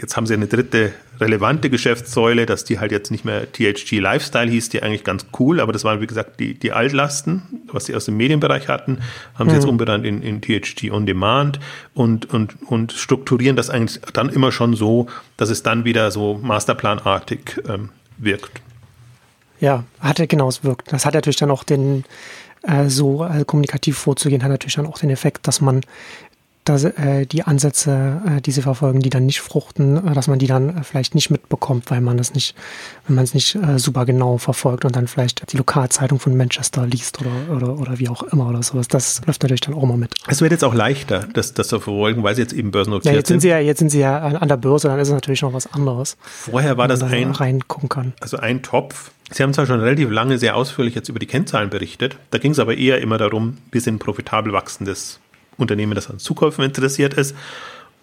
Jetzt 0.00 0.16
haben 0.16 0.26
sie 0.26 0.34
eine 0.34 0.48
dritte 0.48 0.92
relevante 1.20 1.70
Geschäftssäule, 1.70 2.46
dass 2.46 2.64
die 2.64 2.80
halt 2.80 2.90
jetzt 2.90 3.12
nicht 3.12 3.24
mehr 3.24 3.50
THG 3.50 4.00
Lifestyle 4.00 4.50
hieß, 4.50 4.68
die 4.70 4.82
eigentlich 4.82 5.04
ganz 5.04 5.26
cool, 5.38 5.60
aber 5.60 5.72
das 5.72 5.84
waren 5.84 6.00
wie 6.00 6.06
gesagt 6.08 6.40
die, 6.40 6.54
die 6.54 6.72
Altlasten, 6.72 7.42
was 7.72 7.86
sie 7.86 7.94
aus 7.94 8.06
dem 8.06 8.16
Medienbereich 8.16 8.66
hatten, 8.68 8.98
haben 9.34 9.46
mhm. 9.46 9.50
sie 9.50 9.56
jetzt 9.56 9.64
mhm. 9.64 9.70
umbenannt 9.70 10.04
in, 10.04 10.20
in 10.22 10.40
THG 10.40 10.90
On 10.90 11.06
Demand 11.06 11.60
und, 11.94 12.26
und, 12.26 12.56
und 12.66 12.92
strukturieren 12.92 13.54
das 13.54 13.70
eigentlich 13.70 14.00
dann 14.12 14.30
immer 14.30 14.50
schon 14.50 14.74
so, 14.74 15.06
dass 15.36 15.50
es 15.50 15.62
dann 15.62 15.84
wieder 15.84 16.10
so 16.10 16.40
masterplanartig 16.42 17.60
ähm, 17.68 17.90
wirkt. 18.18 18.60
Ja, 19.60 19.84
hatte 20.00 20.26
genau, 20.26 20.48
es 20.48 20.64
wirkt. 20.64 20.92
Das 20.92 21.06
hat 21.06 21.14
natürlich 21.14 21.36
dann 21.36 21.52
auch 21.52 21.62
den, 21.62 22.04
äh, 22.66 22.88
so 22.88 23.24
äh, 23.24 23.44
kommunikativ 23.44 23.98
vorzugehen, 23.98 24.42
hat 24.42 24.50
natürlich 24.50 24.74
dann 24.74 24.86
auch 24.86 24.98
den 24.98 25.10
Effekt, 25.10 25.46
dass 25.46 25.60
man 25.60 25.82
dass 26.64 26.84
äh, 26.84 27.26
die 27.26 27.42
Ansätze, 27.42 28.22
äh, 28.26 28.40
die 28.40 28.50
sie 28.50 28.62
verfolgen, 28.62 29.00
die 29.00 29.10
dann 29.10 29.26
nicht 29.26 29.40
fruchten, 29.40 30.08
äh, 30.08 30.14
dass 30.14 30.28
man 30.28 30.38
die 30.38 30.46
dann 30.46 30.78
äh, 30.78 30.82
vielleicht 30.82 31.14
nicht 31.14 31.30
mitbekommt, 31.30 31.90
weil 31.90 32.00
man 32.00 32.16
das 32.16 32.34
nicht, 32.34 32.54
wenn 33.06 33.16
man 33.16 33.24
es 33.24 33.34
nicht 33.34 33.54
äh, 33.54 33.78
super 33.78 34.06
genau 34.06 34.38
verfolgt 34.38 34.84
und 34.84 34.96
dann 34.96 35.06
vielleicht 35.06 35.52
die 35.52 35.56
Lokalzeitung 35.56 36.18
von 36.18 36.36
Manchester 36.36 36.86
liest 36.86 37.20
oder, 37.20 37.56
oder, 37.56 37.78
oder 37.78 37.98
wie 37.98 38.08
auch 38.08 38.22
immer 38.22 38.48
oder 38.48 38.62
sowas. 38.62 38.88
Das 38.88 39.20
läuft 39.26 39.42
natürlich 39.42 39.60
dann 39.60 39.74
auch 39.74 39.84
mal 39.84 39.98
mit. 39.98 40.14
Es 40.26 40.40
wird 40.40 40.52
jetzt 40.52 40.64
auch 40.64 40.74
leichter, 40.74 41.28
das, 41.34 41.52
das 41.52 41.68
zu 41.68 41.80
verfolgen, 41.80 42.22
weil 42.22 42.34
sie 42.34 42.42
jetzt 42.42 42.54
eben 42.54 42.70
börsennotiert 42.70 43.12
ja, 43.12 43.18
jetzt 43.18 43.28
sind. 43.28 43.40
Sie 43.40 43.48
ja, 43.48 43.58
jetzt 43.58 43.78
sind 43.78 43.90
sie 43.90 44.00
ja 44.00 44.18
an 44.18 44.48
der 44.48 44.56
Börse, 44.56 44.88
dann 44.88 44.98
ist 44.98 45.08
es 45.08 45.14
natürlich 45.14 45.42
noch 45.42 45.52
was 45.52 45.72
anderes. 45.72 46.16
Vorher 46.22 46.78
war 46.78 46.88
das 46.88 47.02
ein, 47.02 47.30
reingucken 47.30 47.88
kann. 47.88 48.14
Also 48.20 48.38
ein 48.38 48.62
Topf. 48.62 49.10
Sie 49.30 49.42
haben 49.42 49.54
zwar 49.54 49.66
schon 49.66 49.80
relativ 49.80 50.10
lange 50.10 50.38
sehr 50.38 50.54
ausführlich 50.54 50.94
jetzt 50.94 51.08
über 51.08 51.18
die 51.18 51.26
Kennzahlen 51.26 51.70
berichtet, 51.70 52.16
da 52.30 52.38
ging 52.38 52.52
es 52.52 52.58
aber 52.58 52.76
eher 52.76 53.00
immer 53.00 53.16
darum, 53.18 53.56
wir 53.72 53.80
sind 53.80 53.98
profitabel 53.98 54.52
wachsendes 54.52 55.18
Unternehmen, 55.56 55.94
das 55.94 56.10
an 56.10 56.18
Zukäufen 56.18 56.64
interessiert 56.64 57.14
ist. 57.14 57.34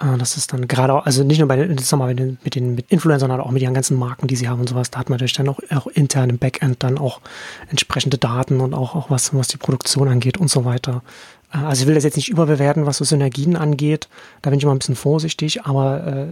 Äh, 0.00 0.18
das 0.18 0.36
ist 0.36 0.52
dann 0.52 0.68
gerade 0.68 0.94
auch, 0.94 1.06
also 1.06 1.24
nicht 1.24 1.38
nur 1.38 1.48
bei 1.48 1.56
den, 1.56 1.78
sagen 1.78 2.02
wir, 2.02 2.36
mit 2.42 2.54
den 2.54 2.74
mit 2.74 2.90
Influencern, 2.90 3.20
sondern 3.20 3.40
auch 3.40 3.50
mit 3.50 3.62
den 3.62 3.74
ganzen 3.74 3.98
Marken, 3.98 4.26
die 4.26 4.36
sie 4.36 4.48
haben 4.48 4.60
und 4.60 4.68
sowas, 4.68 4.90
da 4.90 4.98
hat 4.98 5.08
man 5.08 5.16
natürlich 5.16 5.34
dann 5.34 5.48
auch, 5.48 5.60
auch 5.70 5.86
intern 5.86 6.30
im 6.30 6.38
Backend 6.38 6.82
dann 6.82 6.98
auch 6.98 7.20
entsprechende 7.68 8.18
Daten 8.18 8.60
und 8.60 8.74
auch, 8.74 8.94
auch 8.94 9.10
was, 9.10 9.34
was 9.34 9.48
die 9.48 9.58
Produktion 9.58 10.08
angeht 10.08 10.38
und 10.38 10.50
so 10.50 10.64
weiter. 10.64 11.02
Also 11.50 11.82
ich 11.82 11.88
will 11.88 11.96
das 11.96 12.04
jetzt 12.04 12.16
nicht 12.16 12.28
überbewerten, 12.28 12.86
was 12.86 12.98
so 12.98 13.04
Synergien 13.04 13.56
angeht. 13.56 14.08
Da 14.42 14.50
bin 14.50 14.58
ich 14.58 14.62
immer 14.62 14.74
ein 14.74 14.78
bisschen 14.78 14.94
vorsichtig, 14.94 15.64
aber 15.64 16.06
äh, 16.06 16.26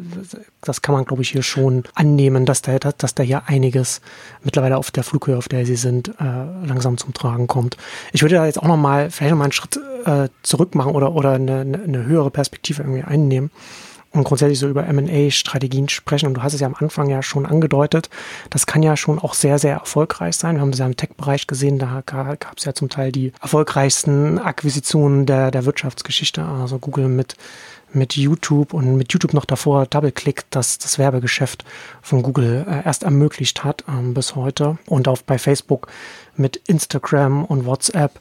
das 0.61 0.81
kann 0.81 0.95
man, 0.95 1.05
glaube 1.05 1.23
ich, 1.23 1.31
hier 1.31 1.43
schon 1.43 1.83
annehmen, 1.95 2.47
dass 2.47 2.63
da, 2.63 2.79
dass 2.79 3.15
da 3.15 3.23
hier 3.25 3.43
einiges 3.47 4.01
mittlerweile 4.45 4.77
auf 4.77 4.93
der 4.93 5.03
Flughöhe, 5.03 5.37
auf 5.37 5.49
der 5.49 5.67
sie 5.67 5.77
sind, 5.77 6.09
äh, 6.21 6.67
langsam 6.67 6.99
zum 6.99 7.15
Tragen 7.15 7.49
kommt. 7.49 7.77
Ich 8.13 8.23
würde 8.23 8.37
da 8.37 8.47
jetzt 8.47 8.63
auch 8.63 8.69
noch 8.69 8.77
mal, 8.77 9.11
vielleicht 9.11 9.31
noch 9.33 9.39
mal 9.39 9.45
einen 9.45 9.53
Schritt 9.53 9.81
äh, 10.05 10.29
zurück 10.43 10.77
machen 10.77 10.95
oder, 10.95 11.13
oder 11.13 11.33
eine, 11.33 11.61
eine 11.61 12.07
höhere 12.07 12.31
Perspektive 12.31 12.83
irgendwie 12.83 13.03
einnehmen 13.03 13.51
und 14.19 14.25
grundsätzlich 14.25 14.59
so 14.59 14.69
über 14.69 14.87
M&A-Strategien 14.87 15.89
sprechen. 15.89 16.27
Und 16.27 16.35
du 16.35 16.43
hast 16.43 16.55
es 16.55 16.61
ja 16.61 16.67
am 16.67 16.75
Anfang 16.79 17.09
ja 17.09 17.23
schon 17.23 17.47
angedeutet. 17.47 18.11
Das 18.51 18.67
kann 18.67 18.83
ja 18.83 18.97
schon 18.97 19.19
auch 19.19 19.35
sehr, 19.35 19.59
sehr 19.59 19.75
erfolgreich 19.75 20.37
sein. 20.37 20.57
Wir 20.57 20.61
haben 20.61 20.71
es 20.71 20.79
ja 20.79 20.87
im 20.87 20.97
Tech-Bereich 20.97 21.47
gesehen. 21.47 21.79
Da 21.79 22.03
gab 22.05 22.57
es 22.57 22.65
ja 22.65 22.75
zum 22.75 22.89
Teil 22.89 23.13
die 23.13 23.33
erfolgreichsten 23.41 24.39
Akquisitionen 24.39 25.25
der, 25.27 25.51
der 25.51 25.65
Wirtschaftsgeschichte. 25.65 26.45
Also 26.45 26.79
Google 26.79 27.09
mit 27.09 27.37
mit 27.93 28.17
YouTube 28.17 28.75
und 28.75 28.97
mit 28.97 29.15
YouTube 29.15 29.33
noch 29.33 29.47
davor 29.47 29.87
DoubleClick, 29.87 30.45
das 30.51 30.77
das 30.77 30.99
Werbegeschäft 30.99 31.65
von 32.03 32.23
Google 32.23 32.67
äh, 32.69 32.85
erst 32.85 33.03
ermöglicht 33.03 33.65
hat 33.65 33.85
ähm, 33.89 34.13
bis 34.13 34.37
heute 34.37 34.77
und 34.87 35.09
auch 35.09 35.23
bei 35.23 35.39
Facebook 35.39 35.89
mit 36.37 36.57
Instagram 36.67 37.47
und 37.47 37.65
WhatsApp 37.65 38.21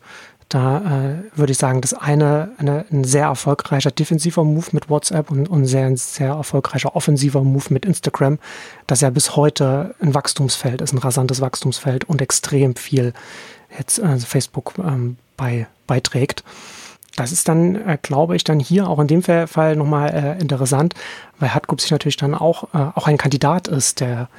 da 0.49 0.77
äh, 0.77 1.37
würde 1.37 1.51
ich 1.51 1.57
sagen, 1.57 1.81
das 1.81 1.93
eine, 1.93 2.51
eine 2.57 2.85
ein 2.91 3.03
sehr 3.03 3.25
erfolgreicher 3.25 3.91
defensiver 3.91 4.43
Move 4.43 4.67
mit 4.71 4.89
WhatsApp 4.89 5.29
und, 5.29 5.49
und 5.49 5.65
sehr, 5.65 5.87
ein 5.87 5.97
sehr 5.97 6.29
erfolgreicher 6.29 6.95
offensiver 6.95 7.43
Move 7.43 7.65
mit 7.69 7.85
Instagram, 7.85 8.39
das 8.87 9.01
ja 9.01 9.09
bis 9.09 9.35
heute 9.35 9.95
ein 9.99 10.13
Wachstumsfeld 10.13 10.81
ist, 10.81 10.93
ein 10.93 10.99
rasantes 10.99 11.41
Wachstumsfeld 11.41 12.05
und 12.05 12.21
extrem 12.21 12.75
viel 12.75 13.13
jetzt 13.77 13.99
äh, 13.99 14.17
Facebook 14.19 14.73
ähm, 14.77 15.17
bei, 15.35 15.67
beiträgt. 15.85 16.43
Das 17.17 17.31
ist 17.31 17.49
dann, 17.49 17.75
äh, 17.75 17.97
glaube 18.01 18.35
ich, 18.35 18.43
dann 18.43 18.59
hier 18.59 18.87
auch 18.87 18.99
in 18.99 19.07
dem 19.07 19.23
Fall 19.23 19.75
nochmal 19.75 20.09
äh, 20.09 20.39
interessant, 20.39 20.93
weil 21.39 21.53
Hutgroup 21.53 21.81
sich 21.81 21.91
natürlich 21.91 22.17
dann 22.17 22.35
auch, 22.35 22.65
äh, 22.73 22.91
auch 22.95 23.07
ein 23.07 23.17
Kandidat 23.17 23.67
ist, 23.67 23.99
der 23.99 24.29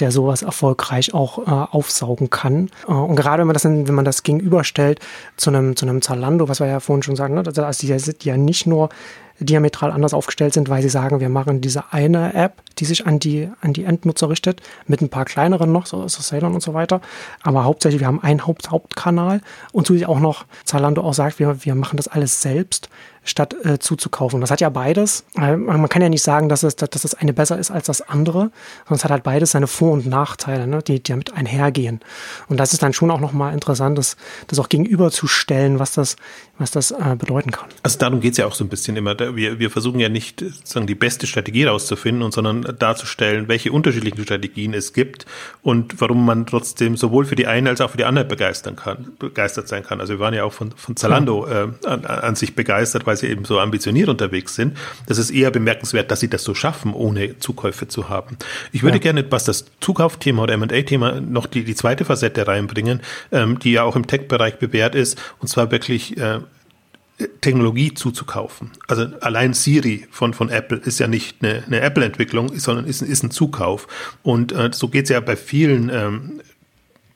der 0.00 0.10
sowas 0.10 0.42
erfolgreich 0.42 1.14
auch 1.14 1.38
äh, 1.38 1.50
aufsaugen 1.50 2.30
kann. 2.30 2.70
Äh, 2.88 2.92
und 2.92 3.16
gerade 3.16 3.40
wenn 3.40 3.46
man 3.46 3.54
das, 3.54 3.64
wenn 3.64 3.94
man 3.94 4.04
das 4.04 4.22
gegenüberstellt 4.22 5.00
zu 5.36 5.50
einem, 5.50 5.76
zu 5.76 5.86
einem 5.86 6.02
Zalando, 6.02 6.48
was 6.48 6.60
wir 6.60 6.66
ja 6.66 6.80
vorhin 6.80 7.02
schon 7.02 7.16
sagen, 7.16 7.34
ne, 7.34 7.42
also 7.44 7.86
die 7.86 7.98
sind 7.98 8.24
ja 8.24 8.36
nicht 8.36 8.66
nur 8.66 8.88
diametral 9.40 9.90
anders 9.90 10.14
aufgestellt 10.14 10.54
sind, 10.54 10.68
weil 10.68 10.82
sie 10.82 10.88
sagen, 10.88 11.20
wir 11.20 11.28
machen 11.28 11.60
diese 11.60 11.92
eine 11.92 12.34
App, 12.34 12.62
die 12.78 12.84
sich 12.84 13.06
an 13.06 13.18
die, 13.18 13.50
an 13.60 13.72
die 13.72 13.84
Endnutzer 13.84 14.28
richtet, 14.30 14.62
mit 14.86 15.00
ein 15.00 15.08
paar 15.08 15.24
kleineren 15.24 15.72
noch, 15.72 15.86
so 15.86 16.06
Salon 16.06 16.54
und 16.54 16.62
so 16.62 16.72
weiter. 16.72 17.00
Aber 17.42 17.64
hauptsächlich, 17.64 18.00
wir 18.00 18.06
haben 18.06 18.22
einen 18.22 18.46
Haupt 18.46 18.70
Hauptkanal 18.70 19.40
und 19.72 19.86
zusätzlich 19.86 20.08
auch 20.08 20.20
noch 20.20 20.46
Zalando 20.64 21.02
auch 21.02 21.14
sagt, 21.14 21.38
wir, 21.38 21.64
wir 21.64 21.74
machen 21.74 21.96
das 21.96 22.08
alles 22.08 22.42
selbst 22.42 22.88
statt 23.24 23.56
äh, 23.64 23.78
zuzukaufen. 23.78 24.40
Das 24.40 24.50
hat 24.50 24.60
ja 24.60 24.68
beides. 24.68 25.24
Äh, 25.36 25.56
man 25.56 25.88
kann 25.88 26.02
ja 26.02 26.08
nicht 26.08 26.22
sagen, 26.22 26.48
dass, 26.48 26.62
es, 26.62 26.76
dass 26.76 26.90
das 26.90 27.14
eine 27.14 27.32
besser 27.32 27.58
ist 27.58 27.70
als 27.70 27.86
das 27.86 28.02
andere, 28.02 28.50
sondern 28.84 28.96
es 28.96 29.04
hat 29.04 29.10
halt 29.10 29.22
beides 29.22 29.52
seine 29.52 29.66
Vor- 29.66 29.92
und 29.92 30.06
Nachteile, 30.06 30.66
ne, 30.66 30.80
die, 30.82 31.02
die 31.02 31.12
damit 31.12 31.32
einhergehen. 31.34 32.00
Und 32.48 32.58
das 32.58 32.72
ist 32.72 32.82
dann 32.82 32.92
schon 32.92 33.10
auch 33.10 33.20
nochmal 33.20 33.54
interessant, 33.54 33.98
das, 33.98 34.16
das 34.46 34.58
auch 34.58 34.68
gegenüberzustellen, 34.68 35.78
was 35.78 35.92
das, 35.92 36.16
was 36.58 36.70
das 36.70 36.90
äh, 36.90 37.16
bedeuten 37.18 37.50
kann. 37.50 37.68
Also 37.82 37.98
darum 37.98 38.20
geht's 38.20 38.36
ja 38.36 38.46
auch 38.46 38.54
so 38.54 38.64
ein 38.64 38.68
bisschen 38.68 38.96
immer. 38.96 39.18
wir, 39.18 39.58
wir 39.58 39.70
versuchen 39.70 40.00
ja 40.00 40.08
nicht 40.08 40.40
sozusagen 40.40 40.86
die 40.86 40.94
beste 40.94 41.26
Strategie 41.26 41.64
rauszufinden, 41.64 42.30
sondern 42.30 42.76
darzustellen, 42.78 43.48
welche 43.48 43.72
unterschiedlichen 43.72 44.22
Strategien 44.22 44.74
es 44.74 44.92
gibt 44.92 45.26
und 45.62 46.00
warum 46.00 46.24
man 46.24 46.46
trotzdem 46.46 46.96
sowohl 46.96 47.24
für 47.24 47.36
die 47.36 47.46
eine 47.46 47.70
als 47.70 47.80
auch 47.80 47.90
für 47.90 47.96
die 47.96 48.04
andere 48.04 48.24
begeistern 48.24 48.76
kann, 48.76 49.12
begeistert 49.18 49.68
sein 49.68 49.82
kann. 49.82 50.00
Also 50.00 50.14
wir 50.14 50.20
waren 50.20 50.34
ja 50.34 50.44
auch 50.44 50.52
von, 50.52 50.72
von 50.72 50.96
Zalando 50.96 51.46
äh, 51.46 51.68
an, 51.84 52.04
an 52.04 52.36
sich 52.36 52.54
begeistert, 52.54 53.06
weil 53.06 53.13
sie 53.16 53.28
eben 53.28 53.44
so 53.44 53.58
ambitioniert 53.58 54.08
unterwegs 54.08 54.54
sind. 54.54 54.76
Das 55.06 55.18
ist 55.18 55.30
eher 55.30 55.50
bemerkenswert, 55.50 56.10
dass 56.10 56.20
sie 56.20 56.28
das 56.28 56.44
so 56.44 56.54
schaffen, 56.54 56.92
ohne 56.94 57.38
Zukäufe 57.38 57.88
zu 57.88 58.08
haben. 58.08 58.36
Ich 58.72 58.82
würde 58.82 58.98
ja. 58.98 59.02
gerne, 59.02 59.24
was 59.30 59.44
das 59.44 59.66
Zukaufthema 59.80 60.42
oder 60.42 60.54
M&A-Thema 60.54 61.20
noch 61.20 61.46
die, 61.46 61.64
die 61.64 61.74
zweite 61.74 62.04
Facette 62.04 62.46
reinbringen, 62.46 63.00
ähm, 63.32 63.58
die 63.58 63.72
ja 63.72 63.82
auch 63.82 63.96
im 63.96 64.06
Tech-Bereich 64.06 64.58
bewährt 64.58 64.94
ist, 64.94 65.20
und 65.40 65.48
zwar 65.48 65.70
wirklich 65.70 66.16
äh, 66.16 66.40
Technologie 67.40 67.94
zuzukaufen. 67.94 68.72
Also 68.88 69.06
allein 69.20 69.54
Siri 69.54 70.06
von, 70.10 70.34
von 70.34 70.48
Apple 70.48 70.78
ist 70.78 70.98
ja 70.98 71.06
nicht 71.06 71.36
eine, 71.42 71.62
eine 71.64 71.80
Apple-Entwicklung, 71.80 72.58
sondern 72.58 72.86
ist, 72.86 73.02
ist 73.02 73.22
ein 73.22 73.30
Zukauf. 73.30 73.86
Und 74.22 74.50
äh, 74.50 74.70
so 74.72 74.88
geht 74.88 75.04
es 75.04 75.10
ja 75.10 75.20
bei 75.20 75.36
vielen 75.36 75.90
ähm, 75.90 76.40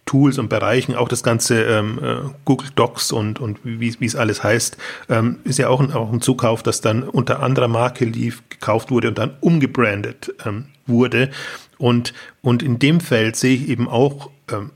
Tools 0.08 0.38
und 0.38 0.48
Bereichen, 0.48 0.94
auch 0.94 1.06
das 1.06 1.22
ganze 1.22 1.64
ähm, 1.64 2.00
äh, 2.02 2.16
Google 2.46 2.70
Docs 2.74 3.12
und, 3.12 3.40
und 3.40 3.58
wie, 3.62 3.94
es 4.04 4.16
alles 4.16 4.42
heißt, 4.42 4.78
ähm, 5.10 5.40
ist 5.44 5.58
ja 5.58 5.68
auch 5.68 5.80
ein, 5.80 5.92
auch 5.92 6.10
ein 6.10 6.22
Zukauf, 6.22 6.62
das 6.62 6.80
dann 6.80 7.02
unter 7.02 7.42
anderer 7.42 7.68
Marke 7.68 8.06
lief, 8.06 8.42
gekauft 8.48 8.90
wurde 8.90 9.08
und 9.08 9.18
dann 9.18 9.36
umgebrandet 9.40 10.34
ähm, 10.46 10.68
wurde. 10.86 11.28
Und, 11.76 12.14
und 12.40 12.62
in 12.62 12.78
dem 12.78 13.00
Feld 13.00 13.36
sehe 13.36 13.54
ich 13.54 13.68
eben 13.68 13.86
auch 13.86 14.30
ähm, 14.50 14.70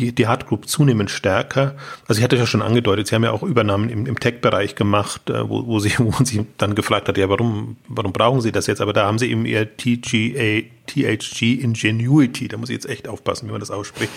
die, 0.00 0.14
die 0.14 0.26
Hard 0.26 0.46
Group 0.46 0.68
zunehmend 0.68 1.10
stärker. 1.10 1.74
Also 2.08 2.18
ich 2.18 2.24
hatte 2.24 2.36
ja 2.36 2.46
schon 2.46 2.62
angedeutet, 2.62 3.06
sie 3.06 3.14
haben 3.14 3.24
ja 3.24 3.32
auch 3.32 3.42
Übernahmen 3.42 3.90
im, 3.90 4.06
im 4.06 4.18
Tech-Bereich 4.18 4.74
gemacht, 4.74 5.28
äh, 5.30 5.48
wo, 5.48 5.66
wo, 5.66 5.78
sie, 5.78 5.92
wo 5.98 6.12
sie 6.24 6.46
dann 6.56 6.74
gefragt 6.74 7.08
hat, 7.08 7.18
ja, 7.18 7.28
warum, 7.28 7.76
warum 7.88 8.12
brauchen 8.12 8.40
sie 8.40 8.52
das 8.52 8.66
jetzt? 8.66 8.80
Aber 8.80 8.92
da 8.92 9.06
haben 9.06 9.18
sie 9.18 9.30
eben 9.30 9.44
ihr 9.44 9.76
TGA, 9.76 10.62
THG 10.86 11.60
Ingenuity, 11.60 12.48
da 12.48 12.56
muss 12.56 12.68
ich 12.68 12.74
jetzt 12.74 12.88
echt 12.88 13.06
aufpassen, 13.06 13.46
wie 13.46 13.52
man 13.52 13.60
das 13.60 13.70
ausspricht. 13.70 14.10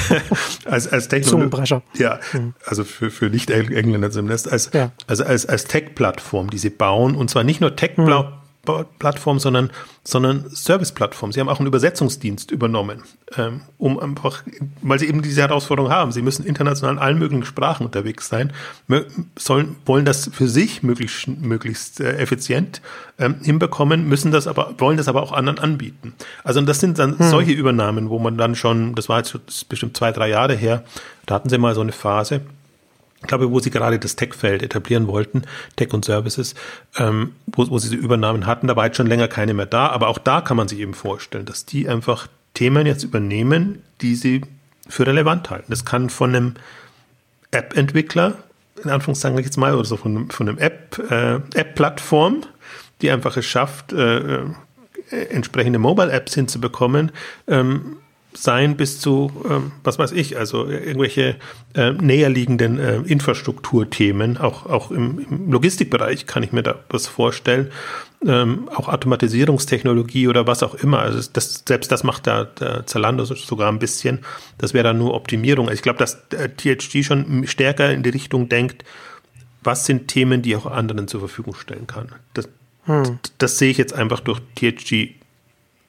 als 0.66 0.86
als 0.88 1.08
Technologie. 1.08 1.80
Ja, 1.94 2.20
mhm. 2.32 2.54
also 2.66 2.84
für, 2.84 3.10
für 3.10 3.30
Nicht-Engländer 3.30 4.10
zumindest, 4.10 4.50
als, 4.50 4.70
ja. 4.74 4.92
also 5.06 5.24
als, 5.24 5.46
als 5.46 5.64
Tech-Plattform, 5.64 6.50
die 6.50 6.58
sie 6.58 6.70
bauen, 6.70 7.14
und 7.14 7.30
zwar 7.30 7.44
nicht 7.44 7.60
nur 7.60 7.76
Tech-Plattform, 7.76 8.34
mhm 8.34 8.41
Plattform, 8.64 9.40
sondern, 9.40 9.70
sondern 10.04 10.48
Service-Plattform. 10.48 11.32
Sie 11.32 11.40
haben 11.40 11.48
auch 11.48 11.58
einen 11.58 11.66
Übersetzungsdienst 11.66 12.52
übernommen, 12.52 13.02
ähm, 13.36 13.62
um 13.76 13.98
einfach, 13.98 14.44
weil 14.82 15.00
sie 15.00 15.08
eben 15.08 15.20
diese 15.20 15.40
Herausforderung 15.40 15.90
haben. 15.90 16.12
Sie 16.12 16.22
müssen 16.22 16.46
international 16.46 16.94
in 16.94 17.00
allen 17.00 17.18
möglichen 17.18 17.44
Sprachen 17.44 17.86
unterwegs 17.86 18.28
sein, 18.28 18.52
sollen, 19.36 19.76
wollen 19.84 20.04
das 20.04 20.30
für 20.32 20.46
sich 20.46 20.84
möglichst, 20.84 21.26
möglichst 21.26 22.00
äh, 22.00 22.18
effizient 22.18 22.82
ähm, 23.18 23.36
hinbekommen, 23.42 24.08
müssen 24.08 24.30
das 24.30 24.46
aber, 24.46 24.74
wollen 24.78 24.96
das 24.96 25.08
aber 25.08 25.24
auch 25.24 25.32
anderen 25.32 25.58
anbieten. 25.58 26.14
Also 26.44 26.60
das 26.60 26.78
sind 26.78 27.00
dann 27.00 27.18
hm. 27.18 27.30
solche 27.30 27.52
Übernahmen, 27.52 28.10
wo 28.10 28.20
man 28.20 28.38
dann 28.38 28.54
schon, 28.54 28.94
das 28.94 29.08
war 29.08 29.18
jetzt 29.18 29.68
bestimmt 29.68 29.96
zwei, 29.96 30.12
drei 30.12 30.28
Jahre 30.28 30.54
her, 30.54 30.84
da 31.26 31.34
hatten 31.34 31.48
sie 31.48 31.58
mal 31.58 31.74
so 31.74 31.80
eine 31.80 31.92
Phase, 31.92 32.42
ich 33.22 33.28
glaube, 33.28 33.50
wo 33.50 33.60
sie 33.60 33.70
gerade 33.70 33.98
das 33.98 34.16
Tech-Feld 34.16 34.62
etablieren 34.62 35.06
wollten, 35.06 35.42
Tech 35.76 35.92
und 35.94 36.04
Services, 36.04 36.54
ähm, 36.98 37.32
wo, 37.46 37.70
wo 37.70 37.78
sie 37.78 37.90
diese 37.90 38.02
Übernahmen 38.02 38.46
hatten, 38.46 38.66
da 38.66 38.76
war 38.76 38.86
jetzt 38.86 38.96
schon 38.96 39.06
länger 39.06 39.28
keine 39.28 39.54
mehr 39.54 39.66
da, 39.66 39.88
aber 39.88 40.08
auch 40.08 40.18
da 40.18 40.40
kann 40.40 40.56
man 40.56 40.68
sich 40.68 40.80
eben 40.80 40.94
vorstellen, 40.94 41.46
dass 41.46 41.64
die 41.64 41.88
einfach 41.88 42.26
Themen 42.54 42.84
jetzt 42.86 43.04
übernehmen, 43.04 43.82
die 44.00 44.16
sie 44.16 44.42
für 44.88 45.06
relevant 45.06 45.50
halten. 45.50 45.66
Das 45.70 45.84
kann 45.84 46.10
von 46.10 46.34
einem 46.34 46.54
App-Entwickler, 47.52 48.34
in 48.82 48.90
Anführungszeichen 48.90 49.38
jetzt 49.38 49.56
mal, 49.56 49.74
oder 49.74 49.84
so 49.84 49.96
von, 49.96 50.30
von 50.30 50.48
einem 50.48 50.58
App, 50.58 50.98
äh, 51.10 51.36
App-Plattform, 51.54 52.42
die 53.00 53.10
einfach 53.10 53.36
es 53.36 53.46
schafft, 53.46 53.92
äh, 53.92 54.18
äh 54.18 54.44
entsprechende 55.28 55.78
Mobile-Apps 55.78 56.34
hinzubekommen, 56.34 57.12
ähm, 57.46 57.98
sein 58.34 58.76
bis 58.76 59.00
zu, 59.00 59.30
ähm, 59.48 59.72
was 59.84 59.98
weiß 59.98 60.12
ich, 60.12 60.38
also 60.38 60.66
irgendwelche 60.66 61.36
äh, 61.74 61.92
näherliegenden 61.92 62.78
äh, 62.78 62.96
Infrastrukturthemen, 62.98 64.38
auch, 64.38 64.66
auch 64.66 64.90
im, 64.90 65.26
im, 65.30 65.52
Logistikbereich 65.52 66.26
kann 66.26 66.42
ich 66.42 66.52
mir 66.52 66.62
da 66.62 66.76
was 66.88 67.06
vorstellen, 67.06 67.70
ähm, 68.26 68.68
auch 68.74 68.88
Automatisierungstechnologie 68.88 70.28
oder 70.28 70.46
was 70.46 70.62
auch 70.62 70.74
immer. 70.74 71.00
Also 71.00 71.28
das, 71.32 71.62
selbst 71.66 71.92
das 71.92 72.04
macht 72.04 72.26
der, 72.26 72.44
der 72.44 72.86
Zalando 72.86 73.24
sogar 73.24 73.70
ein 73.70 73.78
bisschen. 73.78 74.20
Das 74.58 74.74
wäre 74.74 74.84
dann 74.84 74.98
nur 74.98 75.14
Optimierung. 75.14 75.66
Also 75.66 75.76
ich 75.76 75.82
glaube, 75.82 75.98
dass 75.98 76.28
der 76.28 76.56
THG 76.56 77.02
schon 77.04 77.46
stärker 77.46 77.92
in 77.92 78.02
die 78.02 78.10
Richtung 78.10 78.48
denkt, 78.48 78.84
was 79.62 79.86
sind 79.86 80.08
Themen, 80.08 80.42
die 80.42 80.56
auch 80.56 80.66
anderen 80.66 81.08
zur 81.08 81.20
Verfügung 81.20 81.54
stellen 81.54 81.86
kann. 81.86 82.08
Das, 82.34 82.48
hm. 82.84 83.18
das 83.38 83.58
sehe 83.58 83.70
ich 83.70 83.78
jetzt 83.78 83.92
einfach 83.92 84.20
durch 84.20 84.40
THG 84.56 85.21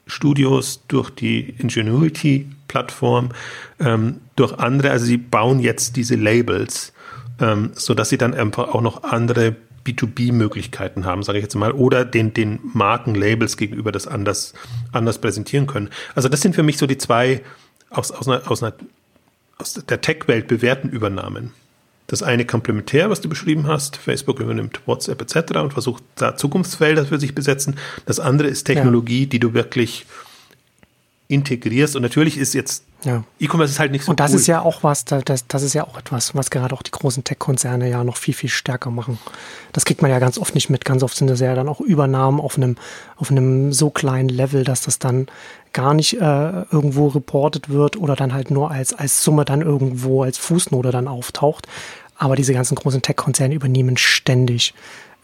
Studios, 0.05 0.81
durch 0.87 1.09
die 1.09 1.49
Ingenuity-Plattform, 1.57 3.29
ähm, 3.79 4.21
durch 4.35 4.53
andere. 4.53 4.91
Also 4.91 5.05
sie 5.05 5.17
bauen 5.17 5.59
jetzt 5.59 5.95
diese 5.95 6.15
Labels, 6.15 6.93
ähm, 7.39 7.71
sodass 7.73 8.09
sie 8.09 8.17
dann 8.17 8.33
einfach 8.33 8.69
auch 8.69 8.81
noch 8.81 9.03
andere 9.03 9.55
B2B-Möglichkeiten 9.85 11.05
haben, 11.05 11.23
sage 11.23 11.39
ich 11.39 11.43
jetzt 11.43 11.55
mal, 11.55 11.71
oder 11.71 12.05
den, 12.05 12.33
den 12.33 12.59
Markenlabels 12.73 13.57
gegenüber 13.57 13.91
das 13.91 14.07
anders, 14.07 14.53
anders 14.91 15.19
präsentieren 15.19 15.67
können. 15.67 15.89
Also 16.15 16.29
das 16.29 16.41
sind 16.41 16.55
für 16.55 16.63
mich 16.63 16.77
so 16.77 16.87
die 16.87 16.97
zwei 16.97 17.41
aus, 17.89 18.11
aus, 18.11 18.27
einer, 18.27 18.49
aus, 18.49 18.63
einer, 18.63 18.73
aus 19.57 19.73
der 19.73 20.01
Tech-Welt 20.01 20.47
bewährten 20.47 20.89
Übernahmen. 20.89 21.51
Das 22.07 22.21
eine 22.21 22.45
komplementär, 22.45 23.09
was 23.09 23.21
du 23.21 23.29
beschrieben 23.29 23.67
hast. 23.67 23.95
Facebook 23.95 24.39
übernimmt 24.39 24.81
WhatsApp 24.85 25.21
etc. 25.21 25.57
und 25.57 25.73
versucht 25.73 26.03
da 26.15 26.35
Zukunftsfelder 26.35 27.05
für 27.05 27.19
sich 27.19 27.33
besetzen. 27.33 27.77
Das 28.05 28.19
andere 28.19 28.49
ist 28.49 28.65
Technologie, 28.65 29.21
ja. 29.21 29.29
die 29.29 29.39
du 29.39 29.53
wirklich 29.53 30.05
integrierst. 31.27 31.95
Und 31.95 32.01
natürlich 32.01 32.37
ist 32.37 32.53
jetzt 32.53 32.83
ja. 33.05 33.23
E-Commerce 33.39 33.73
ist 33.73 33.79
halt 33.79 33.91
nicht 33.91 34.05
so. 34.05 34.11
Und 34.11 34.19
das 34.19 34.31
cool. 34.31 34.37
ist 34.37 34.47
ja 34.47 34.61
auch 34.61 34.83
was, 34.83 35.03
das, 35.05 35.45
das 35.47 35.63
ist 35.63 35.73
ja 35.73 35.85
auch 35.85 35.97
etwas, 35.97 36.35
was 36.35 36.49
gerade 36.49 36.73
auch 36.73 36.81
die 36.81 36.91
großen 36.91 37.23
Tech-Konzerne 37.23 37.89
ja 37.89 38.03
noch 38.03 38.17
viel, 38.17 38.33
viel 38.33 38.49
stärker 38.49 38.91
machen. 38.91 39.19
Das 39.73 39.83
kriegt 39.85 40.01
man 40.01 40.09
ja 40.09 40.19
ganz 40.19 40.37
oft 40.37 40.55
nicht 40.55 40.69
mit. 40.69 40.85
Ganz 40.85 41.03
oft 41.03 41.17
sind 41.17 41.29
das 41.29 41.39
ja 41.39 41.53
dann 41.53 41.67
auch 41.67 41.81
Übernahmen 41.81 42.39
auf 42.39 42.55
einem, 42.55 42.77
auf 43.17 43.29
einem 43.29 43.73
so 43.73 43.89
kleinen 43.89 44.29
Level, 44.29 44.63
dass 44.63 44.81
das 44.81 44.99
dann 44.99 45.27
gar 45.73 45.93
nicht 45.93 46.13
äh, 46.13 46.61
irgendwo 46.71 47.07
reportet 47.07 47.69
wird 47.69 47.97
oder 47.97 48.15
dann 48.15 48.33
halt 48.33 48.51
nur 48.51 48.71
als, 48.71 48.93
als 48.93 49.23
Summe 49.23 49.45
dann 49.45 49.61
irgendwo 49.61 50.23
als 50.23 50.37
Fußnote 50.37 50.91
dann 50.91 51.07
auftaucht. 51.07 51.67
Aber 52.15 52.35
diese 52.35 52.53
ganzen 52.53 52.75
großen 52.75 53.01
Tech-Konzerne 53.01 53.55
übernehmen 53.55 53.97
ständig 53.97 54.73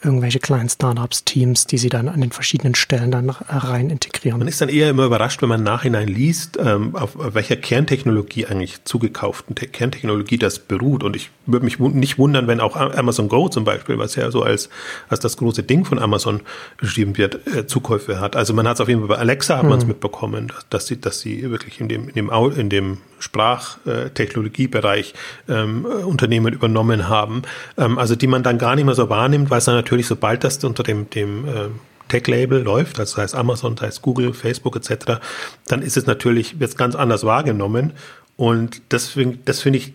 irgendwelche 0.01 0.39
kleinen 0.39 0.69
Startups, 0.69 1.25
Teams, 1.25 1.67
die 1.67 1.77
sie 1.77 1.89
dann 1.89 2.07
an 2.07 2.21
den 2.21 2.31
verschiedenen 2.31 2.75
Stellen 2.75 3.11
dann 3.11 3.29
rein 3.29 3.89
integrieren. 3.89 4.39
Man 4.39 4.47
ist 4.47 4.61
dann 4.61 4.69
eher 4.69 4.89
immer 4.89 5.05
überrascht, 5.05 5.41
wenn 5.41 5.49
man 5.49 5.63
nachhinein 5.63 6.07
liest, 6.07 6.57
ähm, 6.57 6.95
auf 6.95 7.17
welcher 7.17 7.57
Kerntechnologie 7.57 8.45
eigentlich 8.45 8.83
zugekauften 8.85 9.55
Kerntechnologie 9.55 10.37
das 10.37 10.59
beruht. 10.59 11.03
Und 11.03 11.15
ich 11.15 11.31
würde 11.45 11.65
mich 11.65 11.79
nicht 11.79 12.17
wundern, 12.17 12.47
wenn 12.47 12.61
auch 12.61 12.75
Amazon 12.75 13.27
Go 13.27 13.49
zum 13.49 13.65
Beispiel, 13.65 13.97
was 13.97 14.15
ja 14.15 14.31
so 14.31 14.43
als, 14.43 14.69
als 15.09 15.19
das 15.19 15.37
große 15.37 15.63
Ding 15.63 15.85
von 15.85 15.99
Amazon 15.99 16.41
beschrieben 16.77 17.17
wird, 17.17 17.47
äh, 17.47 17.67
Zukäufe 17.67 18.19
hat. 18.19 18.35
Also 18.35 18.53
man 18.53 18.67
hat 18.67 18.75
es 18.75 18.81
auf 18.81 18.87
jeden 18.87 19.01
Fall 19.01 19.09
bei 19.09 19.17
Alexa 19.17 19.57
hat 19.57 19.65
man 19.65 19.79
es 19.79 19.85
mitbekommen, 19.85 20.47
dass, 20.47 20.69
dass, 20.69 20.87
sie, 20.87 21.01
dass 21.01 21.19
sie 21.19 21.49
wirklich 21.49 21.81
in 21.81 21.89
dem, 21.89 22.07
in 22.09 22.15
dem, 22.15 22.29
in 22.55 22.69
dem 22.69 22.97
Sprachtechnologiebereich 23.19 25.13
ähm, 25.47 25.85
Unternehmen 25.85 26.53
übernommen 26.53 27.09
haben, 27.09 27.43
ähm, 27.77 27.97
also 27.97 28.15
die 28.15 28.27
man 28.27 28.43
dann 28.43 28.57
gar 28.57 28.75
nicht 28.75 28.85
mehr 28.85 28.95
so 28.95 29.09
wahrnimmt, 29.09 29.49
weil 29.49 29.59
es 29.59 29.65
dann 29.65 29.75
natürlich, 29.75 29.88
sobald 30.07 30.43
das 30.43 30.63
unter 30.63 30.83
dem, 30.83 31.09
dem 31.09 31.47
äh, 31.47 31.67
Tech-Label 32.09 32.61
läuft, 32.61 32.99
also 32.99 33.15
das 33.15 33.17
heißt 33.17 33.35
Amazon, 33.35 33.75
das 33.75 33.85
heißt 33.85 34.01
Google, 34.01 34.33
Facebook 34.33 34.75
etc., 34.75 35.21
dann 35.67 35.81
ist 35.81 35.97
es 35.97 36.05
natürlich, 36.05 36.55
es 36.59 36.75
ganz 36.75 36.95
anders 36.95 37.23
wahrgenommen. 37.23 37.93
Und 38.35 38.81
deswegen, 38.91 39.39
das 39.45 39.61
finde 39.61 39.79
ich 39.79 39.93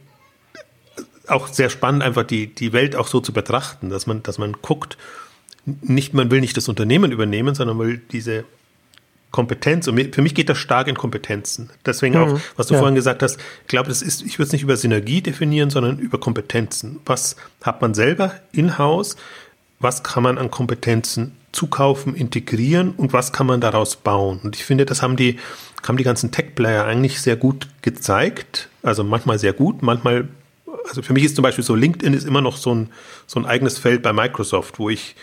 auch 1.29 1.49
sehr 1.49 1.71
spannend, 1.71 2.03
einfach 2.03 2.25
die, 2.25 2.49
die 2.55 2.73
Welt 2.73 2.97
auch 2.97 3.07
so 3.07 3.21
zu 3.21 3.33
betrachten, 3.33 3.91
dass 3.91 4.07
man, 4.07 4.23
dass 4.23 4.39
man 4.39 4.53
guckt, 4.63 4.99
nicht, 5.65 6.13
man 6.13 6.31
will 6.31 6.41
nicht 6.41 6.57
das 6.57 6.69
Unternehmen 6.69 7.11
übernehmen, 7.11 7.55
sondern 7.55 7.79
will 7.79 8.01
diese 8.13 8.45
Kompetenz, 9.31 9.89
und 9.89 10.15
für 10.15 10.23
mich 10.23 10.35
geht 10.37 10.49
das 10.49 10.59
stark 10.59 10.87
in 10.87 10.95
Kompetenzen. 10.95 11.71
Deswegen 11.85 12.17
auch, 12.17 12.35
mhm. 12.35 12.41
was 12.55 12.69
du 12.69 12.75
ja. 12.75 12.79
vorhin 12.81 12.95
gesagt 12.95 13.21
hast, 13.23 13.41
ich 13.63 13.67
glaube, 13.67 13.89
das 13.89 14.01
ist, 14.01 14.23
ich 14.23 14.39
würde 14.39 14.47
es 14.47 14.53
nicht 14.53 14.63
über 14.63 14.77
Synergie 14.77 15.23
definieren, 15.23 15.71
sondern 15.71 15.99
über 15.99 16.21
Kompetenzen. 16.21 17.01
Was 17.05 17.35
hat 17.63 17.83
man 17.83 17.95
selber 17.95 18.35
in-house? 18.53 19.17
Was 19.81 20.03
kann 20.03 20.23
man 20.23 20.39
an 20.39 20.51
Kompetenzen 20.51 21.37
zukaufen, 21.53 22.15
integrieren 22.15 22.93
und 22.93 23.13
was 23.13 23.33
kann 23.33 23.47
man 23.47 23.61
daraus 23.61 23.97
bauen? 23.97 24.41
Und 24.43 24.57
ich 24.57 24.65
finde, 24.65 24.87
das 24.87 25.03
haben 25.03 25.17
die, 25.17 25.39
haben 25.87 25.97
die 25.97 26.05
ganzen 26.05 26.31
Tech-Player 26.31 26.85
eigentlich 26.85 27.21
sehr 27.21 27.37
gut 27.37 27.69
gezeigt. 27.83 28.69
Also 28.83 29.05
manchmal 29.05 29.39
sehr 29.39 29.53
gut, 29.53 29.83
manchmal, 29.83 30.29
also 30.89 31.03
für 31.03 31.13
mich 31.13 31.25
ist 31.25 31.37
zum 31.37 31.43
Beispiel 31.43 31.65
so, 31.65 31.75
LinkedIn 31.75 32.15
ist 32.15 32.27
immer 32.27 32.41
noch 32.41 32.57
so 32.57 32.75
ein, 32.75 32.91
so 33.27 33.39
ein 33.39 33.47
eigenes 33.47 33.79
Feld 33.79 34.03
bei 34.03 34.13
Microsoft, 34.13 34.79
wo 34.79 34.91
ich, 34.91 35.15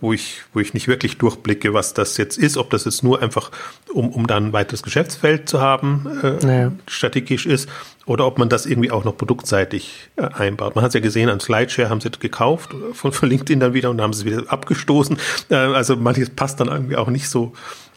wo 0.00 0.12
ich, 0.12 0.42
wo 0.52 0.60
ich 0.60 0.74
nicht 0.74 0.88
wirklich 0.88 1.18
durchblicke, 1.18 1.72
was 1.72 1.94
das 1.94 2.16
jetzt 2.16 2.36
ist, 2.36 2.56
ob 2.56 2.70
das 2.70 2.84
jetzt 2.84 3.02
nur 3.02 3.22
einfach, 3.22 3.50
um, 3.92 4.10
um 4.10 4.26
dann 4.26 4.46
ein 4.46 4.52
weiteres 4.52 4.82
Geschäftsfeld 4.82 5.48
zu 5.48 5.60
haben, 5.60 6.06
äh, 6.22 6.44
naja. 6.44 6.72
strategisch 6.86 7.46
ist, 7.46 7.68
oder 8.06 8.26
ob 8.26 8.38
man 8.38 8.48
das 8.48 8.66
irgendwie 8.66 8.90
auch 8.90 9.04
noch 9.04 9.16
produktseitig 9.16 10.10
äh, 10.16 10.22
einbaut. 10.22 10.74
Man 10.74 10.84
hat 10.84 10.90
es 10.90 10.94
ja 10.94 11.00
gesehen, 11.00 11.30
an 11.30 11.40
Slideshare 11.40 11.88
haben 11.88 12.00
sie 12.00 12.10
es 12.12 12.20
gekauft 12.20 12.74
von, 12.92 13.12
von 13.12 13.28
LinkedIn 13.28 13.60
dann 13.60 13.72
wieder 13.72 13.90
und 13.90 14.00
haben 14.00 14.10
es 14.10 14.24
wieder 14.24 14.44
abgestoßen. 14.46 15.18
Äh, 15.48 15.54
also 15.54 15.96
manches 15.96 16.30
passt 16.30 16.60
dann 16.60 16.68
irgendwie 16.68 16.96
auch 16.96 17.08
nicht 17.08 17.28
so, 17.28 17.52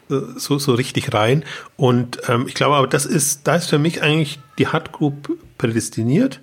äh, 0.09 0.15
so, 0.37 0.59
so 0.59 0.75
richtig 0.75 1.13
rein. 1.13 1.43
Und 1.75 2.19
ähm, 2.29 2.45
ich 2.47 2.53
glaube 2.53 2.75
aber, 2.75 2.87
das 2.87 3.05
ist, 3.05 3.47
da 3.47 3.55
ist 3.55 3.69
für 3.69 3.79
mich 3.79 4.01
eigentlich 4.01 4.39
die 4.57 4.67
Hard 4.67 4.91
Group 4.91 5.37
prädestiniert 5.57 6.39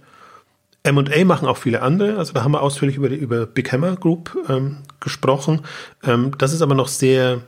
M&A 0.85 1.25
machen 1.25 1.49
auch 1.49 1.57
viele 1.57 1.83
andere. 1.83 2.19
Also 2.19 2.35
da 2.35 2.45
haben 2.45 2.53
wir 2.53 2.63
ausführlich 2.63 2.97
über 2.97 3.09
die 3.09 3.17
über 3.17 3.47
Big 3.47 3.73
Hammer 3.73 3.97
Group 3.97 4.37
ähm, 4.49 4.79
gesprochen. 5.01 5.63
Ähm, 6.05 6.33
das 6.39 6.53
ist 6.53 6.63
aber 6.63 6.75
noch 6.75 6.89
sehr 6.89 7.41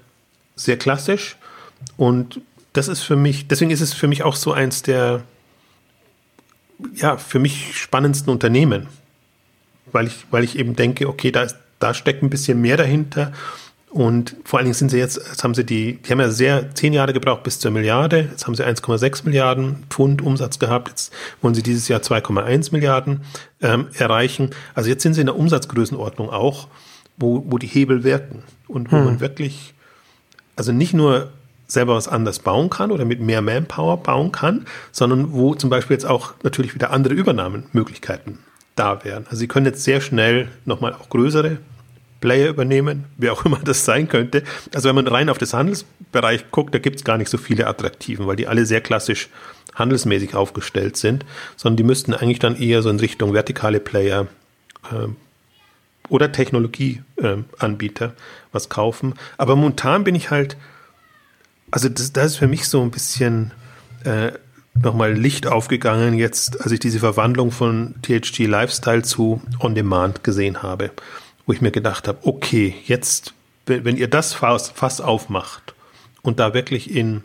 sehr 0.56 0.78
klassisch 0.78 1.36
und 1.96 2.40
das 2.72 2.88
ist 2.88 3.02
für 3.02 3.16
mich. 3.16 3.46
Deswegen 3.46 3.70
ist 3.70 3.82
es 3.82 3.92
für 3.92 4.08
mich 4.08 4.22
auch 4.22 4.36
so 4.36 4.52
eins 4.52 4.82
der 4.82 5.22
ja 6.94 7.18
für 7.18 7.38
mich 7.38 7.78
spannendsten 7.78 8.32
Unternehmen, 8.32 8.88
weil 9.92 10.06
ich 10.06 10.26
weil 10.30 10.42
ich 10.42 10.58
eben 10.58 10.74
denke, 10.74 11.06
okay, 11.08 11.30
da 11.30 11.42
ist, 11.42 11.56
da 11.78 11.92
steckt 11.92 12.22
ein 12.22 12.30
bisschen 12.30 12.60
mehr 12.60 12.78
dahinter 12.78 13.32
und 13.90 14.36
vor 14.44 14.58
allen 14.58 14.66
Dingen 14.66 14.74
sind 14.74 14.90
sie 14.90 14.98
jetzt, 14.98 15.16
jetzt 15.16 15.44
haben 15.44 15.54
sie 15.54 15.64
die, 15.64 15.96
die 15.96 16.10
haben 16.10 16.20
ja 16.20 16.30
sehr 16.30 16.74
zehn 16.74 16.92
Jahre 16.92 17.12
gebraucht 17.12 17.44
bis 17.44 17.60
zur 17.60 17.70
Milliarde. 17.70 18.28
Jetzt 18.30 18.46
haben 18.46 18.54
sie 18.54 18.64
1,6 18.64 19.24
Milliarden 19.24 19.84
Pfund 19.88 20.22
Umsatz 20.22 20.58
gehabt. 20.58 20.88
Jetzt 20.88 21.12
wollen 21.40 21.54
sie 21.54 21.62
dieses 21.62 21.88
Jahr 21.88 22.00
2,1 22.00 22.72
Milliarden 22.72 23.22
ähm, 23.62 23.86
erreichen. 23.94 24.50
Also 24.74 24.90
jetzt 24.90 25.02
sind 25.02 25.14
sie 25.14 25.20
in 25.20 25.26
der 25.26 25.36
Umsatzgrößenordnung 25.36 26.30
auch, 26.30 26.68
wo, 27.16 27.44
wo 27.46 27.58
die 27.58 27.68
Hebel 27.68 28.02
wirken 28.04 28.42
und 28.66 28.90
wo 28.90 28.96
hm. 28.96 29.04
man 29.04 29.20
wirklich, 29.20 29.72
also 30.56 30.72
nicht 30.72 30.92
nur 30.92 31.30
selber 31.68 31.94
was 31.94 32.08
anders 32.08 32.40
bauen 32.40 32.70
kann 32.70 32.90
oder 32.90 33.04
mit 33.04 33.20
mehr 33.20 33.40
Manpower 33.40 33.96
bauen 33.98 34.32
kann, 34.32 34.66
sondern 34.92 35.32
wo 35.32 35.54
zum 35.54 35.70
Beispiel 35.70 35.94
jetzt 35.94 36.06
auch 36.06 36.34
natürlich 36.42 36.74
wieder 36.74 36.90
andere 36.90 37.14
Übernahmemöglichkeiten 37.14 38.38
da 38.74 39.04
wären. 39.04 39.24
Also 39.26 39.38
sie 39.38 39.48
können 39.48 39.66
jetzt 39.66 39.84
sehr 39.84 40.00
schnell 40.00 40.48
nochmal 40.64 40.92
auch 40.92 41.08
größere 41.08 41.58
Player 42.26 42.48
übernehmen, 42.48 43.04
wer 43.16 43.32
auch 43.32 43.44
immer 43.44 43.60
das 43.62 43.84
sein 43.84 44.08
könnte. 44.08 44.42
Also 44.74 44.88
wenn 44.88 44.96
man 44.96 45.06
rein 45.06 45.28
auf 45.28 45.38
das 45.38 45.54
Handelsbereich 45.54 46.50
guckt, 46.50 46.74
da 46.74 46.80
gibt 46.80 46.96
es 46.96 47.04
gar 47.04 47.18
nicht 47.18 47.30
so 47.30 47.38
viele 47.38 47.68
Attraktiven, 47.68 48.26
weil 48.26 48.34
die 48.34 48.48
alle 48.48 48.66
sehr 48.66 48.80
klassisch 48.80 49.28
handelsmäßig 49.76 50.34
aufgestellt 50.34 50.96
sind, 50.96 51.24
sondern 51.54 51.76
die 51.76 51.84
müssten 51.84 52.14
eigentlich 52.14 52.40
dann 52.40 52.56
eher 52.60 52.82
so 52.82 52.90
in 52.90 52.98
Richtung 52.98 53.32
vertikale 53.32 53.78
Player 53.78 54.26
äh, 54.90 55.06
oder 56.08 56.32
Technologieanbieter 56.32 58.06
äh, 58.06 58.20
was 58.50 58.68
kaufen. 58.68 59.14
Aber 59.38 59.54
momentan 59.54 60.02
bin 60.02 60.16
ich 60.16 60.32
halt, 60.32 60.56
also 61.70 61.88
das, 61.88 62.12
das 62.12 62.32
ist 62.32 62.36
für 62.38 62.48
mich 62.48 62.66
so 62.66 62.82
ein 62.82 62.90
bisschen 62.90 63.52
äh, 64.02 64.32
nochmal 64.74 65.12
Licht 65.12 65.46
aufgegangen, 65.46 66.14
jetzt, 66.14 66.60
als 66.60 66.72
ich 66.72 66.80
diese 66.80 66.98
Verwandlung 66.98 67.52
von 67.52 67.94
THG 68.02 68.46
Lifestyle 68.46 69.02
zu 69.02 69.40
On 69.60 69.76
Demand 69.76 70.24
gesehen 70.24 70.64
habe 70.64 70.90
wo 71.46 71.52
ich 71.52 71.60
mir 71.60 71.70
gedacht 71.70 72.08
habe, 72.08 72.18
okay, 72.22 72.74
jetzt, 72.86 73.34
wenn 73.66 73.96
ihr 73.96 74.08
das 74.08 74.34
Fass, 74.34 75.00
aufmacht 75.00 75.74
und 76.22 76.40
da 76.40 76.54
wirklich 76.54 76.94
in 76.94 77.22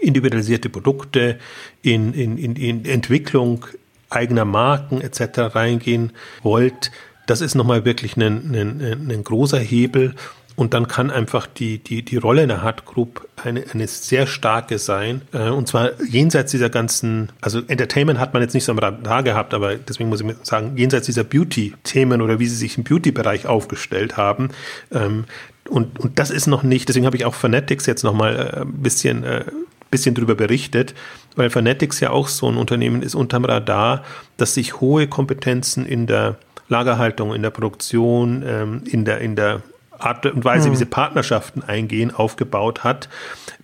individualisierte 0.00 0.68
Produkte, 0.68 1.38
in, 1.82 2.12
in, 2.12 2.38
in, 2.38 2.56
in 2.56 2.84
Entwicklung 2.84 3.66
eigener 4.10 4.44
Marken 4.44 5.00
etc. 5.00 5.54
reingehen 5.54 6.12
wollt, 6.42 6.90
das 7.26 7.40
ist 7.40 7.54
nochmal 7.54 7.84
wirklich 7.84 8.16
ein, 8.16 8.54
ein, 8.54 9.10
ein 9.10 9.24
großer 9.24 9.58
Hebel 9.58 10.14
und 10.56 10.72
dann 10.72 10.86
kann 10.86 11.10
einfach 11.10 11.46
die, 11.46 11.78
die, 11.78 12.04
die 12.04 12.16
Rolle 12.16 12.42
in 12.42 12.48
der 12.48 12.62
Hard 12.62 12.84
Group 12.84 13.28
eine, 13.42 13.64
eine 13.72 13.88
sehr 13.88 14.26
starke 14.26 14.78
sein. 14.78 15.22
Äh, 15.32 15.48
und 15.50 15.66
zwar 15.66 16.00
jenseits 16.02 16.52
dieser 16.52 16.70
ganzen, 16.70 17.32
also 17.40 17.60
Entertainment 17.66 18.20
hat 18.20 18.34
man 18.34 18.42
jetzt 18.42 18.54
nicht 18.54 18.64
so 18.64 18.72
am 18.72 18.78
Radar 18.78 19.22
gehabt, 19.24 19.52
aber 19.52 19.74
deswegen 19.74 20.08
muss 20.08 20.20
ich 20.20 20.32
sagen, 20.42 20.76
jenseits 20.76 21.06
dieser 21.06 21.24
Beauty-Themen 21.24 22.22
oder 22.22 22.38
wie 22.38 22.46
sie 22.46 22.56
sich 22.56 22.78
im 22.78 22.84
Beauty-Bereich 22.84 23.46
aufgestellt 23.46 24.16
haben. 24.16 24.50
Ähm, 24.92 25.24
und, 25.68 25.98
und 25.98 26.18
das 26.18 26.30
ist 26.30 26.46
noch 26.46 26.62
nicht, 26.62 26.88
deswegen 26.88 27.06
habe 27.06 27.16
ich 27.16 27.24
auch 27.24 27.34
Fanatics 27.34 27.86
jetzt 27.86 28.04
nochmal 28.04 28.36
äh, 28.36 28.60
ein 28.60 28.82
bisschen, 28.82 29.24
äh, 29.24 29.44
bisschen 29.90 30.14
drüber 30.14 30.36
berichtet, 30.36 30.94
weil 31.34 31.50
Fanatics 31.50 31.98
ja 32.00 32.10
auch 32.10 32.28
so 32.28 32.48
ein 32.48 32.56
Unternehmen 32.56 33.02
ist 33.02 33.14
unterm 33.14 33.44
Radar, 33.44 34.04
dass 34.36 34.54
sich 34.54 34.80
hohe 34.80 35.08
Kompetenzen 35.08 35.84
in 35.84 36.06
der 36.06 36.36
Lagerhaltung, 36.68 37.34
in 37.34 37.42
der 37.42 37.50
Produktion, 37.50 38.44
ähm, 38.46 38.82
in 38.86 39.04
der, 39.04 39.20
in 39.20 39.36
der 39.36 39.62
Art 40.04 40.26
und 40.26 40.44
Weise, 40.44 40.66
hm. 40.66 40.72
wie 40.72 40.76
sie 40.76 40.84
Partnerschaften 40.84 41.62
eingehen, 41.62 42.14
aufgebaut 42.14 42.84
hat. 42.84 43.08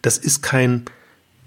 Das 0.03 0.19
ist 0.19 0.43
kein 0.43 0.85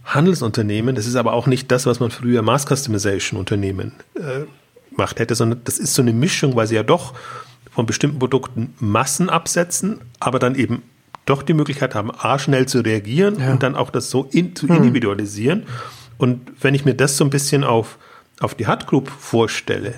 Handelsunternehmen, 0.05 0.95
das 0.95 1.07
ist 1.07 1.15
aber 1.15 1.33
auch 1.33 1.47
nicht 1.47 1.71
das, 1.71 1.85
was 1.85 1.99
man 1.99 2.11
früher 2.11 2.41
Mass 2.41 2.65
Customization 2.65 3.39
Unternehmen 3.39 3.93
äh, 4.15 4.45
macht 4.91 5.19
hätte, 5.19 5.35
sondern 5.35 5.61
das 5.63 5.79
ist 5.79 5.93
so 5.93 6.01
eine 6.01 6.13
Mischung, 6.13 6.55
weil 6.55 6.67
sie 6.67 6.75
ja 6.75 6.83
doch 6.83 7.13
von 7.71 7.85
bestimmten 7.85 8.19
Produkten 8.19 8.73
Massen 8.79 9.29
absetzen, 9.29 9.99
aber 10.19 10.39
dann 10.39 10.55
eben 10.55 10.83
doch 11.25 11.41
die 11.41 11.53
Möglichkeit 11.53 11.95
haben, 11.95 12.11
A, 12.11 12.37
schnell 12.37 12.67
zu 12.67 12.81
reagieren 12.81 13.39
ja. 13.39 13.51
und 13.51 13.63
dann 13.63 13.75
auch 13.75 13.89
das 13.89 14.09
so 14.09 14.27
in, 14.31 14.55
zu 14.55 14.67
hm. 14.67 14.75
individualisieren. 14.75 15.63
Und 16.17 16.51
wenn 16.61 16.75
ich 16.75 16.85
mir 16.85 16.93
das 16.93 17.17
so 17.17 17.23
ein 17.23 17.29
bisschen 17.29 17.63
auf, 17.63 17.97
auf 18.39 18.55
die 18.55 18.67
Hut 18.67 18.87
Group 18.87 19.09
vorstelle, 19.09 19.95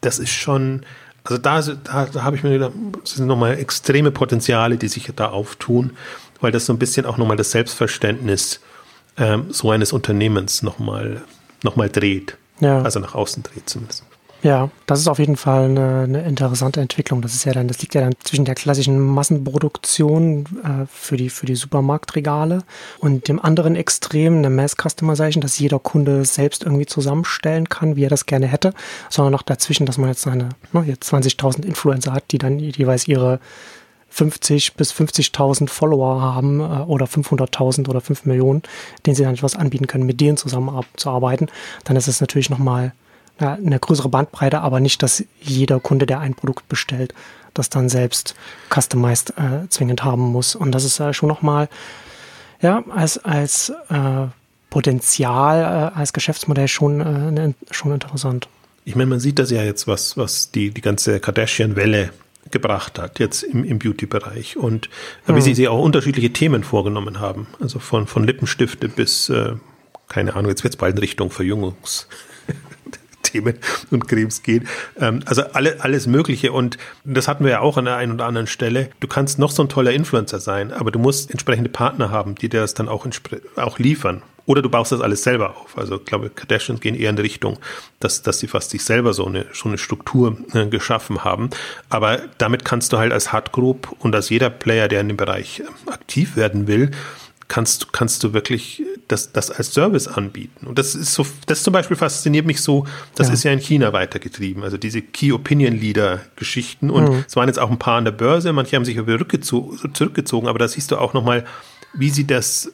das 0.00 0.18
ist 0.18 0.32
schon, 0.32 0.84
also 1.24 1.38
da, 1.38 1.60
da, 1.60 2.06
da 2.06 2.22
habe 2.22 2.36
ich 2.36 2.42
mir 2.42 2.50
gedacht, 2.50 2.72
das 3.02 3.14
sind 3.14 3.26
nochmal 3.26 3.58
extreme 3.58 4.10
Potenziale, 4.10 4.76
die 4.76 4.88
sich 4.88 5.10
da 5.14 5.28
auftun, 5.28 5.96
weil 6.40 6.52
das 6.52 6.66
so 6.66 6.72
ein 6.72 6.78
bisschen 6.78 7.06
auch 7.06 7.16
nochmal 7.16 7.36
das 7.36 7.52
Selbstverständnis 7.52 8.60
ähm, 9.16 9.46
so 9.50 9.70
eines 9.70 9.92
Unternehmens 9.92 10.62
nochmal 10.62 11.22
noch 11.62 11.76
mal 11.76 11.88
dreht. 11.88 12.36
Ja. 12.60 12.82
Also 12.82 12.98
nach 12.98 13.14
außen 13.14 13.42
dreht 13.42 13.68
zumindest. 13.68 14.04
Ja, 14.42 14.70
das 14.86 14.98
ist 14.98 15.06
auf 15.06 15.20
jeden 15.20 15.36
Fall 15.36 15.66
eine, 15.66 16.00
eine, 16.00 16.22
interessante 16.22 16.80
Entwicklung. 16.80 17.22
Das 17.22 17.32
ist 17.32 17.44
ja 17.44 17.52
dann, 17.52 17.68
das 17.68 17.80
liegt 17.80 17.94
ja 17.94 18.00
dann 18.00 18.14
zwischen 18.24 18.44
der 18.44 18.56
klassischen 18.56 18.98
Massenproduktion 18.98 20.46
äh, 20.64 20.86
für 20.90 21.16
die 21.16 21.30
für 21.30 21.46
die 21.46 21.54
Supermarktregale 21.54 22.64
und 22.98 23.28
dem 23.28 23.38
anderen 23.38 23.76
Extrem, 23.76 24.38
eine 24.38 24.50
Mass 24.50 24.74
Customization, 24.74 25.42
dass 25.42 25.60
jeder 25.60 25.78
Kunde 25.78 26.24
selbst 26.24 26.64
irgendwie 26.64 26.86
zusammenstellen 26.86 27.68
kann, 27.68 27.94
wie 27.94 28.04
er 28.04 28.10
das 28.10 28.26
gerne 28.26 28.48
hätte, 28.48 28.74
sondern 29.10 29.30
noch 29.30 29.42
dazwischen, 29.42 29.86
dass 29.86 29.96
man 29.96 30.08
jetzt 30.08 30.22
seine 30.22 30.48
ne, 30.72 30.82
jetzt 30.86 31.12
20.000 31.14 31.64
Influencer 31.64 32.12
hat, 32.12 32.24
die 32.32 32.38
dann 32.38 32.58
jeweils 32.58 33.06
ihre 33.06 33.38
50 34.08 34.74
bis 34.74 34.92
50.000 34.92 35.68
Follower 35.68 36.20
haben 36.20 36.58
äh, 36.58 36.62
oder 36.62 37.06
500.000 37.06 37.88
oder 37.88 38.00
5 38.00 38.24
Millionen, 38.24 38.62
denen 39.06 39.14
sie 39.14 39.22
dann 39.22 39.34
etwas 39.34 39.54
anbieten 39.54 39.86
können, 39.86 40.04
mit 40.04 40.20
denen 40.20 40.36
zusammenzuarbeiten, 40.36 41.48
dann 41.84 41.94
ist 41.94 42.08
es 42.08 42.20
natürlich 42.20 42.50
nochmal 42.50 42.92
eine 43.38 43.78
größere 43.78 44.08
Bandbreite, 44.08 44.60
aber 44.60 44.80
nicht, 44.80 45.02
dass 45.02 45.24
jeder 45.40 45.80
Kunde, 45.80 46.06
der 46.06 46.20
ein 46.20 46.34
Produkt 46.34 46.68
bestellt, 46.68 47.14
das 47.54 47.68
dann 47.68 47.88
selbst 47.88 48.34
customized 48.72 49.34
äh, 49.36 49.68
zwingend 49.68 50.04
haben 50.04 50.22
muss. 50.22 50.54
Und 50.54 50.72
das 50.72 50.84
ist 50.84 51.00
äh, 51.00 51.12
schon 51.12 51.28
nochmal, 51.28 51.68
ja, 52.60 52.84
als, 52.94 53.18
als 53.18 53.72
äh, 53.90 54.26
Potenzial, 54.70 55.92
äh, 55.94 55.98
als 55.98 56.12
Geschäftsmodell 56.12 56.68
schon, 56.68 56.98
ne, 56.98 57.54
schon 57.70 57.92
interessant. 57.92 58.48
Ich 58.84 58.96
meine, 58.96 59.10
man 59.10 59.20
sieht 59.20 59.38
das 59.38 59.50
ja 59.50 59.62
jetzt, 59.62 59.86
was, 59.86 60.16
was 60.16 60.50
die, 60.50 60.70
die 60.70 60.80
ganze 60.80 61.20
Kardashian-Welle 61.20 62.10
gebracht 62.50 62.98
hat, 62.98 63.18
jetzt 63.18 63.42
im, 63.42 63.64
im 63.64 63.78
Beauty-Bereich. 63.78 64.56
Und 64.56 64.88
hm. 65.26 65.36
wie 65.36 65.40
sie 65.40 65.54
sich 65.54 65.68
auch 65.68 65.82
unterschiedliche 65.82 66.32
Themen 66.32 66.64
vorgenommen 66.64 67.20
haben. 67.20 67.46
Also 67.60 67.78
von, 67.78 68.06
von 68.06 68.24
Lippenstifte 68.24 68.88
bis, 68.88 69.28
äh, 69.28 69.54
keine 70.08 70.34
Ahnung, 70.34 70.50
jetzt 70.50 70.64
wird 70.64 70.74
es 70.74 70.78
bald 70.78 70.94
in 70.96 71.00
Richtung 71.00 71.30
Verjüngungs. 71.30 72.08
Themen 73.32 73.58
und 73.90 74.06
Cremes 74.08 74.42
gehen. 74.42 74.68
Ähm, 75.00 75.20
also 75.26 75.42
alle, 75.52 75.80
alles 75.80 76.06
Mögliche. 76.06 76.52
Und 76.52 76.78
das 77.04 77.28
hatten 77.28 77.44
wir 77.44 77.52
ja 77.52 77.60
auch 77.60 77.76
an 77.76 77.86
der 77.86 77.96
einen 77.96 78.12
oder 78.12 78.26
anderen 78.26 78.46
Stelle. 78.46 78.90
Du 79.00 79.08
kannst 79.08 79.38
noch 79.38 79.50
so 79.50 79.62
ein 79.62 79.68
toller 79.68 79.92
Influencer 79.92 80.40
sein, 80.40 80.72
aber 80.72 80.90
du 80.90 80.98
musst 80.98 81.30
entsprechende 81.30 81.70
Partner 81.70 82.10
haben, 82.10 82.34
die 82.34 82.48
dir 82.48 82.60
das 82.60 82.74
dann 82.74 82.88
auch, 82.88 83.06
auch 83.56 83.78
liefern. 83.78 84.22
Oder 84.44 84.60
du 84.60 84.68
baust 84.68 84.90
das 84.90 85.00
alles 85.00 85.22
selber 85.22 85.56
auf. 85.56 85.78
Also 85.78 85.96
ich 85.96 86.04
glaube, 86.04 86.28
Kardashians 86.28 86.80
gehen 86.80 86.96
eher 86.96 87.10
in 87.10 87.16
die 87.16 87.22
Richtung, 87.22 87.58
dass, 88.00 88.22
dass 88.22 88.40
sie 88.40 88.48
fast 88.48 88.70
sich 88.70 88.82
selber 88.82 89.12
so 89.14 89.24
eine, 89.24 89.46
so 89.52 89.68
eine 89.68 89.78
Struktur 89.78 90.36
äh, 90.52 90.66
geschaffen 90.66 91.22
haben. 91.22 91.50
Aber 91.88 92.20
damit 92.38 92.64
kannst 92.64 92.92
du 92.92 92.98
halt 92.98 93.12
als 93.12 93.32
Hard 93.32 93.52
Group 93.52 93.94
und 94.00 94.14
als 94.14 94.30
jeder 94.30 94.50
Player, 94.50 94.88
der 94.88 95.00
in 95.00 95.08
dem 95.08 95.16
Bereich 95.16 95.60
äh, 95.60 95.90
aktiv 95.90 96.36
werden 96.36 96.66
will, 96.66 96.90
kannst, 97.52 97.92
kannst 97.92 98.24
du 98.24 98.32
wirklich 98.32 98.82
das, 99.08 99.30
das 99.32 99.50
als 99.50 99.74
Service 99.74 100.08
anbieten. 100.08 100.66
Und 100.66 100.78
das 100.78 100.94
ist 100.94 101.12
so, 101.12 101.26
das 101.44 101.62
zum 101.62 101.74
Beispiel 101.74 101.98
fasziniert 101.98 102.46
mich 102.46 102.62
so, 102.62 102.86
das 103.14 103.28
ja. 103.28 103.34
ist 103.34 103.42
ja 103.42 103.52
in 103.52 103.58
China 103.58 103.92
weitergetrieben. 103.92 104.62
Also 104.62 104.78
diese 104.78 105.02
Key 105.02 105.32
Opinion 105.32 105.74
Leader 105.74 106.20
Geschichten. 106.36 106.88
Und 106.88 107.10
mhm. 107.10 107.24
es 107.28 107.36
waren 107.36 107.48
jetzt 107.48 107.58
auch 107.58 107.70
ein 107.70 107.78
paar 107.78 107.98
an 107.98 108.06
der 108.06 108.12
Börse, 108.12 108.54
manche 108.54 108.74
haben 108.74 108.86
sich 108.86 108.96
zurückgezogen, 108.96 110.48
aber 110.48 110.58
da 110.58 110.66
siehst 110.66 110.92
du 110.92 110.96
auch 110.96 111.12
nochmal, 111.12 111.44
wie 111.92 112.08
sie 112.08 112.26
das, 112.26 112.72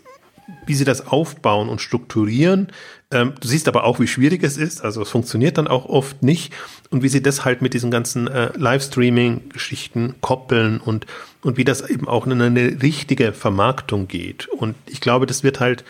wie 0.65 0.75
sie 0.75 0.85
das 0.85 1.09
aufbauen 1.09 1.69
und 1.69 1.81
strukturieren, 1.81 2.69
Ähm, 3.11 3.35
du 3.41 3.49
siehst 3.49 3.69
aber 3.69 3.85
auch, 3.85 4.01
wie 4.01 4.07
schwierig 4.07 4.43
es 4.43 4.57
ist. 4.57 4.85
Also 4.85 5.03
es 5.03 5.09
funktioniert 5.09 5.57
dann 5.57 5.67
auch 5.67 5.87
oft 5.87 6.23
nicht. 6.23 6.53
Und 6.91 7.03
wie 7.03 7.09
sie 7.09 7.23
das 7.23 7.45
halt 7.45 7.63
mit 7.63 7.75
diesen 7.75 7.91
ganzen 7.91 8.29
äh, 8.29 8.51
Livestreaming-Geschichten 8.57 10.17
koppeln 10.21 10.79
und, 10.79 11.07
und 11.43 11.57
wie 11.57 11.65
das 11.65 11.89
eben 11.89 12.07
auch 12.09 12.27
in 12.27 12.41
eine 12.41 12.83
richtige 12.83 13.33
Vermarktung 13.33 14.09
geht. 14.09 14.49
Und 14.49 14.75
ich 14.87 15.01
glaube, 15.01 15.27
das 15.27 15.43
wird 15.43 15.61
halt, 15.61 15.85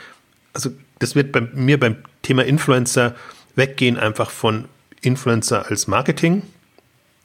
also 0.53 0.71
das 0.99 1.14
wird 1.14 1.33
bei 1.33 1.41
mir 1.41 1.79
beim 1.79 1.97
Thema 2.23 2.45
Influencer 2.45 3.14
weggehen 3.55 3.97
einfach 3.97 4.31
von 4.31 4.66
Influencer 5.01 5.66
als 5.66 5.89
Marketing. 5.89 6.43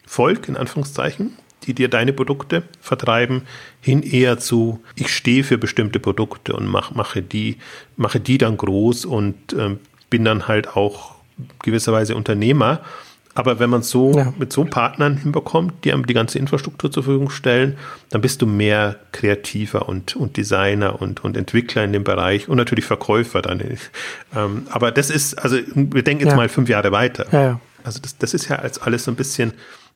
Volk 0.06 0.48
in 0.48 0.58
Anführungszeichen, 0.58 1.38
die 1.66 1.74
dir 1.74 1.90
deine 1.90 2.14
Produkte 2.14 2.64
vertreiben, 2.82 3.44
hin 3.82 4.04
eher 4.04 4.38
zu, 4.38 4.82
ich 4.96 5.10
stehe 5.10 5.44
für 5.44 5.58
bestimmte 5.58 6.00
Produkte 6.00 6.54
und 6.54 6.68
mach, 6.68 6.92
mache, 6.92 7.22
die, 7.22 7.58
mache 7.98 8.20
die 8.20 8.38
dann 8.38 8.58
groß 8.58 9.06
und 9.06 9.54
äh, 9.54 9.76
bin 10.10 10.26
dann 10.26 10.48
halt 10.48 10.76
auch 10.76 11.16
gewisserweise 11.62 12.16
Unternehmer. 12.16 12.82
Aber 13.36 13.60
wenn 13.60 13.70
man 13.70 13.82
so 13.82 14.12
ja. 14.16 14.32
mit 14.38 14.54
so 14.54 14.64
Partnern 14.64 15.18
hinbekommt, 15.18 15.84
die 15.84 15.92
einem 15.92 16.06
die 16.06 16.14
ganze 16.14 16.38
Infrastruktur 16.38 16.92
zur 16.92 17.04
Verfügung 17.04 17.32
stellen, 17.32 17.78
dann 18.12 18.22
bist 18.22 18.42
du 18.44 18.46
mehr 18.46 18.98
Kreativer 19.12 19.90
und, 19.90 20.16
und 20.16 20.38
Designer 20.38 21.02
und, 21.02 21.24
und 21.24 21.36
Entwickler 21.36 21.84
in 21.84 21.94
dem 21.94 22.04
Bereich 22.04 22.48
und 22.48 22.58
natürlich 22.58 22.86
Verkäufer 22.86 23.42
dann. 23.42 23.54
Ähm, 24.36 24.66
aber 24.72 24.92
das 24.92 25.12
ist, 25.12 25.36
also 25.36 25.58
wir 25.76 26.02
denken 26.02 26.24
jetzt 26.24 26.32
ja. 26.32 26.36
mal 26.36 26.50
fünf 26.50 26.68
Jahre 26.68 26.92
weiter. 26.92 27.28
Ja, 27.32 27.60
also 27.84 28.00
das, 28.02 28.18
das 28.18 28.34
ist 28.34 28.50
ja 28.50 28.56
als 28.56 28.82
alles 28.82 29.04
so 29.04 29.12
ein 29.12 29.16
bisschen 29.16 29.54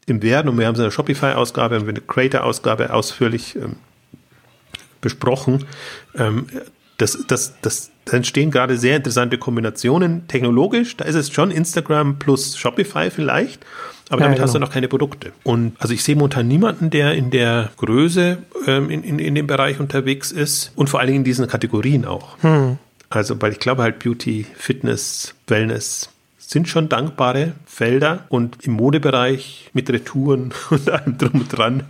im 0.08 0.24
Werden 0.24 0.49
und 0.49 0.58
wir 0.58 0.66
haben 0.66 0.74
es 0.74 0.80
in 0.80 0.86
der 0.86 0.91
Shopify-Ausgabe, 0.91 1.76
haben 1.76 1.86
wir 1.86 1.93
eine 1.93 2.01
Creator-Ausgabe 2.01 2.91
ausführlich 2.93 3.55
ähm, 3.55 3.76
besprochen. 5.01 5.66
Ähm, 6.18 6.47
das, 6.97 7.26
das, 7.28 7.53
das, 7.62 7.91
da 8.05 8.18
entstehen 8.18 8.49
gerade 8.49 8.78
sehr 8.78 8.95
interessante 8.95 9.38
Kombinationen 9.38 10.28
technologisch. 10.28 10.97
Da 10.97 11.05
ist 11.05 11.16
es 11.16 11.32
schon 11.32 11.51
Instagram 11.51 12.18
plus 12.18 12.58
Shopify 12.58 13.12
vielleicht, 13.12 13.64
aber 14.10 14.22
damit 14.22 14.22
ja, 14.22 14.30
genau. 14.36 14.43
hast 14.45 14.55
du 14.55 14.60
noch 14.60 14.72
keine 14.72 14.88
Produkte. 14.88 15.34
Und 15.43 15.76
also 15.78 15.93
ich 15.93 16.03
sehe 16.03 16.16
momentan 16.16 16.47
niemanden, 16.47 16.89
der 16.89 17.14
in 17.14 17.30
der 17.30 17.70
Größe 17.78 18.39
ähm, 18.66 18.89
in, 18.89 19.03
in, 19.03 19.20
in 19.20 19.36
dem 19.36 19.45
Bereich 19.45 19.80
unterwegs 19.80 20.32
ist 20.32 20.72
und 20.76 20.89
vor 20.89 21.01
allen 21.01 21.08
Dingen 21.08 21.20
in 21.20 21.26
diesen 21.26 21.47
Kategorien 21.47 22.05
auch. 22.05 22.41
Hm. 22.41 22.78
Also, 23.10 23.41
weil 23.41 23.51
ich 23.51 23.60
glaube 23.60 23.84
halt 23.84 23.99
Beauty, 23.99 24.45
Fitness, 24.55 25.34
Wellness, 25.47 26.10
sind 26.48 26.70
schon 26.70 26.88
dankbare 26.88 27.52
Felder 27.66 28.26
und 28.30 28.64
im 28.64 28.72
Modebereich 28.72 29.70
mit 29.74 29.89
Retouren 29.89 30.54
und 30.70 30.89
allem 30.89 31.18
drum 31.18 31.41
und 31.41 31.50
dran 31.50 31.84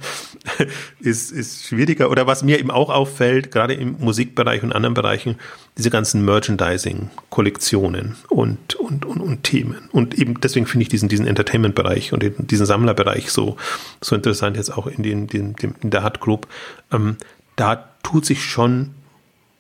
ist, 1.00 1.32
ist 1.32 1.68
schwieriger. 1.68 2.10
Oder 2.10 2.26
was 2.26 2.42
mir 2.42 2.58
eben 2.58 2.72
auch 2.72 2.90
auffällt, 2.90 3.52
gerade 3.52 3.76
im 3.76 3.98
Musikbereich 4.00 4.64
und 4.64 4.74
anderen 4.74 4.96
Bereichen, 4.96 5.36
diese 5.78 5.92
ganzen 5.92 6.26
Merchandising-Kollektionen 6.26 8.16
und, 8.30 8.74
und, 8.74 9.06
und, 9.06 9.22
und 9.22 9.44
Themen. 9.44 9.90
Und 9.92 10.16
eben 10.18 10.42
deswegen 10.42 10.66
finde 10.66 10.82
ich 10.82 10.90
diesen, 10.90 11.08
diesen 11.08 11.28
Entertainment-Bereich 11.28 12.14
und 12.14 12.26
diesen 12.50 12.66
Sammlerbereich 12.66 13.30
so, 13.30 13.58
so 14.02 14.16
interessant 14.16 14.58
jetzt 14.58 14.76
auch 14.76 14.88
in, 14.88 15.04
den, 15.04 15.28
den, 15.28 15.54
in 15.84 15.92
der 15.92 16.04
Hut 16.04 16.20
Group. 16.20 16.48
Ähm, 16.92 17.18
da 17.56 17.90
tut 18.02 18.26
sich 18.26 18.44
schon 18.44 18.96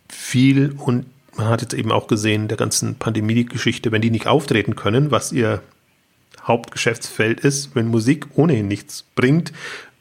viel 0.10 0.74
und 0.76 1.06
man 1.38 1.48
hat 1.48 1.62
jetzt 1.62 1.74
eben 1.74 1.92
auch 1.92 2.08
gesehen, 2.08 2.48
der 2.48 2.58
ganzen 2.58 2.96
Pandemie-Geschichte, 2.96 3.92
wenn 3.92 4.02
die 4.02 4.12
nicht 4.12 4.28
auftreten 4.28 4.76
können, 4.76 5.12
was 5.12 5.32
ihr 5.32 5.62
Hauptgeschäftsfeld 6.44 7.40
ist, 7.42 7.76
wenn 7.76 7.88
Musik 7.88 8.28
ohnehin 8.36 8.68
nichts 8.68 9.04
bringt, 9.16 9.54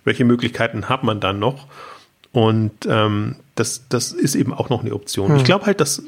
welche 0.05 0.25
Möglichkeiten 0.25 0.89
hat 0.89 1.03
man 1.03 1.21
dann 1.21 1.39
noch? 1.39 1.67
Und 2.33 2.87
ähm, 2.89 3.37
das, 3.55 3.89
das 3.89 4.13
ist 4.13 4.35
eben 4.35 4.53
auch 4.53 4.69
noch 4.69 4.83
eine 4.83 4.95
Option. 4.95 5.31
Hm. 5.31 5.37
Ich 5.37 5.45
glaube 5.45 5.67
halt, 5.67 5.81
dass, 5.81 6.03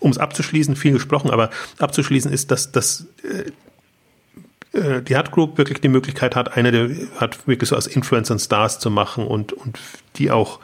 um 0.00 0.10
es 0.10 0.18
abzuschließen, 0.18 0.76
viel 0.76 0.92
gesprochen, 0.92 1.30
aber 1.30 1.50
abzuschließen 1.78 2.32
ist, 2.32 2.50
dass, 2.50 2.72
dass 2.72 3.06
äh, 3.22 4.78
äh 4.78 5.02
die 5.02 5.16
Hard 5.16 5.30
Group 5.30 5.58
wirklich 5.58 5.80
die 5.80 5.88
Möglichkeit 5.88 6.36
hat, 6.36 6.56
eine 6.56 6.72
der 6.72 6.90
hat 7.16 7.46
wirklich 7.46 7.70
so 7.70 7.76
als 7.76 7.86
Influencer 7.86 8.34
und 8.34 8.40
Stars 8.40 8.78
zu 8.78 8.90
machen 8.90 9.26
und, 9.26 9.52
und 9.52 9.78
die 10.16 10.30
auch 10.30 10.60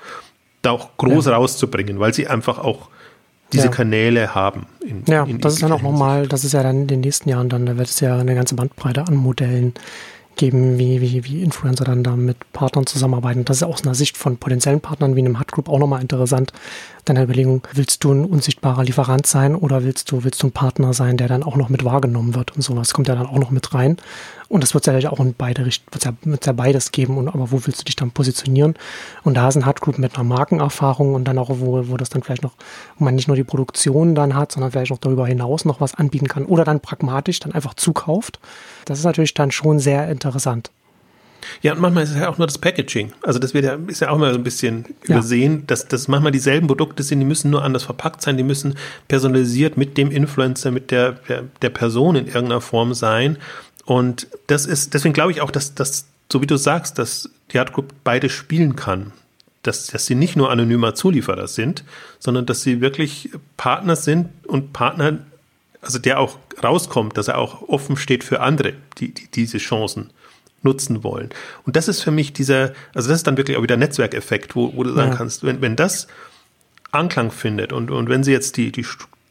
da 0.62 0.72
auch 0.72 0.96
groß 0.96 1.26
ja. 1.26 1.36
rauszubringen, 1.36 2.00
weil 2.00 2.12
sie 2.12 2.26
einfach 2.26 2.58
auch 2.58 2.88
diese 3.52 3.66
ja. 3.66 3.70
Kanäle 3.70 4.34
haben. 4.34 4.66
In, 4.80 5.04
ja, 5.06 5.24
in 5.24 5.40
das 5.40 5.54
ist 5.54 5.62
dann 5.62 5.72
auch 5.72 5.82
nochmal, 5.82 6.26
das 6.26 6.44
ist 6.44 6.52
ja 6.52 6.62
dann 6.62 6.82
in 6.82 6.86
den 6.86 7.00
nächsten 7.00 7.28
Jahren 7.28 7.48
dann, 7.48 7.66
da 7.66 7.76
wird 7.76 7.88
es 7.88 8.00
ja 8.00 8.18
eine 8.18 8.34
ganze 8.34 8.54
Bandbreite 8.54 9.06
an 9.06 9.16
Modellen 9.16 9.74
geben, 10.36 10.78
wie, 10.78 11.00
wie, 11.00 11.24
wie 11.24 11.42
Influencer 11.42 11.84
dann 11.84 12.02
da 12.02 12.16
mit 12.16 12.36
Partnern 12.52 12.86
zusammenarbeiten. 12.86 13.44
Das 13.44 13.58
ist 13.58 13.62
aus 13.62 13.84
einer 13.84 13.94
Sicht 13.94 14.16
von 14.16 14.38
potenziellen 14.38 14.80
Partnern 14.80 15.14
wie 15.16 15.20
einem 15.20 15.38
Hut 15.38 15.52
Group 15.52 15.68
auch 15.68 15.78
nochmal 15.78 16.00
interessant. 16.00 16.52
Deine 17.04 17.22
Überlegung, 17.22 17.62
willst 17.72 18.04
du 18.04 18.12
ein 18.12 18.24
unsichtbarer 18.24 18.84
Lieferant 18.84 19.26
sein 19.26 19.54
oder 19.54 19.84
willst 19.84 20.10
du, 20.12 20.22
willst 20.22 20.42
du 20.42 20.48
ein 20.48 20.52
Partner 20.52 20.92
sein, 20.92 21.16
der 21.16 21.28
dann 21.28 21.42
auch 21.42 21.56
noch 21.56 21.68
mit 21.68 21.84
wahrgenommen 21.84 22.34
wird 22.34 22.54
und 22.54 22.62
sowas 22.62 22.92
kommt 22.92 23.08
ja 23.08 23.14
dann 23.14 23.26
auch 23.26 23.38
noch 23.38 23.50
mit 23.50 23.72
rein. 23.72 23.96
Und 24.48 24.62
das 24.62 24.74
wird 24.74 24.86
es 24.86 25.02
ja 25.02 25.10
auch 25.10 25.20
in 25.20 25.34
beide 25.34 25.64
Richtungen, 25.64 25.94
wird 25.94 26.04
ja, 26.04 26.12
wird's 26.24 26.46
ja 26.46 26.52
beides 26.52 26.90
geben. 26.90 27.16
Und 27.18 27.28
aber 27.28 27.52
wo 27.52 27.64
willst 27.64 27.80
du 27.80 27.84
dich 27.84 27.96
dann 27.96 28.10
positionieren? 28.10 28.74
Und 29.22 29.34
da 29.34 29.48
ist 29.48 29.56
ein 29.56 29.64
Hard 29.64 29.80
Group 29.80 29.98
mit 29.98 30.16
einer 30.16 30.24
Markenerfahrung 30.24 31.14
und 31.14 31.24
dann 31.24 31.38
auch, 31.38 31.50
wo, 31.50 31.88
wo 31.88 31.96
das 31.96 32.10
dann 32.10 32.22
vielleicht 32.22 32.42
noch, 32.42 32.54
wo 32.98 33.04
man 33.04 33.14
nicht 33.14 33.28
nur 33.28 33.36
die 33.36 33.44
Produktion 33.44 34.14
dann 34.14 34.34
hat, 34.34 34.52
sondern 34.52 34.72
vielleicht 34.72 34.92
auch 34.92 34.98
darüber 34.98 35.26
hinaus 35.26 35.64
noch 35.64 35.80
was 35.80 35.94
anbieten 35.94 36.28
kann 36.28 36.44
oder 36.44 36.64
dann 36.64 36.80
pragmatisch 36.80 37.38
dann 37.38 37.52
einfach 37.52 37.74
zukauft. 37.74 38.40
Das 38.84 38.98
ist 38.98 39.04
natürlich 39.04 39.34
dann 39.34 39.52
schon 39.52 39.78
sehr 39.78 40.08
interessant. 40.08 40.70
Ja, 41.62 41.72
und 41.72 41.80
manchmal 41.80 42.04
ist 42.04 42.10
es 42.10 42.16
ja 42.16 42.28
auch 42.28 42.38
nur 42.38 42.46
das 42.46 42.58
Packaging. 42.58 43.12
Also 43.22 43.38
das 43.38 43.54
wird 43.54 43.64
ja, 43.64 43.78
ist 43.86 44.00
ja 44.00 44.10
auch 44.10 44.18
mal 44.18 44.32
so 44.32 44.38
ein 44.38 44.44
bisschen 44.44 44.84
ja. 45.06 45.16
übersehen, 45.16 45.66
dass 45.66 45.86
das 45.88 46.08
manchmal 46.08 46.32
dieselben 46.32 46.66
Produkte 46.66 47.02
sind, 47.02 47.20
die 47.20 47.26
müssen 47.26 47.50
nur 47.50 47.62
anders 47.62 47.84
verpackt 47.84 48.22
sein, 48.22 48.36
die 48.36 48.42
müssen 48.42 48.76
personalisiert 49.08 49.76
mit 49.76 49.96
dem 49.96 50.10
Influencer, 50.10 50.70
mit 50.70 50.90
der, 50.90 51.12
der, 51.12 51.44
der 51.62 51.70
Person 51.70 52.16
in 52.16 52.26
irgendeiner 52.26 52.60
Form 52.60 52.94
sein. 52.94 53.38
Und 53.84 54.28
das 54.46 54.66
ist, 54.66 54.94
deswegen 54.94 55.14
glaube 55.14 55.32
ich 55.32 55.40
auch, 55.40 55.50
dass 55.50 55.74
das, 55.74 56.06
so 56.30 56.40
wie 56.42 56.46
du 56.46 56.56
sagst, 56.56 56.98
dass 56.98 57.30
die 57.52 57.58
Art 57.58 57.72
Group 57.72 57.92
beide 58.04 58.28
spielen 58.28 58.76
kann. 58.76 59.12
Dass, 59.62 59.88
dass 59.88 60.06
sie 60.06 60.14
nicht 60.14 60.36
nur 60.36 60.50
anonymer 60.50 60.94
Zulieferer 60.94 61.46
sind, 61.46 61.84
sondern 62.18 62.46
dass 62.46 62.62
sie 62.62 62.80
wirklich 62.80 63.28
Partner 63.58 63.94
sind 63.94 64.30
und 64.46 64.72
Partner, 64.72 65.18
also 65.82 65.98
der 65.98 66.18
auch 66.18 66.38
rauskommt, 66.62 67.18
dass 67.18 67.28
er 67.28 67.36
auch 67.36 67.68
offen 67.68 67.98
steht 67.98 68.24
für 68.24 68.40
andere, 68.40 68.72
die, 68.96 69.12
die 69.12 69.28
diese 69.30 69.58
Chancen 69.58 70.10
nutzen 70.62 71.02
wollen. 71.04 71.30
Und 71.64 71.76
das 71.76 71.88
ist 71.88 72.02
für 72.02 72.10
mich 72.10 72.32
dieser, 72.32 72.72
also 72.94 73.08
das 73.08 73.18
ist 73.18 73.26
dann 73.26 73.36
wirklich 73.36 73.56
auch 73.56 73.62
wieder 73.62 73.76
Netzwerkeffekt, 73.76 74.54
wo, 74.54 74.74
wo 74.76 74.82
du 74.82 74.92
sagen 74.92 75.12
ja. 75.12 75.16
kannst, 75.16 75.44
wenn, 75.44 75.60
wenn 75.60 75.76
das 75.76 76.06
Anklang 76.92 77.30
findet 77.30 77.72
und, 77.72 77.90
und 77.90 78.08
wenn 78.08 78.24
sie 78.24 78.32
jetzt 78.32 78.56
die, 78.56 78.72
die 78.72 78.84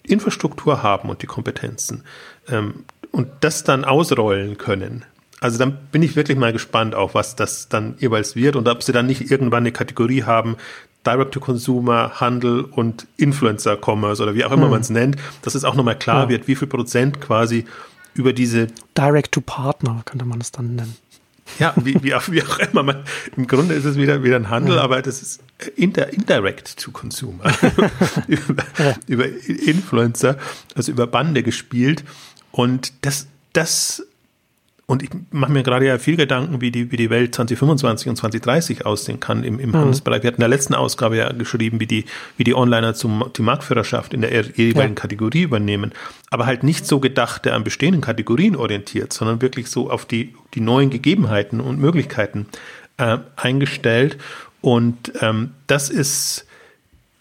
Infrastruktur 0.04 0.82
haben 0.82 1.10
und 1.10 1.22
die 1.22 1.28
Kompetenzen, 1.28 2.04
ähm, 2.48 2.86
und 3.12 3.28
das 3.42 3.64
dann 3.64 3.86
ausrollen 3.86 4.58
können. 4.58 5.06
Also 5.42 5.58
dann 5.58 5.78
bin 5.92 6.04
ich 6.04 6.16
wirklich 6.16 6.38
mal 6.38 6.52
gespannt 6.52 6.96
auf, 6.96 7.16
was 7.16 7.36
das 7.36 7.70
dann 7.70 7.96
jeweils 7.98 8.36
wird 8.36 8.56
und 8.56 8.68
ob 8.68 8.84
sie 8.84 8.92
dann 8.92 9.06
nicht 9.06 9.32
irgendwann 9.32 9.64
eine 9.64 9.72
Kategorie 9.72 10.24
haben, 10.24 10.58
Direct-to-Consumer, 11.06 12.20
Handel 12.20 12.62
und 12.62 13.08
Influencer-Commerce 13.16 14.22
oder 14.22 14.36
wie 14.36 14.44
auch 14.44 14.52
immer 14.52 14.64
hm. 14.64 14.72
man 14.72 14.82
es 14.82 14.90
nennt, 14.90 15.16
dass 15.42 15.56
es 15.56 15.64
auch 15.64 15.76
nochmal 15.76 15.98
klar 15.98 16.24
ja. 16.24 16.30
wird, 16.30 16.48
wie 16.48 16.56
viel 16.56 16.68
Prozent 16.68 17.22
quasi 17.22 17.66
über 18.14 18.34
diese 18.34 18.68
Direct-to-Partner 18.98 20.02
könnte 20.04 20.26
man 20.26 20.42
es 20.42 20.52
dann 20.52 20.76
nennen. 20.76 20.98
Ja, 21.58 21.74
wie, 21.84 22.02
wie, 22.04 22.14
auch, 22.14 22.30
wie 22.30 22.44
auch 22.44 22.60
immer. 22.60 22.84
Man, 22.84 23.04
Im 23.36 23.48
Grunde 23.48 23.74
ist 23.74 23.86
es 23.86 23.98
wieder, 23.98 24.24
wieder 24.24 24.36
ein 24.36 24.50
Handel, 24.50 24.76
ja. 24.76 24.82
aber 24.82 25.02
das 25.02 25.22
ist 25.22 25.42
inter, 25.76 26.14
indirect 26.14 26.78
to 26.78 26.92
consumer. 26.92 27.44
über, 28.28 28.64
ja. 28.78 28.96
über 29.08 29.26
Influencer, 29.26 30.38
also 30.76 30.92
über 30.92 31.08
Bande 31.08 31.44
gespielt. 31.44 32.04
Und 32.52 32.94
das, 33.06 33.28
das, 33.54 34.06
und 34.90 35.04
ich 35.04 35.12
mache 35.30 35.52
mir 35.52 35.62
gerade 35.62 35.86
ja 35.86 36.00
viel 36.00 36.18
Gedanken, 36.18 36.62
wie 36.62 36.72
die, 36.72 36.92
wie 36.92 36.98
die 36.98 37.12
Welt 37.12 37.36
2025 37.36 38.10
und 38.10 38.16
2030 38.16 38.88
aussehen 38.88 39.20
kann 39.20 39.44
im, 39.44 39.60
im 39.60 39.70
mhm. 39.70 39.76
Handelsbereich. 39.76 40.24
Wir 40.24 40.30
hatten 40.30 40.42
in 40.42 40.50
der 40.50 40.50
letzten 40.50 40.74
Ausgabe 40.74 41.16
ja 41.16 41.32
geschrieben, 41.32 41.80
wie 41.80 41.86
die, 41.86 42.06
wie 42.38 42.44
die 42.44 42.56
Onliner 42.56 42.96
zum, 42.96 43.26
die 43.38 43.44
Marktführerschaft 43.44 44.16
in 44.16 44.22
der 44.22 44.32
jeweiligen 44.32 44.96
ja. 44.96 45.00
Kategorie 45.00 45.44
übernehmen. 45.44 45.92
Aber 46.32 46.48
halt 46.48 46.64
nicht 46.64 46.88
so 46.88 47.00
gedacht, 47.00 47.46
der 47.46 47.54
an 47.54 47.64
bestehenden 47.64 48.02
Kategorien 48.02 48.56
orientiert, 48.56 49.14
sondern 49.14 49.44
wirklich 49.44 49.70
so 49.70 49.92
auf 49.92 50.08
die, 50.08 50.34
die 50.56 50.60
neuen 50.60 50.90
Gegebenheiten 50.90 51.62
und 51.62 51.80
Möglichkeiten 51.80 52.48
äh, 52.98 53.20
eingestellt. 53.36 54.18
Und 54.62 55.14
ähm, 55.22 55.52
das 55.68 55.92
ist, 55.92 56.48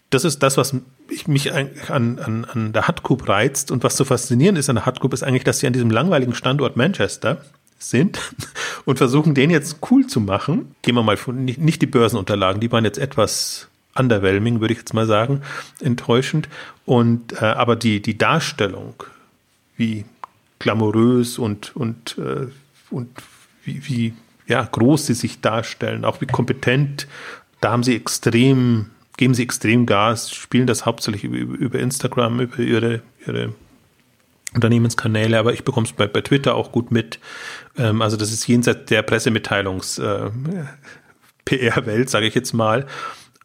das 0.09 0.25
ist 0.25 0.41
das, 0.41 0.57
was 0.57 0.73
ich 1.11 1.27
mich 1.27 1.53
an, 1.53 1.69
an, 1.87 2.45
an 2.45 2.73
der 2.73 2.87
Hutcoup 2.87 3.29
reizt 3.29 3.69
und 3.69 3.83
was 3.83 3.95
so 3.95 4.05
faszinierend 4.05 4.57
ist 4.57 4.69
an 4.69 4.77
der 4.77 4.87
Hutcoup 4.87 5.13
ist 5.13 5.21
eigentlich, 5.21 5.43
dass 5.43 5.59
sie 5.59 5.67
an 5.67 5.73
diesem 5.73 5.91
langweiligen 5.91 6.33
Standort 6.33 6.75
Manchester 6.75 7.43
sind 7.79 8.19
und 8.85 8.97
versuchen, 8.97 9.33
den 9.33 9.49
jetzt 9.49 9.77
cool 9.89 10.05
zu 10.05 10.19
machen. 10.19 10.75
Gehen 10.81 10.95
wir 10.95 11.03
mal 11.03 11.17
von, 11.17 11.45
nicht, 11.45 11.81
die 11.81 11.87
Börsenunterlagen, 11.87 12.61
die 12.61 12.71
waren 12.71 12.85
jetzt 12.85 12.99
etwas 12.99 13.67
underwhelming, 13.95 14.61
würde 14.61 14.73
ich 14.73 14.79
jetzt 14.79 14.93
mal 14.93 15.07
sagen, 15.07 15.41
enttäuschend. 15.79 16.47
Und 16.85 17.33
äh, 17.41 17.45
aber 17.45 17.75
die, 17.75 18.01
die 18.01 18.17
Darstellung, 18.17 18.95
wie 19.77 20.05
glamourös 20.59 21.39
und, 21.39 21.75
und, 21.75 22.17
äh, 22.17 22.47
und 22.91 23.09
wie, 23.63 23.87
wie 23.87 24.13
ja, 24.47 24.63
groß 24.63 25.07
sie 25.07 25.13
sich 25.13 25.41
darstellen, 25.41 26.05
auch 26.05 26.21
wie 26.21 26.25
kompetent, 26.25 27.07
da 27.61 27.71
haben 27.71 27.83
sie 27.83 27.95
extrem 27.95 28.91
geben 29.19 29.33
sie 29.33 29.43
extrem 29.43 29.85
Gas, 29.85 30.31
spielen 30.31 30.65
das 30.65 30.85
hauptsächlich 30.85 31.25
über, 31.25 31.57
über 31.57 31.77
Instagram, 31.77 32.39
über 32.39 32.59
ihre, 32.59 33.01
ihre 33.27 33.53
Unternehmenskanäle, 34.53 35.37
aber 35.37 35.53
ich 35.53 35.63
bekomme 35.63 35.85
es 35.85 35.93
bei, 35.93 36.07
bei 36.07 36.21
Twitter 36.21 36.55
auch 36.55 36.71
gut 36.71 36.91
mit. 36.91 37.19
Ähm, 37.77 38.01
also 38.01 38.17
das 38.17 38.31
ist 38.31 38.47
jenseits 38.47 38.85
der 38.85 39.03
Pressemitteilungs 39.03 39.99
äh, 39.99 40.29
sage 42.05 42.27
ich 42.27 42.35
jetzt 42.35 42.53
mal. 42.53 42.85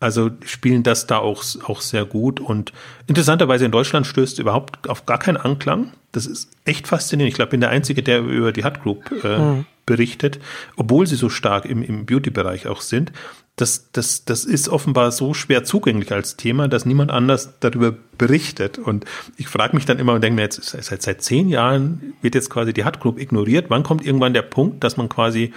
Also 0.00 0.30
spielen 0.44 0.82
das 0.82 1.06
da 1.06 1.18
auch, 1.18 1.42
auch 1.64 1.80
sehr 1.80 2.04
gut. 2.04 2.40
Und 2.40 2.72
interessanterweise 3.06 3.64
in 3.64 3.70
Deutschland 3.70 4.06
stößt 4.06 4.38
überhaupt 4.38 4.88
auf 4.88 5.06
gar 5.06 5.18
keinen 5.18 5.36
Anklang. 5.36 5.92
Das 6.12 6.26
ist 6.26 6.50
echt 6.64 6.88
faszinierend. 6.88 7.30
Ich 7.30 7.36
glaube, 7.36 7.48
ich 7.48 7.52
bin 7.52 7.60
der 7.60 7.70
Einzige, 7.70 8.02
der 8.02 8.20
über 8.20 8.52
die 8.52 8.64
Hut 8.64 8.82
Group 8.82 9.24
äh, 9.24 9.38
mhm. 9.38 9.66
berichtet, 9.86 10.40
obwohl 10.76 11.06
sie 11.06 11.16
so 11.16 11.28
stark 11.30 11.64
im, 11.64 11.82
im 11.82 12.06
Beauty-Bereich 12.06 12.66
auch 12.66 12.82
sind. 12.82 13.12
Das, 13.56 13.92
das, 13.92 14.24
das 14.24 14.44
ist 14.44 14.68
offenbar 14.68 15.12
so 15.12 15.32
schwer 15.32 15.62
zugänglich 15.62 16.10
als 16.10 16.36
Thema, 16.36 16.66
dass 16.66 16.86
niemand 16.86 17.12
anders 17.12 17.54
darüber 17.60 17.94
berichtet. 18.18 18.78
Und 18.78 19.04
ich 19.36 19.46
frage 19.46 19.76
mich 19.76 19.86
dann 19.86 20.00
immer 20.00 20.14
und 20.14 20.24
denke 20.24 20.34
mir, 20.34 20.42
jetzt 20.42 20.62
seit, 20.62 21.02
seit 21.02 21.22
zehn 21.22 21.48
Jahren 21.48 22.14
wird 22.20 22.34
jetzt 22.34 22.50
quasi 22.50 22.72
die 22.72 22.82
Group 22.82 23.20
ignoriert. 23.20 23.66
Wann 23.68 23.84
kommt 23.84 24.04
irgendwann 24.04 24.34
der 24.34 24.42
Punkt, 24.42 24.82
dass 24.82 24.96
man 24.96 25.08
quasi 25.08 25.52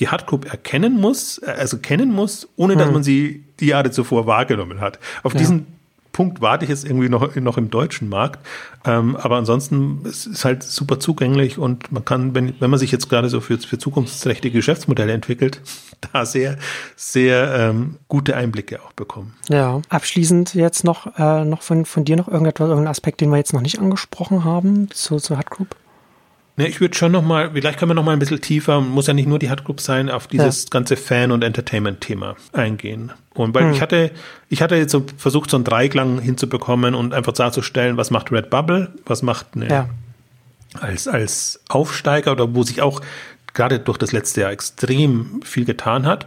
die 0.00 0.06
Group 0.06 0.46
erkennen 0.46 0.94
muss, 0.94 1.38
äh, 1.38 1.54
also 1.58 1.78
kennen 1.78 2.12
muss, 2.12 2.48
ohne 2.56 2.76
dass 2.76 2.86
hm. 2.86 2.92
man 2.92 3.02
sie 3.02 3.44
die 3.60 3.66
Jahre 3.66 3.90
zuvor 3.90 4.26
wahrgenommen 4.26 4.80
hat. 4.80 4.98
Auf 5.22 5.34
ja. 5.34 5.38
diesen 5.38 5.77
Punkt 6.18 6.40
warte 6.40 6.64
ich 6.64 6.68
jetzt 6.68 6.84
irgendwie 6.84 7.08
noch, 7.08 7.36
noch 7.36 7.58
im 7.58 7.70
deutschen 7.70 8.08
Markt. 8.08 8.44
Ähm, 8.84 9.14
aber 9.14 9.36
ansonsten 9.36 10.00
es 10.04 10.26
ist 10.26 10.44
halt 10.44 10.64
super 10.64 10.98
zugänglich 10.98 11.58
und 11.58 11.92
man 11.92 12.04
kann, 12.04 12.34
wenn, 12.34 12.60
wenn 12.60 12.70
man 12.70 12.80
sich 12.80 12.90
jetzt 12.90 13.08
gerade 13.08 13.28
so 13.28 13.40
für, 13.40 13.56
für 13.56 13.78
zukunftsträchtige 13.78 14.58
Geschäftsmodelle 14.58 15.12
entwickelt, 15.12 15.60
da 16.12 16.26
sehr, 16.26 16.58
sehr 16.96 17.54
ähm, 17.54 17.98
gute 18.08 18.34
Einblicke 18.34 18.82
auch 18.82 18.92
bekommen. 18.94 19.34
Ja, 19.48 19.80
abschließend 19.90 20.54
jetzt 20.54 20.82
noch, 20.82 21.16
äh, 21.16 21.44
noch 21.44 21.62
von, 21.62 21.84
von 21.84 22.04
dir 22.04 22.16
noch 22.16 22.26
irgendetwas, 22.26 22.66
irgendein 22.66 22.90
Aspekt, 22.90 23.20
den 23.20 23.30
wir 23.30 23.36
jetzt 23.36 23.52
noch 23.52 23.60
nicht 23.60 23.78
angesprochen 23.78 24.42
haben 24.42 24.90
zu, 24.90 25.18
zur 25.18 25.38
Hut 25.38 25.50
Group? 25.50 25.76
Ne, 26.58 26.66
ich 26.66 26.80
würde 26.80 26.98
schon 26.98 27.12
noch 27.12 27.22
mal, 27.22 27.52
vielleicht 27.52 27.78
können 27.78 27.92
wir 27.92 27.94
noch 27.94 28.02
mal 28.02 28.14
ein 28.14 28.18
bisschen 28.18 28.40
tiefer, 28.40 28.80
muss 28.80 29.06
ja 29.06 29.14
nicht 29.14 29.28
nur 29.28 29.38
die 29.38 29.48
Hut 29.48 29.62
Group 29.64 29.80
sein, 29.80 30.10
auf 30.10 30.26
dieses 30.26 30.64
ja. 30.64 30.70
ganze 30.70 30.96
Fan- 30.96 31.30
und 31.30 31.44
Entertainment-Thema 31.44 32.34
eingehen. 32.52 33.12
Und 33.34 33.54
weil 33.54 33.66
hm. 33.66 33.72
ich 33.74 33.80
hatte, 33.80 34.10
ich 34.48 34.60
hatte 34.60 34.74
jetzt 34.74 34.90
so 34.90 35.06
versucht, 35.18 35.50
so 35.50 35.56
einen 35.56 35.62
Dreiklang 35.62 36.20
hinzubekommen 36.20 36.96
und 36.96 37.14
einfach 37.14 37.32
darzustellen, 37.32 37.96
was 37.96 38.10
macht 38.10 38.32
Red 38.32 38.50
Bubble, 38.50 38.92
was 39.06 39.22
macht 39.22 39.46
eine, 39.54 39.68
ja. 39.68 39.88
als, 40.80 41.06
als 41.06 41.60
Aufsteiger 41.68 42.32
oder 42.32 42.52
wo 42.52 42.64
sich 42.64 42.82
auch 42.82 43.02
gerade 43.54 43.78
durch 43.78 43.96
das 43.96 44.10
letzte 44.10 44.40
Jahr 44.40 44.50
extrem 44.50 45.40
viel 45.44 45.64
getan 45.64 46.06
hat 46.06 46.26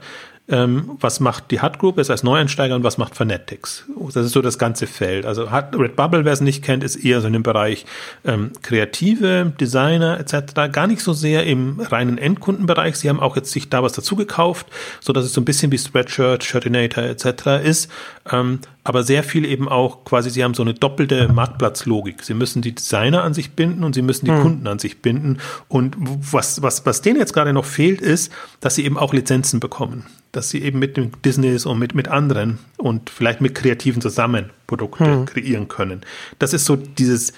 ähm, 0.52 0.98
was 1.00 1.20
macht 1.20 1.50
die 1.50 1.62
Hut 1.62 1.80
Group 1.80 1.98
jetzt 1.98 2.12
als 2.12 2.24
Neueinsteiger 2.24 2.76
und 2.76 2.84
was 2.84 2.98
macht 2.98 3.16
Fanatics. 3.16 3.86
Das 4.14 4.26
ist 4.26 4.34
so 4.34 4.42
das 4.42 4.58
ganze 4.58 4.86
Feld. 4.86 5.26
Also 5.26 5.46
Redbubble, 5.46 6.26
wer 6.26 6.34
es 6.34 6.42
nicht 6.42 6.64
kennt, 6.64 6.84
ist 6.84 6.98
eher 6.98 7.22
so 7.22 7.28
in 7.28 7.34
dem 7.34 7.44
Bereich 7.44 7.86
ähm, 8.26 8.52
Kreative, 8.62 9.54
Designer 9.60 10.20
etc. 10.20 10.54
Gar 10.72 10.88
nicht 10.88 11.02
so 11.02 11.14
sehr 11.14 11.46
im 11.46 11.80
reinen 11.80 12.18
Endkundenbereich. 12.18 12.98
Sie 12.98 13.10
haben 13.10 13.20
auch 13.20 13.36
jetzt 13.36 13.52
sich 13.52 13.70
da 13.70 13.82
was 13.82 13.94
dazu 13.94 14.16
gekauft, 14.16 14.68
so 15.00 15.14
dass 15.14 15.26
es 15.26 15.34
so 15.34 15.42
ein 15.42 15.46
bisschen 15.46 15.72
wie 15.72 15.78
Spreadshirt, 15.78 16.44
Shirtinator 16.44 17.04
etc. 17.04 17.64
ist. 17.64 17.90
Ähm, 18.32 18.60
aber 18.84 19.04
sehr 19.04 19.24
viel 19.24 19.46
eben 19.46 19.70
auch 19.70 20.06
quasi, 20.06 20.32
sie 20.32 20.44
haben 20.44 20.54
so 20.54 20.64
eine 20.64 20.74
doppelte 20.74 21.32
Marktplatzlogik. 21.32 22.24
Sie 22.24 22.34
müssen 22.34 22.62
die 22.62 22.74
Designer 22.74 23.24
an 23.24 23.34
sich 23.34 23.52
binden 23.52 23.84
und 23.84 23.94
sie 23.94 24.02
müssen 24.02 24.26
die 24.26 24.32
hm. 24.32 24.42
Kunden 24.42 24.68
an 24.68 24.80
sich 24.80 25.02
binden. 25.02 25.38
Und 25.68 25.96
was, 26.00 26.62
was, 26.62 26.86
was 26.86 27.02
denen 27.02 27.20
jetzt 27.20 27.34
gerade 27.34 27.54
noch 27.54 27.66
fehlt, 27.66 28.02
ist, 28.02 28.32
dass 28.60 28.76
sie 28.76 28.86
eben 28.86 28.98
auch 28.98 29.14
Lizenzen 29.14 29.60
bekommen. 29.60 30.06
Dass 30.32 30.50
sie 30.50 30.64
eben 30.64 30.80
mit 30.80 30.98
dem 30.98 31.12
Disneys 31.22 31.66
und 31.66 31.78
mit, 31.78 31.94
mit 31.94 32.08
anderen 32.08 32.58
und 32.78 33.12
vielleicht 33.12 33.42
mit 33.42 33.54
Kreativen 33.54 34.02
zusammen 34.02 34.50
Produkte 34.66 35.06
hm. 35.06 35.26
kreieren 35.26 35.68
können. 35.68 36.02
Das 36.40 36.54
ist 36.54 36.66
so 36.66 36.76
dieses, 36.76 37.34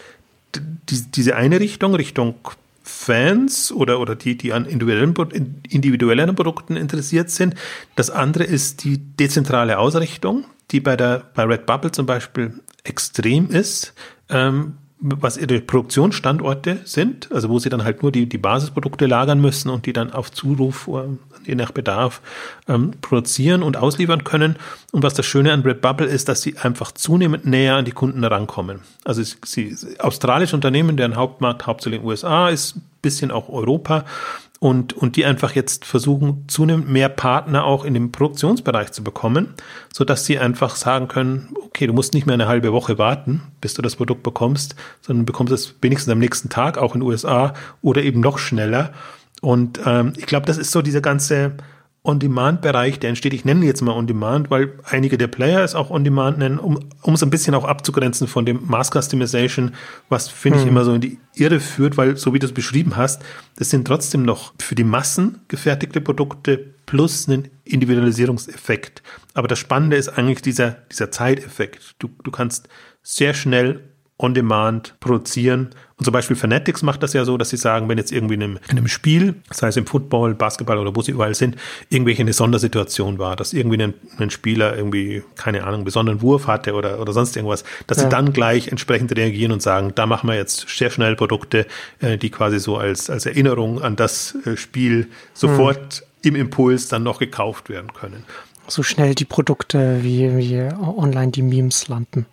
die, 0.56 1.12
diese 1.12 1.36
eine 1.36 1.60
Richtung, 1.60 1.94
Richtung 1.96 2.36
Fans 2.84 3.72
oder, 3.72 4.00
oder 4.00 4.16
die, 4.16 4.38
die 4.38 4.54
an 4.54 4.66
individuellen, 4.66 5.62
individuellen 5.70 6.36
Produkten 6.36 6.76
interessiert 6.76 7.30
sind. 7.30 7.56
Das 7.96 8.10
andere 8.10 8.44
ist 8.44 8.84
die 8.84 8.98
dezentrale 8.98 9.80
Ausrichtung, 9.80 10.46
die 10.72 10.80
bei 10.80 10.96
der, 10.96 11.24
bei 11.34 11.44
Redbubble 11.44 11.92
zum 11.92 12.06
Beispiel 12.06 12.54
extrem 12.84 13.50
ist, 13.50 13.94
ähm, 14.30 14.78
was 15.06 15.36
ihre 15.36 15.60
Produktionsstandorte 15.60 16.80
sind, 16.86 17.30
also 17.34 17.50
wo 17.50 17.60
sie 17.60 17.70
dann 17.70 17.84
halt 17.84 18.02
nur 18.04 18.12
die, 18.12 18.28
die 18.28 18.38
Basisprodukte 18.38 19.06
lagern 19.06 19.42
müssen 19.42 19.70
und 19.70 19.86
die 19.86 19.92
dann 19.92 20.14
auf 20.14 20.32
Zuruf, 20.32 20.88
äh, 20.88 21.18
je 21.46 21.56
nach 21.56 21.72
Bedarf, 21.72 22.22
ähm, 22.70 22.92
produzieren 23.02 23.64
und 23.64 23.76
ausliefern 23.76 24.24
können. 24.24 24.56
Und 24.94 25.04
was 25.04 25.14
das 25.14 25.26
Schöne 25.26 25.52
an 25.52 25.62
Redbubble 25.62 26.08
ist, 26.08 26.30
dass 26.30 26.42
sie 26.42 26.58
einfach 26.58 26.94
zunehmend 26.94 27.46
näher 27.46 27.76
an 27.76 27.86
die 27.86 27.92
Kunden 27.92 28.22
herankommen. 28.22 28.80
Also 29.04 29.22
sie, 29.24 29.76
sie 29.76 30.00
australische 30.00 30.56
Unternehmen, 30.56 30.96
deren 30.96 31.18
Hauptmarkt 31.18 31.68
hauptsächlich 31.68 32.02
USA 32.02 32.48
ist, 32.48 32.76
bisschen 33.02 33.32
auch 33.32 33.50
Europa 33.50 34.06
und, 34.64 34.94
und 34.94 35.18
die 35.18 35.26
einfach 35.26 35.56
jetzt 35.56 35.84
versuchen, 35.84 36.46
zunehmend 36.48 36.90
mehr 36.90 37.10
Partner 37.10 37.66
auch 37.66 37.84
in 37.84 37.94
dem 37.94 38.14
Produktionsbereich 38.14 38.94
zu 38.94 39.04
bekommen, 39.04 39.56
so 39.92 40.06
dass 40.06 40.24
sie 40.24 40.40
einfach 40.40 40.78
sagen 40.78 41.10
können, 41.10 41.50
okay, 41.66 41.86
du 41.86 41.92
musst 41.92 42.14
nicht 42.14 42.28
mehr 42.28 42.36
eine 42.36 42.48
halbe 42.48 42.72
Woche 42.72 42.98
warten, 42.98 43.42
bis 43.60 43.74
du 43.74 43.82
das 43.82 43.98
Produkt 43.98 44.24
bekommst, 44.24 44.78
sondern 45.02 45.26
bekommst 45.26 45.52
es 45.52 45.76
wenigstens 45.82 46.14
am 46.14 46.20
nächsten 46.20 46.48
Tag, 46.48 46.78
auch 46.78 46.96
in 46.96 47.02
den 47.02 47.10
USA 47.10 47.54
oder 47.82 48.04
eben 48.04 48.22
noch 48.22 48.38
schneller. 48.38 48.94
Und 49.42 49.82
ähm, 49.86 50.14
ich 50.16 50.28
glaube, 50.28 50.46
das 50.46 50.58
ist 50.58 50.72
so 50.72 50.82
diese 50.82 51.02
ganze 51.02 51.58
On-Demand-Bereich, 52.06 53.00
der 53.00 53.10
entsteht. 53.10 53.34
Ich 53.34 53.46
nenne 53.46 53.66
jetzt 53.66 53.82
mal 53.82 53.94
On-Demand, 53.94 54.52
weil 54.52 54.74
einige 54.84 55.18
der 55.18 55.28
Player 55.28 55.64
es 55.64 55.74
auch 55.74 55.90
On-Demand 55.90 56.38
nennen, 56.38 56.60
um, 56.60 56.80
um 57.02 57.14
es 57.14 57.24
ein 57.24 57.30
bisschen 57.30 57.56
auch 57.56 57.64
abzugrenzen 57.64 58.28
von 58.28 58.46
dem 58.46 58.60
Mass-Customization, 58.66 59.74
was 60.10 60.28
finde 60.28 60.60
hm. 60.60 60.64
ich 60.64 60.70
immer 60.70 60.84
so 60.84 60.94
in 60.94 61.02
die 61.02 61.18
Irre 61.36 61.62
führt, 61.62 61.96
weil 61.96 62.18
so 62.18 62.34
wie 62.34 62.40
du 62.40 62.46
es 62.46 62.54
beschrieben 62.54 62.98
hast, 62.98 63.24
das 63.56 63.70
sind 63.70 63.88
trotzdem 63.88 64.24
noch 64.24 64.54
für 64.60 64.76
die 64.76 64.84
Massen 64.84 65.40
gefertigte 65.48 66.02
Produkte 66.02 66.58
plus 66.86 67.30
einen 67.30 67.48
Individualisierungseffekt. 67.64 69.02
Aber 69.34 69.48
das 69.48 69.60
Spannende 69.60 69.96
ist 69.96 70.10
eigentlich 70.10 70.42
dieser, 70.42 70.72
dieser 70.92 71.10
Zeiteffekt. 71.10 71.96
Du, 72.00 72.10
du 72.22 72.32
kannst 72.32 72.68
sehr 73.02 73.34
schnell 73.34 73.82
on-demand 74.18 74.96
produzieren. 75.00 75.70
Und 76.04 76.08
zum 76.08 76.12
Beispiel 76.12 76.36
Fanatics 76.36 76.82
macht 76.82 77.02
das 77.02 77.14
ja 77.14 77.24
so, 77.24 77.38
dass 77.38 77.50
sie 77.50 77.56
sagen, 77.56 77.88
wenn 77.88 77.98
jetzt 77.98 78.12
irgendwie 78.12 78.34
in 78.34 78.44
einem, 78.44 78.60
in 78.70 78.78
einem 78.78 78.90
Spiel, 78.90 79.36
sei 79.52 79.70
es 79.70 79.78
im 79.78 79.86
Football, 79.86 80.36
Basketball 80.36 80.78
oder 80.78 80.94
wo 80.94 81.02
sie 81.02 81.14
überall 81.14 81.34
sind, 81.34 81.56
irgendwelche 81.88 82.24
eine 82.24 82.34
Sondersituation 82.34 83.20
war, 83.20 83.38
dass 83.38 83.54
irgendwie 83.54 83.82
ein, 83.82 83.94
ein 84.18 84.30
Spieler 84.30 84.76
irgendwie, 84.76 85.24
keine 85.38 85.62
Ahnung, 85.62 85.76
einen 85.76 85.84
besonderen 85.86 86.22
Wurf 86.22 86.48
hatte 86.48 86.74
oder, 86.74 87.00
oder 87.00 87.14
sonst 87.14 87.38
irgendwas, 87.38 87.64
dass 87.88 88.00
ja. 88.00 88.04
sie 88.04 88.10
dann 88.10 88.34
gleich 88.34 88.68
entsprechend 88.68 89.16
reagieren 89.16 89.54
und 89.54 89.62
sagen, 89.62 89.94
da 89.96 90.06
machen 90.06 90.28
wir 90.28 90.36
jetzt 90.36 90.68
sehr 90.68 90.90
schnell 90.90 91.16
Produkte, 91.16 91.68
äh, 92.02 92.18
die 92.18 92.32
quasi 92.32 92.60
so 92.60 92.76
als, 92.76 93.10
als 93.10 93.26
Erinnerung 93.26 93.82
an 93.82 93.96
das 93.96 94.36
äh, 94.46 94.58
Spiel 94.58 95.08
sofort 95.34 96.04
mhm. 96.22 96.28
im 96.28 96.36
Impuls 96.36 96.90
dann 96.90 97.04
noch 97.04 97.20
gekauft 97.20 97.70
werden 97.70 97.94
können. 97.94 98.26
So 98.68 98.84
schnell 98.84 99.16
die 99.16 99.24
Produkte 99.24 100.00
wie, 100.02 100.36
wie 100.36 100.70
online 100.82 101.32
die 101.32 101.44
Memes 101.44 101.88
landen. 101.88 102.26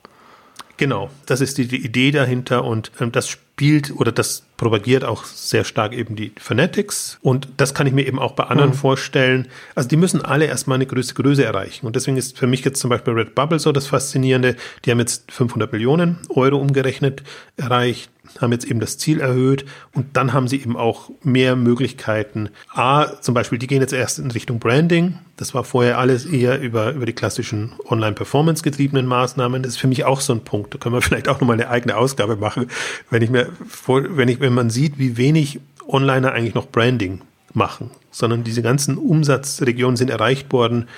Genau, 0.80 1.10
das 1.26 1.42
ist 1.42 1.58
die, 1.58 1.68
die 1.68 1.84
Idee 1.84 2.10
dahinter 2.10 2.64
und 2.64 2.90
ähm, 3.02 3.12
das 3.12 3.28
spielt 3.28 3.94
oder 3.94 4.12
das 4.12 4.44
propagiert 4.56 5.04
auch 5.04 5.26
sehr 5.26 5.64
stark 5.64 5.92
eben 5.92 6.16
die 6.16 6.32
Fanatics 6.40 7.18
und 7.20 7.48
das 7.58 7.74
kann 7.74 7.86
ich 7.86 7.92
mir 7.92 8.06
eben 8.06 8.18
auch 8.18 8.32
bei 8.32 8.44
anderen 8.44 8.70
mhm. 8.70 8.76
vorstellen. 8.76 9.48
Also 9.74 9.90
die 9.90 9.98
müssen 9.98 10.24
alle 10.24 10.46
erstmal 10.46 10.76
eine 10.76 10.86
größere 10.86 11.22
Größe 11.22 11.44
erreichen 11.44 11.84
und 11.84 11.96
deswegen 11.96 12.16
ist 12.16 12.38
für 12.38 12.46
mich 12.46 12.64
jetzt 12.64 12.80
zum 12.80 12.88
Beispiel 12.88 13.12
Redbubble 13.12 13.58
so 13.58 13.72
das 13.72 13.88
Faszinierende. 13.88 14.56
Die 14.86 14.90
haben 14.90 15.00
jetzt 15.00 15.30
500 15.30 15.70
Millionen 15.70 16.16
Euro 16.30 16.56
umgerechnet 16.56 17.24
erreicht 17.58 18.10
haben 18.38 18.52
jetzt 18.52 18.64
eben 18.64 18.80
das 18.80 18.98
Ziel 18.98 19.20
erhöht 19.20 19.64
und 19.94 20.16
dann 20.16 20.32
haben 20.32 20.48
sie 20.48 20.60
eben 20.60 20.76
auch 20.76 21.10
mehr 21.22 21.56
Möglichkeiten. 21.56 22.50
A, 22.72 23.20
zum 23.20 23.34
Beispiel, 23.34 23.58
die 23.58 23.66
gehen 23.66 23.80
jetzt 23.80 23.92
erst 23.92 24.18
in 24.18 24.30
Richtung 24.30 24.58
Branding. 24.58 25.18
Das 25.36 25.54
war 25.54 25.64
vorher 25.64 25.98
alles 25.98 26.26
eher 26.26 26.60
über, 26.60 26.92
über 26.92 27.06
die 27.06 27.12
klassischen 27.12 27.72
Online-Performance 27.88 28.62
getriebenen 28.62 29.06
Maßnahmen. 29.06 29.62
Das 29.62 29.72
ist 29.72 29.78
für 29.78 29.88
mich 29.88 30.04
auch 30.04 30.20
so 30.20 30.32
ein 30.32 30.44
Punkt. 30.44 30.74
Da 30.74 30.78
können 30.78 30.94
wir 30.94 31.02
vielleicht 31.02 31.28
auch 31.28 31.40
nochmal 31.40 31.54
eine 31.54 31.68
eigene 31.68 31.96
Ausgabe 31.96 32.36
machen, 32.36 32.66
wenn 33.10 33.22
ich 33.22 33.30
mir 33.30 33.48
vor, 33.68 34.04
wenn 34.16 34.28
ich, 34.28 34.40
wenn 34.40 34.54
man 34.54 34.70
sieht, 34.70 34.98
wie 34.98 35.16
wenig 35.16 35.60
Onliner 35.86 36.32
eigentlich 36.32 36.54
noch 36.54 36.68
Branding 36.68 37.22
machen, 37.52 37.90
sondern 38.10 38.44
diese 38.44 38.62
ganzen 38.62 38.96
Umsatzregionen 38.96 39.96
sind 39.96 40.10
erreicht 40.10 40.52
worden 40.52 40.88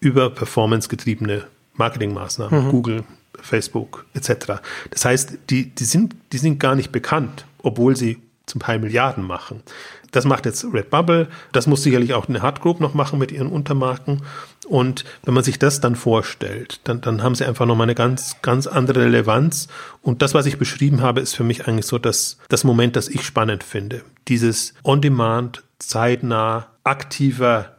über 0.00 0.30
performance 0.30 0.88
getriebene 0.88 1.44
Marketingmaßnahmen. 1.74 2.66
Mhm. 2.66 2.70
Google, 2.70 3.04
Facebook 3.42 4.06
etc. 4.14 4.60
Das 4.90 5.04
heißt, 5.04 5.38
die, 5.50 5.74
die, 5.74 5.84
sind, 5.84 6.14
die 6.32 6.38
sind 6.38 6.58
gar 6.58 6.74
nicht 6.74 6.92
bekannt, 6.92 7.46
obwohl 7.62 7.96
sie 7.96 8.18
zum 8.46 8.60
Teil 8.60 8.78
Milliarden 8.78 9.24
machen. 9.24 9.62
Das 10.10 10.24
macht 10.24 10.46
jetzt 10.46 10.64
Redbubble. 10.64 11.28
Das 11.52 11.66
muss 11.66 11.82
sicherlich 11.82 12.14
auch 12.14 12.28
eine 12.28 12.42
Hard 12.42 12.60
Group 12.60 12.80
noch 12.80 12.94
machen 12.94 13.18
mit 13.18 13.30
ihren 13.30 13.48
Untermarken. 13.48 14.22
Und 14.66 15.04
wenn 15.24 15.34
man 15.34 15.44
sich 15.44 15.58
das 15.58 15.80
dann 15.80 15.96
vorstellt, 15.96 16.80
dann, 16.84 17.00
dann 17.00 17.22
haben 17.22 17.34
sie 17.34 17.44
einfach 17.44 17.66
nochmal 17.66 17.86
eine 17.86 17.94
ganz, 17.94 18.36
ganz 18.42 18.66
andere 18.66 19.02
Relevanz. 19.02 19.68
Und 20.02 20.22
das, 20.22 20.34
was 20.34 20.46
ich 20.46 20.58
beschrieben 20.58 21.02
habe, 21.02 21.20
ist 21.20 21.34
für 21.34 21.44
mich 21.44 21.68
eigentlich 21.68 21.86
so 21.86 21.98
das, 21.98 22.38
das 22.48 22.64
Moment, 22.64 22.96
das 22.96 23.08
ich 23.08 23.22
spannend 23.22 23.62
finde. 23.62 24.02
Dieses 24.28 24.74
On-Demand, 24.84 25.62
zeitnah, 25.78 26.68
aktiver, 26.84 27.76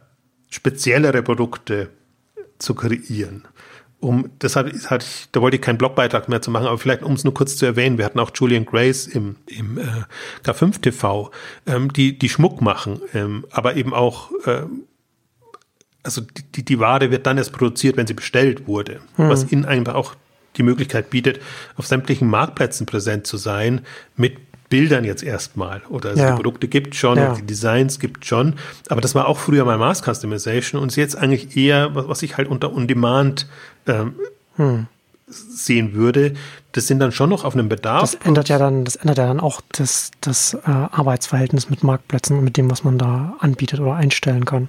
speziellere 0.50 1.22
Produkte 1.22 1.90
zu 2.58 2.74
kreieren 2.74 3.44
um, 4.00 4.30
deshalb 4.40 4.72
hatte 4.86 5.04
ich, 5.06 5.28
da 5.30 5.40
wollte 5.40 5.56
ich 5.56 5.62
keinen 5.62 5.78
Blogbeitrag 5.78 6.28
mehr 6.28 6.40
zu 6.40 6.50
machen, 6.50 6.66
aber 6.66 6.78
vielleicht, 6.78 7.02
um 7.02 7.12
es 7.12 7.24
nur 7.24 7.34
kurz 7.34 7.56
zu 7.56 7.66
erwähnen, 7.66 7.98
wir 7.98 8.04
hatten 8.04 8.18
auch 8.18 8.30
Julian 8.34 8.64
Grace 8.64 9.06
im, 9.06 9.36
im 9.46 9.78
äh, 9.78 9.82
K5 10.44 10.80
TV, 10.80 11.30
ähm, 11.66 11.92
die, 11.92 12.18
die 12.18 12.28
Schmuck 12.28 12.60
machen, 12.62 13.00
ähm, 13.14 13.44
aber 13.50 13.76
eben 13.76 13.92
auch, 13.92 14.30
ähm, 14.46 14.84
also 16.02 16.22
die, 16.54 16.64
die 16.64 16.78
Ware 16.80 17.10
wird 17.10 17.26
dann 17.26 17.36
erst 17.36 17.52
produziert, 17.52 17.96
wenn 17.98 18.06
sie 18.06 18.14
bestellt 18.14 18.66
wurde, 18.66 19.00
hm. 19.16 19.28
was 19.28 19.52
ihnen 19.52 19.66
einfach 19.66 19.94
auch 19.94 20.14
die 20.56 20.62
Möglichkeit 20.62 21.10
bietet, 21.10 21.40
auf 21.76 21.86
sämtlichen 21.86 22.28
Marktplätzen 22.28 22.86
präsent 22.86 23.26
zu 23.26 23.36
sein 23.36 23.82
mit 24.16 24.38
Bildern 24.70 25.04
jetzt 25.04 25.22
erstmal. 25.22 25.82
Oder 25.90 26.10
also 26.10 26.22
ja. 26.22 26.30
die 26.30 26.36
Produkte 26.36 26.68
gibt 26.68 26.94
schon 26.94 27.18
ja. 27.18 27.34
die 27.34 27.42
Designs 27.42 27.98
gibt 27.98 28.24
schon. 28.24 28.54
Aber 28.88 29.02
das 29.02 29.14
war 29.14 29.26
auch 29.26 29.36
früher 29.36 29.64
mal 29.66 29.76
Mass 29.76 30.02
Customization 30.02 30.80
und 30.80 30.88
ist 30.88 30.96
jetzt 30.96 31.18
eigentlich 31.18 31.56
eher, 31.56 31.94
was 31.94 32.22
ich 32.22 32.38
halt 32.38 32.48
unter 32.48 32.72
On-Demand 32.72 33.46
ähm, 33.86 34.14
hm. 34.56 34.86
sehen 35.26 35.92
würde. 35.92 36.34
Das 36.72 36.86
sind 36.86 37.00
dann 37.00 37.10
schon 37.10 37.30
noch 37.30 37.44
auf 37.44 37.54
einem 37.54 37.68
Bedarf. 37.68 38.12
Das 38.12 38.14
ändert 38.14 38.48
ja 38.48 38.58
dann, 38.58 38.84
das 38.84 38.94
ändert 38.94 39.18
ja 39.18 39.26
dann 39.26 39.40
auch 39.40 39.60
das, 39.72 40.12
das 40.20 40.54
äh, 40.54 40.60
Arbeitsverhältnis 40.70 41.68
mit 41.68 41.82
Marktplätzen 41.82 42.38
und 42.38 42.44
mit 42.44 42.56
dem, 42.56 42.70
was 42.70 42.84
man 42.84 42.96
da 42.96 43.34
anbietet 43.40 43.80
oder 43.80 43.94
einstellen 43.94 44.44
kann. 44.44 44.68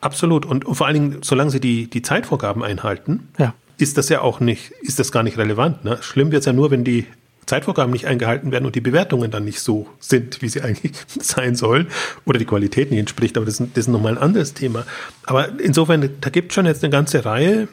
Absolut. 0.00 0.46
Und, 0.46 0.64
und 0.64 0.74
vor 0.74 0.86
allen 0.86 0.94
Dingen, 0.94 1.18
solange 1.22 1.50
sie 1.50 1.60
die, 1.60 1.90
die 1.90 2.00
Zeitvorgaben 2.00 2.62
einhalten, 2.62 3.28
ja. 3.36 3.52
ist 3.76 3.98
das 3.98 4.08
ja 4.08 4.22
auch 4.22 4.40
nicht, 4.40 4.70
ist 4.80 4.98
das 4.98 5.12
gar 5.12 5.22
nicht 5.22 5.36
relevant. 5.36 5.84
Ne? 5.84 5.98
Schlimm 6.00 6.32
wird 6.32 6.40
es 6.40 6.46
ja 6.46 6.54
nur, 6.54 6.70
wenn 6.70 6.82
die 6.82 7.06
Zeitvorgaben 7.48 7.92
nicht 7.92 8.06
eingehalten 8.06 8.52
werden 8.52 8.66
und 8.66 8.74
die 8.74 8.80
Bewertungen 8.80 9.30
dann 9.30 9.44
nicht 9.44 9.60
so 9.60 9.86
sind, 9.98 10.42
wie 10.42 10.48
sie 10.48 10.62
eigentlich 10.62 10.92
sein 11.06 11.56
sollen 11.56 11.88
oder 12.24 12.38
die 12.38 12.44
Qualität 12.44 12.90
nicht 12.90 13.00
entspricht. 13.00 13.36
Aber 13.36 13.46
das, 13.46 13.58
das 13.58 13.68
ist 13.74 13.88
nochmal 13.88 14.12
ein 14.12 14.22
anderes 14.22 14.54
Thema. 14.54 14.84
Aber 15.24 15.48
insofern, 15.58 16.08
da 16.20 16.30
gibt 16.30 16.50
es 16.50 16.54
schon 16.54 16.66
jetzt 16.66 16.84
eine 16.84 16.90
ganze 16.90 17.24
Reihe 17.24 17.68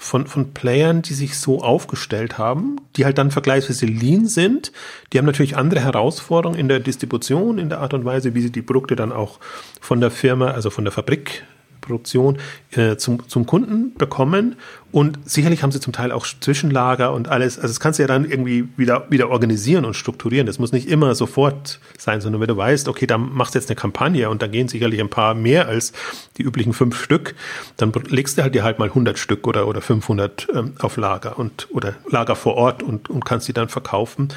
von, 0.00 0.26
von 0.26 0.54
Playern, 0.54 1.02
die 1.02 1.12
sich 1.12 1.38
so 1.38 1.60
aufgestellt 1.60 2.38
haben, 2.38 2.80
die 2.96 3.04
halt 3.04 3.18
dann 3.18 3.30
vergleichsweise 3.30 3.84
lean 3.84 4.26
sind. 4.26 4.72
Die 5.12 5.18
haben 5.18 5.26
natürlich 5.26 5.56
andere 5.56 5.82
Herausforderungen 5.82 6.58
in 6.58 6.68
der 6.68 6.80
Distribution, 6.80 7.58
in 7.58 7.68
der 7.68 7.80
Art 7.80 7.92
und 7.92 8.06
Weise, 8.06 8.34
wie 8.34 8.40
sie 8.40 8.50
die 8.50 8.62
Produkte 8.62 8.96
dann 8.96 9.12
auch 9.12 9.38
von 9.80 10.00
der 10.00 10.10
Firma, 10.10 10.52
also 10.52 10.70
von 10.70 10.84
der 10.84 10.92
Fabrik 10.92 11.44
Produktion 11.90 12.38
äh, 12.72 12.96
zum, 12.96 13.28
zum 13.28 13.46
Kunden 13.46 13.94
bekommen. 13.94 14.56
Und 14.92 15.18
sicherlich 15.24 15.62
haben 15.62 15.70
sie 15.70 15.80
zum 15.80 15.92
Teil 15.92 16.10
auch 16.10 16.26
Zwischenlager 16.26 17.12
und 17.12 17.28
alles. 17.28 17.58
Also 17.58 17.68
das 17.68 17.78
kannst 17.78 17.98
du 17.98 18.02
ja 18.02 18.08
dann 18.08 18.24
irgendwie 18.24 18.68
wieder, 18.76 19.06
wieder 19.08 19.30
organisieren 19.30 19.84
und 19.84 19.94
strukturieren. 19.94 20.46
Das 20.46 20.58
muss 20.58 20.72
nicht 20.72 20.88
immer 20.88 21.14
sofort 21.14 21.78
sein, 21.96 22.20
sondern 22.20 22.40
wenn 22.40 22.48
du 22.48 22.56
weißt, 22.56 22.88
okay, 22.88 23.06
da 23.06 23.16
machst 23.18 23.54
du 23.54 23.58
jetzt 23.58 23.70
eine 23.70 23.76
Kampagne 23.76 24.28
und 24.28 24.42
da 24.42 24.48
gehen 24.48 24.66
sicherlich 24.66 25.00
ein 25.00 25.10
paar 25.10 25.34
mehr 25.34 25.68
als 25.68 25.92
die 26.38 26.42
üblichen 26.42 26.72
fünf 26.72 27.00
Stück, 27.00 27.34
dann 27.76 27.92
legst 28.08 28.38
du 28.38 28.42
halt 28.42 28.54
dir 28.54 28.64
halt 28.64 28.80
mal 28.80 28.88
100 28.88 29.18
Stück 29.18 29.46
oder, 29.46 29.68
oder 29.68 29.80
500 29.80 30.48
ähm, 30.54 30.72
auf 30.80 30.96
Lager 30.96 31.38
und, 31.38 31.68
oder 31.70 31.94
Lager 32.08 32.34
vor 32.34 32.54
Ort 32.54 32.82
und, 32.82 33.10
und 33.10 33.24
kannst 33.24 33.46
die 33.46 33.52
dann 33.52 33.68
verkaufen. 33.68 34.28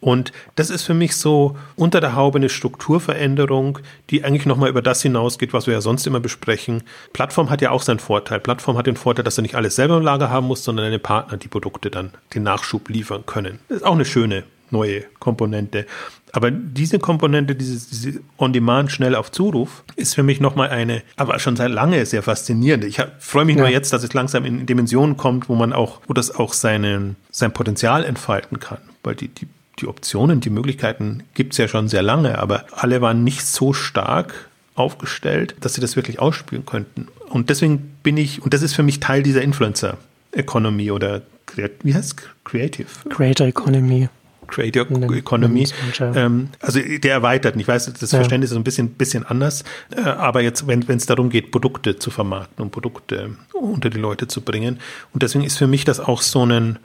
Und 0.00 0.32
das 0.56 0.70
ist 0.70 0.82
für 0.82 0.94
mich 0.94 1.16
so 1.16 1.56
unter 1.74 2.00
der 2.00 2.14
Haube 2.14 2.38
eine 2.38 2.48
Strukturveränderung, 2.48 3.78
die 4.10 4.24
eigentlich 4.24 4.46
nochmal 4.46 4.68
über 4.68 4.82
das 4.82 5.02
hinausgeht, 5.02 5.52
was 5.52 5.66
wir 5.66 5.74
ja 5.74 5.80
sonst 5.80 6.06
immer 6.06 6.20
besprechen. 6.20 6.82
Plattform 7.12 7.50
hat 7.50 7.62
ja 7.62 7.70
auch 7.70 7.82
seinen 7.82 7.98
Vorteil. 7.98 8.40
Plattform 8.40 8.76
hat 8.76 8.86
den 8.86 8.96
Vorteil, 8.96 9.24
dass 9.24 9.36
du 9.36 9.42
nicht 9.42 9.54
alles 9.54 9.76
selber 9.76 9.96
im 9.96 10.02
Lager 10.02 10.30
haben 10.30 10.46
musst, 10.46 10.64
sondern 10.64 10.86
deine 10.86 10.98
Partner 10.98 11.38
die 11.38 11.48
Produkte 11.48 11.90
dann 11.90 12.12
den 12.34 12.42
Nachschub 12.42 12.88
liefern 12.88 13.24
können. 13.24 13.58
Das 13.68 13.78
ist 13.78 13.84
auch 13.84 13.94
eine 13.94 14.04
schöne 14.04 14.44
neue 14.70 15.02
Komponente. 15.18 15.86
Aber 16.32 16.50
diese 16.50 16.98
Komponente, 16.98 17.54
dieses, 17.54 17.88
diese 17.88 18.20
On-Demand 18.36 18.92
schnell 18.92 19.14
auf 19.14 19.32
Zuruf, 19.32 19.84
ist 19.94 20.14
für 20.14 20.22
mich 20.22 20.40
nochmal 20.40 20.68
eine, 20.68 21.02
aber 21.16 21.38
schon 21.38 21.56
seit 21.56 21.70
lange 21.70 22.04
sehr 22.04 22.22
faszinierend. 22.22 22.84
Ich 22.84 23.00
freue 23.18 23.46
mich 23.46 23.56
ja. 23.56 23.62
nur 23.62 23.70
jetzt, 23.70 23.92
dass 23.92 24.02
es 24.02 24.12
langsam 24.12 24.44
in 24.44 24.66
Dimensionen 24.66 25.16
kommt, 25.16 25.48
wo 25.48 25.54
man 25.54 25.72
auch, 25.72 26.00
wo 26.06 26.12
das 26.12 26.34
auch 26.34 26.52
seinen, 26.52 27.16
sein 27.30 27.52
Potenzial 27.52 28.04
entfalten 28.04 28.60
kann. 28.60 28.78
Weil 29.02 29.14
die, 29.14 29.28
die 29.28 29.48
die 29.78 29.86
Optionen, 29.86 30.40
die 30.40 30.50
Möglichkeiten 30.50 31.24
gibt 31.34 31.52
es 31.52 31.58
ja 31.58 31.68
schon 31.68 31.88
sehr 31.88 32.02
lange, 32.02 32.38
aber 32.38 32.66
alle 32.72 33.00
waren 33.00 33.24
nicht 33.24 33.44
so 33.44 33.72
stark 33.72 34.48
aufgestellt, 34.74 35.54
dass 35.60 35.74
sie 35.74 35.80
das 35.80 35.96
wirklich 35.96 36.18
ausspielen 36.18 36.66
könnten. 36.66 37.08
Und 37.28 37.50
deswegen 37.50 37.96
bin 38.02 38.16
ich, 38.16 38.42
und 38.42 38.54
das 38.54 38.62
ist 38.62 38.74
für 38.74 38.82
mich 38.82 39.00
Teil 39.00 39.22
dieser 39.22 39.42
Influencer-Economy 39.42 40.90
oder 40.90 41.22
wie 41.82 41.94
heißt 41.94 42.20
es? 42.20 42.28
Creative? 42.44 42.86
Creator 43.08 43.46
Economy. 43.46 44.08
Creator 44.48 44.86
Economy. 45.14 45.66
Ähm, 46.00 46.48
also 46.60 46.80
der 46.80 47.12
erweitert. 47.12 47.56
Ich 47.56 47.66
weiß, 47.66 47.92
das 47.92 48.10
Verständnis 48.10 48.50
ist 48.50 48.56
ein 48.56 48.64
bisschen, 48.64 48.90
bisschen 48.90 49.24
anders. 49.24 49.64
Äh, 49.94 50.02
aber 50.02 50.42
jetzt, 50.42 50.66
wenn 50.66 50.82
es 50.88 51.06
darum 51.06 51.30
geht, 51.30 51.50
Produkte 51.50 51.96
zu 51.96 52.10
vermarkten 52.10 52.64
und 52.64 52.70
Produkte 52.70 53.36
unter 53.52 53.90
die 53.90 53.98
Leute 53.98 54.28
zu 54.28 54.42
bringen. 54.42 54.78
Und 55.12 55.22
deswegen 55.22 55.44
ist 55.44 55.58
für 55.58 55.66
mich 55.66 55.84
das 55.84 56.00
auch 56.00 56.22
so 56.22 56.44
ein, 56.44 56.78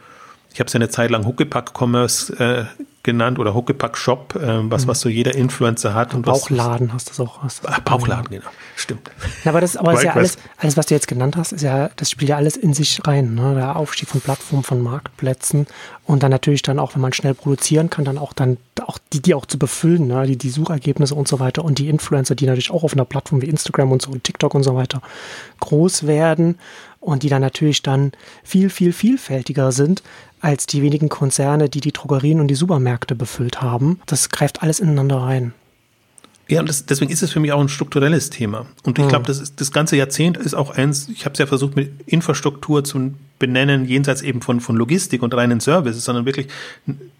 ich 0.53 0.59
habe 0.59 0.67
es 0.67 0.73
ja 0.73 0.79
eine 0.79 0.89
Zeit 0.89 1.11
lang 1.11 1.25
Huckepack 1.25 1.71
Commerce 1.73 2.33
äh, 2.37 2.65
genannt 3.03 3.39
oder 3.39 3.53
Huckepack 3.53 3.97
Shop, 3.97 4.35
äh, 4.35 4.69
was, 4.69 4.85
mhm. 4.85 4.89
was 4.89 4.99
so 4.99 5.09
jeder 5.09 5.33
Influencer 5.33 5.93
hat. 5.93 6.13
Und 6.13 6.23
Bauchladen 6.23 6.89
was, 6.89 6.95
hast 6.95 7.07
du 7.07 7.11
das 7.11 7.19
auch. 7.21 7.41
Hast 7.41 7.67
ah, 7.67 7.79
Bauchladen, 7.83 8.29
genau. 8.29 8.49
Stimmt. 8.75 9.09
Ja, 9.43 9.51
aber 9.51 9.61
das 9.61 9.77
aber 9.77 9.93
ist 9.93 10.03
ja 10.03 10.13
alles, 10.13 10.37
alles, 10.57 10.77
was 10.77 10.87
du 10.87 10.93
jetzt 10.93 11.07
genannt 11.07 11.35
hast, 11.37 11.51
ist 11.51 11.61
ja, 11.61 11.89
das 11.95 12.11
spielt 12.11 12.29
ja 12.29 12.35
alles 12.35 12.57
in 12.57 12.73
sich 12.73 12.99
rein. 13.07 13.33
Ne? 13.35 13.55
Der 13.55 13.75
Aufstieg 13.75 14.09
von 14.09 14.21
Plattformen, 14.21 14.63
von 14.63 14.81
Marktplätzen 14.81 15.67
und 16.05 16.21
dann 16.21 16.31
natürlich 16.31 16.61
dann 16.61 16.79
auch, 16.79 16.95
wenn 16.95 17.01
man 17.01 17.13
schnell 17.13 17.33
produzieren 17.33 17.89
kann, 17.89 18.05
dann 18.05 18.17
auch 18.17 18.33
dann 18.33 18.57
auch 18.85 18.97
die, 19.13 19.21
die 19.21 19.33
auch 19.33 19.45
zu 19.45 19.57
befüllen, 19.57 20.07
ne? 20.07 20.25
die, 20.25 20.37
die 20.37 20.49
Suchergebnisse 20.49 21.15
und 21.15 21.27
so 21.27 21.39
weiter 21.39 21.63
und 21.63 21.79
die 21.79 21.89
Influencer, 21.89 22.35
die 22.35 22.45
natürlich 22.45 22.71
auch 22.71 22.83
auf 22.83 22.93
einer 22.93 23.05
Plattform 23.05 23.41
wie 23.41 23.49
Instagram 23.49 23.91
und 23.91 24.01
so 24.01 24.11
und 24.11 24.23
TikTok 24.23 24.53
und 24.53 24.63
so 24.63 24.75
weiter 24.75 25.01
groß 25.59 26.07
werden 26.07 26.57
und 26.99 27.23
die 27.23 27.29
dann 27.29 27.41
natürlich 27.41 27.81
dann 27.81 28.11
viel, 28.43 28.69
viel 28.69 28.93
vielfältiger 28.93 29.71
sind 29.71 30.03
als 30.41 30.65
die 30.65 30.81
wenigen 30.81 31.09
Konzerne, 31.09 31.69
die 31.69 31.81
die 31.81 31.91
Drogerien 31.91 32.39
und 32.39 32.47
die 32.47 32.55
Supermärkte 32.55 33.15
befüllt 33.15 33.61
haben. 33.61 33.99
Das 34.05 34.29
greift 34.29 34.63
alles 34.63 34.79
ineinander 34.79 35.17
rein. 35.17 35.53
Ja, 36.51 36.59
und 36.59 36.67
das, 36.67 36.85
deswegen 36.85 37.11
ist 37.11 37.23
es 37.23 37.31
für 37.31 37.39
mich 37.39 37.53
auch 37.53 37.61
ein 37.61 37.69
strukturelles 37.69 38.29
Thema. 38.29 38.65
Und 38.83 38.97
ich 38.97 39.03
hm. 39.03 39.09
glaube, 39.09 39.25
das, 39.25 39.39
ist, 39.39 39.61
das 39.61 39.71
ganze 39.71 39.95
Jahrzehnt 39.95 40.35
ist 40.35 40.53
auch 40.53 40.71
eins, 40.71 41.07
ich 41.07 41.23
habe 41.23 41.31
es 41.31 41.39
ja 41.39 41.45
versucht 41.45 41.77
mit 41.77 41.91
Infrastruktur 42.05 42.83
zu 42.83 43.13
benennen, 43.39 43.85
jenseits 43.85 44.21
eben 44.21 44.41
von, 44.41 44.59
von 44.59 44.75
Logistik 44.75 45.23
und 45.23 45.33
reinen 45.33 45.61
Services, 45.61 46.03
sondern 46.03 46.25
wirklich 46.25 46.47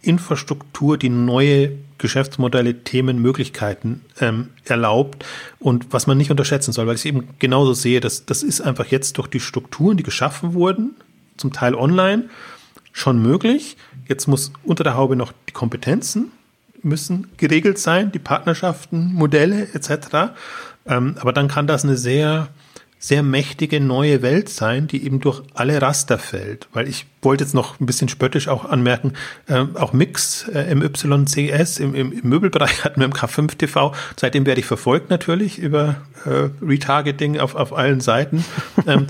Infrastruktur, 0.02 0.98
die 0.98 1.08
neue 1.08 1.72
Geschäftsmodelle, 1.98 2.84
Themen, 2.84 3.22
Möglichkeiten 3.22 4.02
ähm, 4.20 4.50
erlaubt 4.66 5.24
und 5.60 5.94
was 5.94 6.08
man 6.08 6.18
nicht 6.18 6.30
unterschätzen 6.30 6.74
soll, 6.74 6.88
weil 6.88 6.96
ich 6.96 7.02
es 7.02 7.06
eben 7.06 7.30
genauso 7.40 7.74
sehe, 7.74 8.02
dass 8.02 8.26
das 8.26 8.44
ist 8.44 8.60
einfach 8.60 8.88
jetzt 8.88 9.18
durch 9.18 9.28
die 9.28 9.40
Strukturen, 9.40 9.96
die 9.96 10.04
geschaffen 10.04 10.54
wurden, 10.54 10.96
zum 11.38 11.54
Teil 11.54 11.74
online, 11.74 12.30
schon 12.92 13.22
möglich. 13.22 13.78
Jetzt 14.08 14.28
muss 14.28 14.52
unter 14.64 14.84
der 14.84 14.96
Haube 14.96 15.16
noch 15.16 15.34
die 15.48 15.54
Kompetenzen 15.54 16.32
müssen 16.84 17.30
geregelt 17.38 17.78
sein, 17.78 18.12
die 18.12 18.20
Partnerschaften, 18.20 19.14
Modelle 19.14 19.68
etc. 19.74 20.34
Ähm, 20.86 21.16
aber 21.20 21.34
dann 21.34 21.48
kann 21.48 21.68
das 21.68 21.84
eine 21.84 21.98
sehr 21.98 22.50
sehr 23.04 23.24
mächtige 23.24 23.80
neue 23.82 24.22
Welt 24.22 24.48
sein, 24.48 24.86
die 24.86 25.04
eben 25.04 25.20
durch 25.20 25.42
alle 25.56 25.82
Raster 25.82 26.20
fällt. 26.20 26.68
Weil 26.72 26.88
ich 26.88 27.08
wollte 27.24 27.44
jetzt 27.44 27.56
noch 27.56 27.80
ein 27.80 27.88
bisschen 27.88 28.10
spöttisch 28.10 28.48
auch 28.48 28.64
anmerken, 28.64 29.14
äh, 29.48 29.66
auch 29.74 29.92
Mix, 29.92 30.48
äh, 30.50 30.74
MYCS 30.76 31.80
im, 31.80 31.96
im, 31.96 32.12
im 32.12 32.30
Möbelbereich 32.30 32.84
hatten 32.86 33.02
wir 33.02 33.06
im 33.06 33.14
K5 33.14 33.58
TV. 33.58 33.96
Seitdem 34.18 34.46
werde 34.46 34.62
ich 34.62 34.68
verfolgt 34.68 35.10
natürlich 35.10 35.58
über 35.58 35.96
äh, 36.26 36.50
Retargeting 36.64 37.40
auf, 37.40 37.56
auf 37.56 37.74
allen 37.74 38.02
Seiten. 38.02 38.46
ähm, 38.86 39.08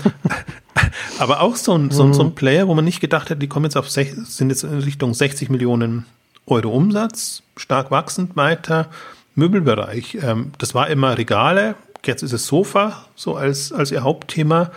aber 1.18 1.42
auch 1.42 1.56
so 1.56 1.76
ein, 1.76 1.90
so, 1.90 2.10
so 2.14 2.22
ein 2.22 2.28
mhm. 2.28 2.34
Player, 2.34 2.68
wo 2.68 2.74
man 2.74 2.86
nicht 2.86 3.00
gedacht 3.00 3.28
hätte, 3.28 3.40
die 3.40 3.48
kommen 3.48 3.66
jetzt 3.66 3.76
auf, 3.76 3.90
sind 3.90 4.48
jetzt 4.48 4.64
in 4.64 4.78
Richtung 4.78 5.12
60 5.12 5.50
Millionen 5.50 6.06
Euro 6.46 6.70
Umsatz, 6.70 7.42
stark 7.58 7.90
wachsend 7.90 8.36
weiter. 8.36 8.88
Möbelbereich, 9.34 10.18
ähm, 10.22 10.52
das 10.58 10.74
war 10.74 10.88
immer 10.88 11.16
Regale, 11.16 11.74
jetzt 12.06 12.22
ist 12.22 12.32
es 12.32 12.46
Sofa 12.46 13.06
so 13.14 13.36
als, 13.36 13.72
als 13.72 13.90
ihr 13.90 14.02
Hauptthema. 14.02 14.70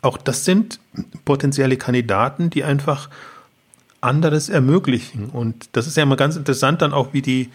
Auch 0.00 0.18
das 0.18 0.44
sind 0.44 0.80
potenzielle 1.24 1.76
Kandidaten, 1.76 2.50
die 2.50 2.64
einfach 2.64 3.08
anderes 4.00 4.48
ermöglichen. 4.48 5.26
Und 5.26 5.68
das 5.72 5.86
ist 5.86 5.96
ja 5.96 6.02
immer 6.02 6.16
ganz 6.16 6.36
interessant 6.36 6.82
dann 6.82 6.92
auch, 6.92 7.12
wie 7.12 7.22
die, 7.22 7.50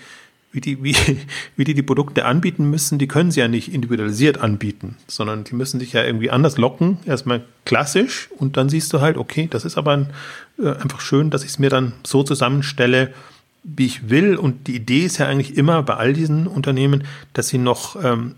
wie 0.51 0.61
die, 0.61 0.83
wie, 0.83 0.95
wie 1.55 1.63
die 1.63 1.73
die 1.73 1.83
Produkte 1.83 2.25
anbieten 2.25 2.69
müssen. 2.69 2.97
Die 2.97 3.07
können 3.07 3.31
sie 3.31 3.41
ja 3.41 3.47
nicht 3.47 3.73
individualisiert 3.73 4.39
anbieten, 4.39 4.95
sondern 5.07 5.43
die 5.43 5.55
müssen 5.55 5.79
sich 5.79 5.93
ja 5.93 6.03
irgendwie 6.03 6.31
anders 6.31 6.57
locken. 6.57 6.99
Erstmal 7.05 7.43
klassisch 7.65 8.29
und 8.37 8.57
dann 8.57 8.69
siehst 8.69 8.91
du 8.93 9.01
halt, 9.01 9.17
okay, 9.17 9.47
das 9.49 9.65
ist 9.65 9.77
aber 9.77 9.91
ein, 9.91 10.09
äh, 10.57 10.69
einfach 10.69 11.01
schön, 11.01 11.29
dass 11.29 11.43
ich 11.43 11.49
es 11.49 11.59
mir 11.59 11.69
dann 11.69 11.93
so 12.05 12.23
zusammenstelle, 12.23 13.13
wie 13.63 13.85
ich 13.85 14.09
will. 14.09 14.37
Und 14.37 14.67
die 14.67 14.75
Idee 14.75 15.05
ist 15.05 15.17
ja 15.17 15.27
eigentlich 15.27 15.57
immer 15.57 15.83
bei 15.83 15.95
all 15.95 16.13
diesen 16.13 16.47
Unternehmen, 16.47 17.03
dass 17.33 17.49
sie 17.49 17.57
noch 17.57 18.01
ähm, 18.01 18.35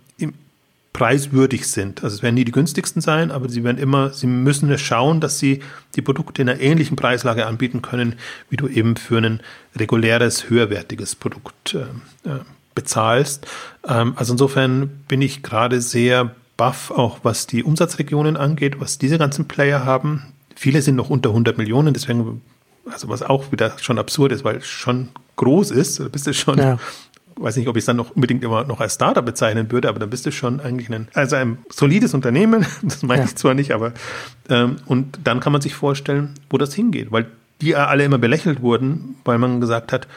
preiswürdig 0.93 1.67
sind. 1.67 2.03
Also 2.03 2.17
es 2.17 2.23
werden 2.23 2.35
nie 2.35 2.45
die 2.45 2.51
günstigsten 2.51 3.01
sein, 3.01 3.31
aber 3.31 3.49
sie 3.49 3.63
werden 3.63 3.77
immer, 3.77 4.11
sie 4.11 4.27
müssen 4.27 4.75
schauen, 4.77 5.21
dass 5.21 5.39
sie 5.39 5.61
die 5.95 6.01
Produkte 6.01 6.41
in 6.41 6.49
einer 6.49 6.59
ähnlichen 6.59 6.95
Preislage 6.95 7.45
anbieten 7.45 7.81
können, 7.81 8.15
wie 8.49 8.57
du 8.57 8.67
eben 8.67 8.95
für 8.95 9.17
ein 9.17 9.41
reguläres, 9.75 10.49
höherwertiges 10.49 11.15
Produkt 11.15 11.75
äh, 11.75 12.29
äh, 12.29 12.39
bezahlst. 12.75 13.47
Ähm, 13.87 14.13
also 14.15 14.33
insofern 14.33 14.89
bin 15.07 15.21
ich 15.21 15.43
gerade 15.43 15.81
sehr 15.81 16.35
baff, 16.57 16.91
auch 16.91 17.19
was 17.23 17.47
die 17.47 17.63
Umsatzregionen 17.63 18.35
angeht, 18.35 18.81
was 18.81 18.97
diese 18.97 19.17
ganzen 19.17 19.47
Player 19.47 19.85
haben. 19.85 20.33
Viele 20.55 20.81
sind 20.81 20.95
noch 20.95 21.09
unter 21.09 21.29
100 21.29 21.57
Millionen, 21.57 21.93
deswegen, 21.93 22.41
also 22.89 23.07
was 23.07 23.21
auch 23.21 23.51
wieder 23.51 23.77
schon 23.79 23.99
absurd 23.99 24.31
ist, 24.31 24.43
weil 24.43 24.57
es 24.57 24.67
schon 24.67 25.09
groß 25.37 25.71
ist, 25.71 26.11
bist 26.11 26.27
du 26.27 26.33
schon 26.33 26.57
ja 26.57 26.77
weiß 27.39 27.55
nicht, 27.57 27.67
ob 27.67 27.77
ich 27.77 27.81
es 27.81 27.85
dann 27.85 27.97
noch 27.97 28.11
unbedingt 28.11 28.43
immer 28.43 28.63
noch 28.65 28.79
als 28.79 28.95
Startup 28.95 29.25
bezeichnen 29.25 29.71
würde, 29.71 29.89
aber 29.89 29.99
dann 29.99 30.09
bist 30.09 30.25
du 30.25 30.31
schon 30.31 30.59
eigentlich 30.59 30.89
ein, 30.89 31.07
also 31.13 31.35
ein 31.35 31.59
solides 31.69 32.13
Unternehmen, 32.13 32.65
das 32.81 33.03
meine 33.03 33.21
ja. 33.21 33.27
ich 33.27 33.35
zwar 33.35 33.53
nicht, 33.53 33.71
aber 33.71 33.93
ähm, 34.49 34.77
und 34.85 35.19
dann 35.23 35.39
kann 35.39 35.53
man 35.53 35.61
sich 35.61 35.75
vorstellen, 35.75 36.35
wo 36.49 36.57
das 36.57 36.73
hingeht, 36.73 37.11
weil 37.11 37.27
die 37.61 37.75
alle 37.75 38.05
immer 38.05 38.17
belächelt 38.17 38.61
wurden, 38.61 39.15
weil 39.25 39.37
man 39.37 39.59
gesagt 39.59 39.91
hat, 39.91 40.07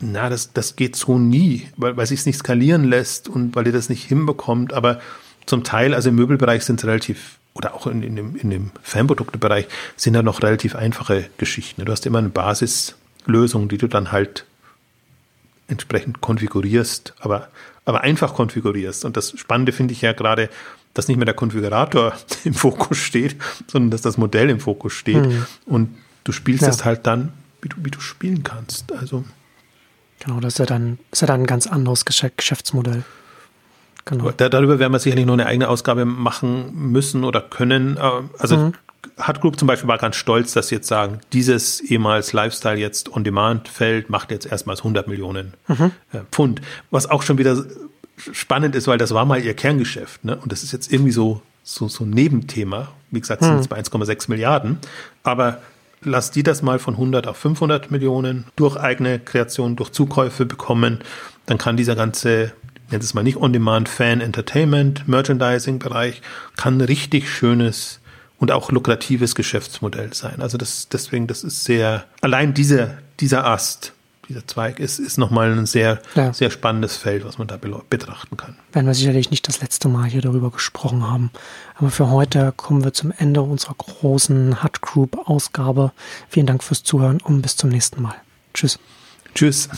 na, 0.00 0.30
das, 0.30 0.52
das 0.52 0.76
geht 0.76 0.96
so 0.96 1.18
nie, 1.18 1.68
weil, 1.76 1.96
weil 1.96 2.06
sich 2.06 2.20
es 2.20 2.26
nicht 2.26 2.38
skalieren 2.38 2.84
lässt 2.84 3.28
und 3.28 3.54
weil 3.54 3.66
ihr 3.66 3.72
das 3.72 3.90
nicht 3.90 4.04
hinbekommt, 4.04 4.72
aber 4.72 5.00
zum 5.46 5.62
Teil, 5.62 5.94
also 5.94 6.08
im 6.08 6.14
Möbelbereich 6.14 6.64
sind 6.64 6.80
es 6.80 6.86
relativ 6.86 7.38
oder 7.54 7.74
auch 7.74 7.86
in, 7.86 8.02
in 8.02 8.16
dem, 8.16 8.36
in 8.36 8.50
dem 8.50 8.70
Fanproduktebereich 8.82 9.66
sind 9.96 10.14
da 10.14 10.22
noch 10.22 10.42
relativ 10.42 10.76
einfache 10.76 11.28
Geschichten. 11.36 11.84
Du 11.84 11.92
hast 11.92 12.06
immer 12.06 12.18
eine 12.18 12.28
Basislösung, 12.28 13.68
die 13.68 13.76
du 13.76 13.88
dann 13.88 14.12
halt 14.12 14.46
entsprechend 15.70 16.20
konfigurierst, 16.20 17.14
aber, 17.20 17.48
aber 17.84 18.02
einfach 18.02 18.34
konfigurierst. 18.34 19.04
Und 19.04 19.16
das 19.16 19.38
Spannende 19.38 19.72
finde 19.72 19.92
ich 19.92 20.02
ja 20.02 20.12
gerade, 20.12 20.48
dass 20.94 21.08
nicht 21.08 21.16
mehr 21.16 21.24
der 21.24 21.34
Konfigurator 21.34 22.14
im 22.44 22.54
Fokus 22.54 22.98
steht, 22.98 23.36
sondern 23.66 23.90
dass 23.90 24.02
das 24.02 24.18
Modell 24.18 24.50
im 24.50 24.60
Fokus 24.60 24.92
steht. 24.92 25.24
Mhm. 25.24 25.46
Und 25.66 25.96
du 26.24 26.32
spielst 26.32 26.66
es 26.66 26.80
ja. 26.80 26.84
halt 26.86 27.06
dann, 27.06 27.32
wie 27.62 27.68
du, 27.68 27.76
wie 27.82 27.90
du 27.90 28.00
spielen 28.00 28.42
kannst. 28.42 28.92
Also. 28.92 29.24
Genau, 30.18 30.40
das 30.40 30.54
ist 30.54 30.58
ja 30.58 30.66
dann, 30.66 30.98
ist 31.10 31.22
ja 31.22 31.26
dann 31.26 31.40
ein 31.40 31.46
ganz 31.46 31.66
anderes 31.66 32.04
Geschäftsmodell. 32.04 33.04
Genau. 34.06 34.30
darüber 34.32 34.78
werden 34.78 34.92
wir 34.92 34.98
sicherlich 34.98 35.26
noch 35.26 35.34
eine 35.34 35.46
eigene 35.46 35.68
Ausgabe 35.68 36.04
machen 36.04 36.74
müssen 36.90 37.22
oder 37.22 37.40
können. 37.40 37.96
Äh, 37.96 38.22
also 38.38 38.56
mhm. 38.56 38.72
Hut 39.26 39.40
Group 39.40 39.58
zum 39.58 39.68
Beispiel 39.68 39.88
war 39.88 39.98
ganz 39.98 40.16
stolz, 40.16 40.52
dass 40.52 40.68
sie 40.68 40.76
jetzt 40.76 40.88
sagen, 40.88 41.20
dieses 41.32 41.80
ehemals 41.80 42.32
Lifestyle 42.32 42.76
jetzt 42.76 43.14
On-Demand-Feld 43.14 44.10
macht 44.10 44.30
jetzt 44.30 44.46
erstmals 44.46 44.80
100 44.80 45.08
Millionen 45.08 45.54
mhm. 45.68 45.92
Äh, 46.12 46.20
Pfund. 46.30 46.60
Was 46.90 47.08
auch 47.08 47.22
schon 47.22 47.38
wieder 47.38 47.64
spannend 48.32 48.74
ist, 48.74 48.86
weil 48.86 48.98
das 48.98 49.14
war 49.14 49.24
mal 49.24 49.42
ihr 49.42 49.54
Kerngeschäft. 49.54 50.24
Ne? 50.24 50.36
Und 50.36 50.52
das 50.52 50.62
ist 50.62 50.72
jetzt 50.72 50.92
irgendwie 50.92 51.12
so, 51.12 51.42
so, 51.62 51.88
so 51.88 52.04
ein 52.04 52.10
Nebenthema. 52.10 52.88
Wie 53.10 53.20
gesagt, 53.20 53.42
sind 53.42 53.58
es 53.58 53.68
bei 53.68 53.78
1,6 53.80 54.30
Milliarden. 54.30 54.78
Aber 55.22 55.60
lass 56.02 56.30
die 56.30 56.42
das 56.42 56.62
mal 56.62 56.78
von 56.78 56.94
100 56.94 57.26
auf 57.26 57.36
500 57.38 57.90
Millionen 57.90 58.44
durch 58.56 58.76
eigene 58.76 59.18
Kreation, 59.18 59.76
durch 59.76 59.90
Zukäufe 59.90 60.46
bekommen. 60.46 61.00
Dann 61.46 61.58
kann 61.58 61.76
dieser 61.76 61.96
ganze 61.96 62.52
nennt 62.90 63.04
es 63.04 63.14
mal 63.14 63.22
nicht 63.22 63.36
On-Demand 63.36 63.88
Fan 63.88 64.20
Entertainment, 64.20 65.06
Merchandising-Bereich, 65.06 66.22
kann 66.56 66.78
ein 66.78 66.80
richtig 66.82 67.30
schönes 67.30 68.00
und 68.40 68.50
auch 68.50 68.72
lukratives 68.72 69.34
Geschäftsmodell 69.36 70.12
sein. 70.14 70.40
Also 70.40 70.58
das, 70.58 70.88
deswegen, 70.88 71.28
das 71.28 71.44
ist 71.44 71.64
sehr, 71.64 72.04
allein 72.22 72.54
dieser, 72.54 72.98
dieser 73.20 73.46
Ast, 73.46 73.92
dieser 74.28 74.46
Zweig 74.46 74.80
ist, 74.80 74.98
ist 74.98 75.18
nochmal 75.18 75.52
ein 75.52 75.66
sehr, 75.66 76.00
ja. 76.14 76.32
sehr 76.32 76.50
spannendes 76.50 76.96
Feld, 76.96 77.24
was 77.24 77.36
man 77.36 77.48
da 77.48 77.58
betrachten 77.58 78.36
kann. 78.36 78.56
Werden 78.72 78.86
wir 78.86 78.94
sicherlich 78.94 79.30
nicht 79.30 79.46
das 79.46 79.60
letzte 79.60 79.88
Mal 79.88 80.08
hier 80.08 80.22
darüber 80.22 80.50
gesprochen 80.50 81.06
haben. 81.06 81.30
Aber 81.74 81.90
für 81.90 82.10
heute 82.10 82.52
kommen 82.56 82.82
wir 82.82 82.92
zum 82.92 83.12
Ende 83.16 83.42
unserer 83.42 83.74
großen 83.74 84.62
Hut 84.62 84.80
Group 84.80 85.28
Ausgabe. 85.28 85.92
Vielen 86.28 86.46
Dank 86.46 86.64
fürs 86.64 86.82
Zuhören 86.82 87.20
und 87.20 87.42
bis 87.42 87.56
zum 87.56 87.70
nächsten 87.70 88.00
Mal. 88.00 88.14
Tschüss. 88.54 88.78
Tschüss. 89.34 89.68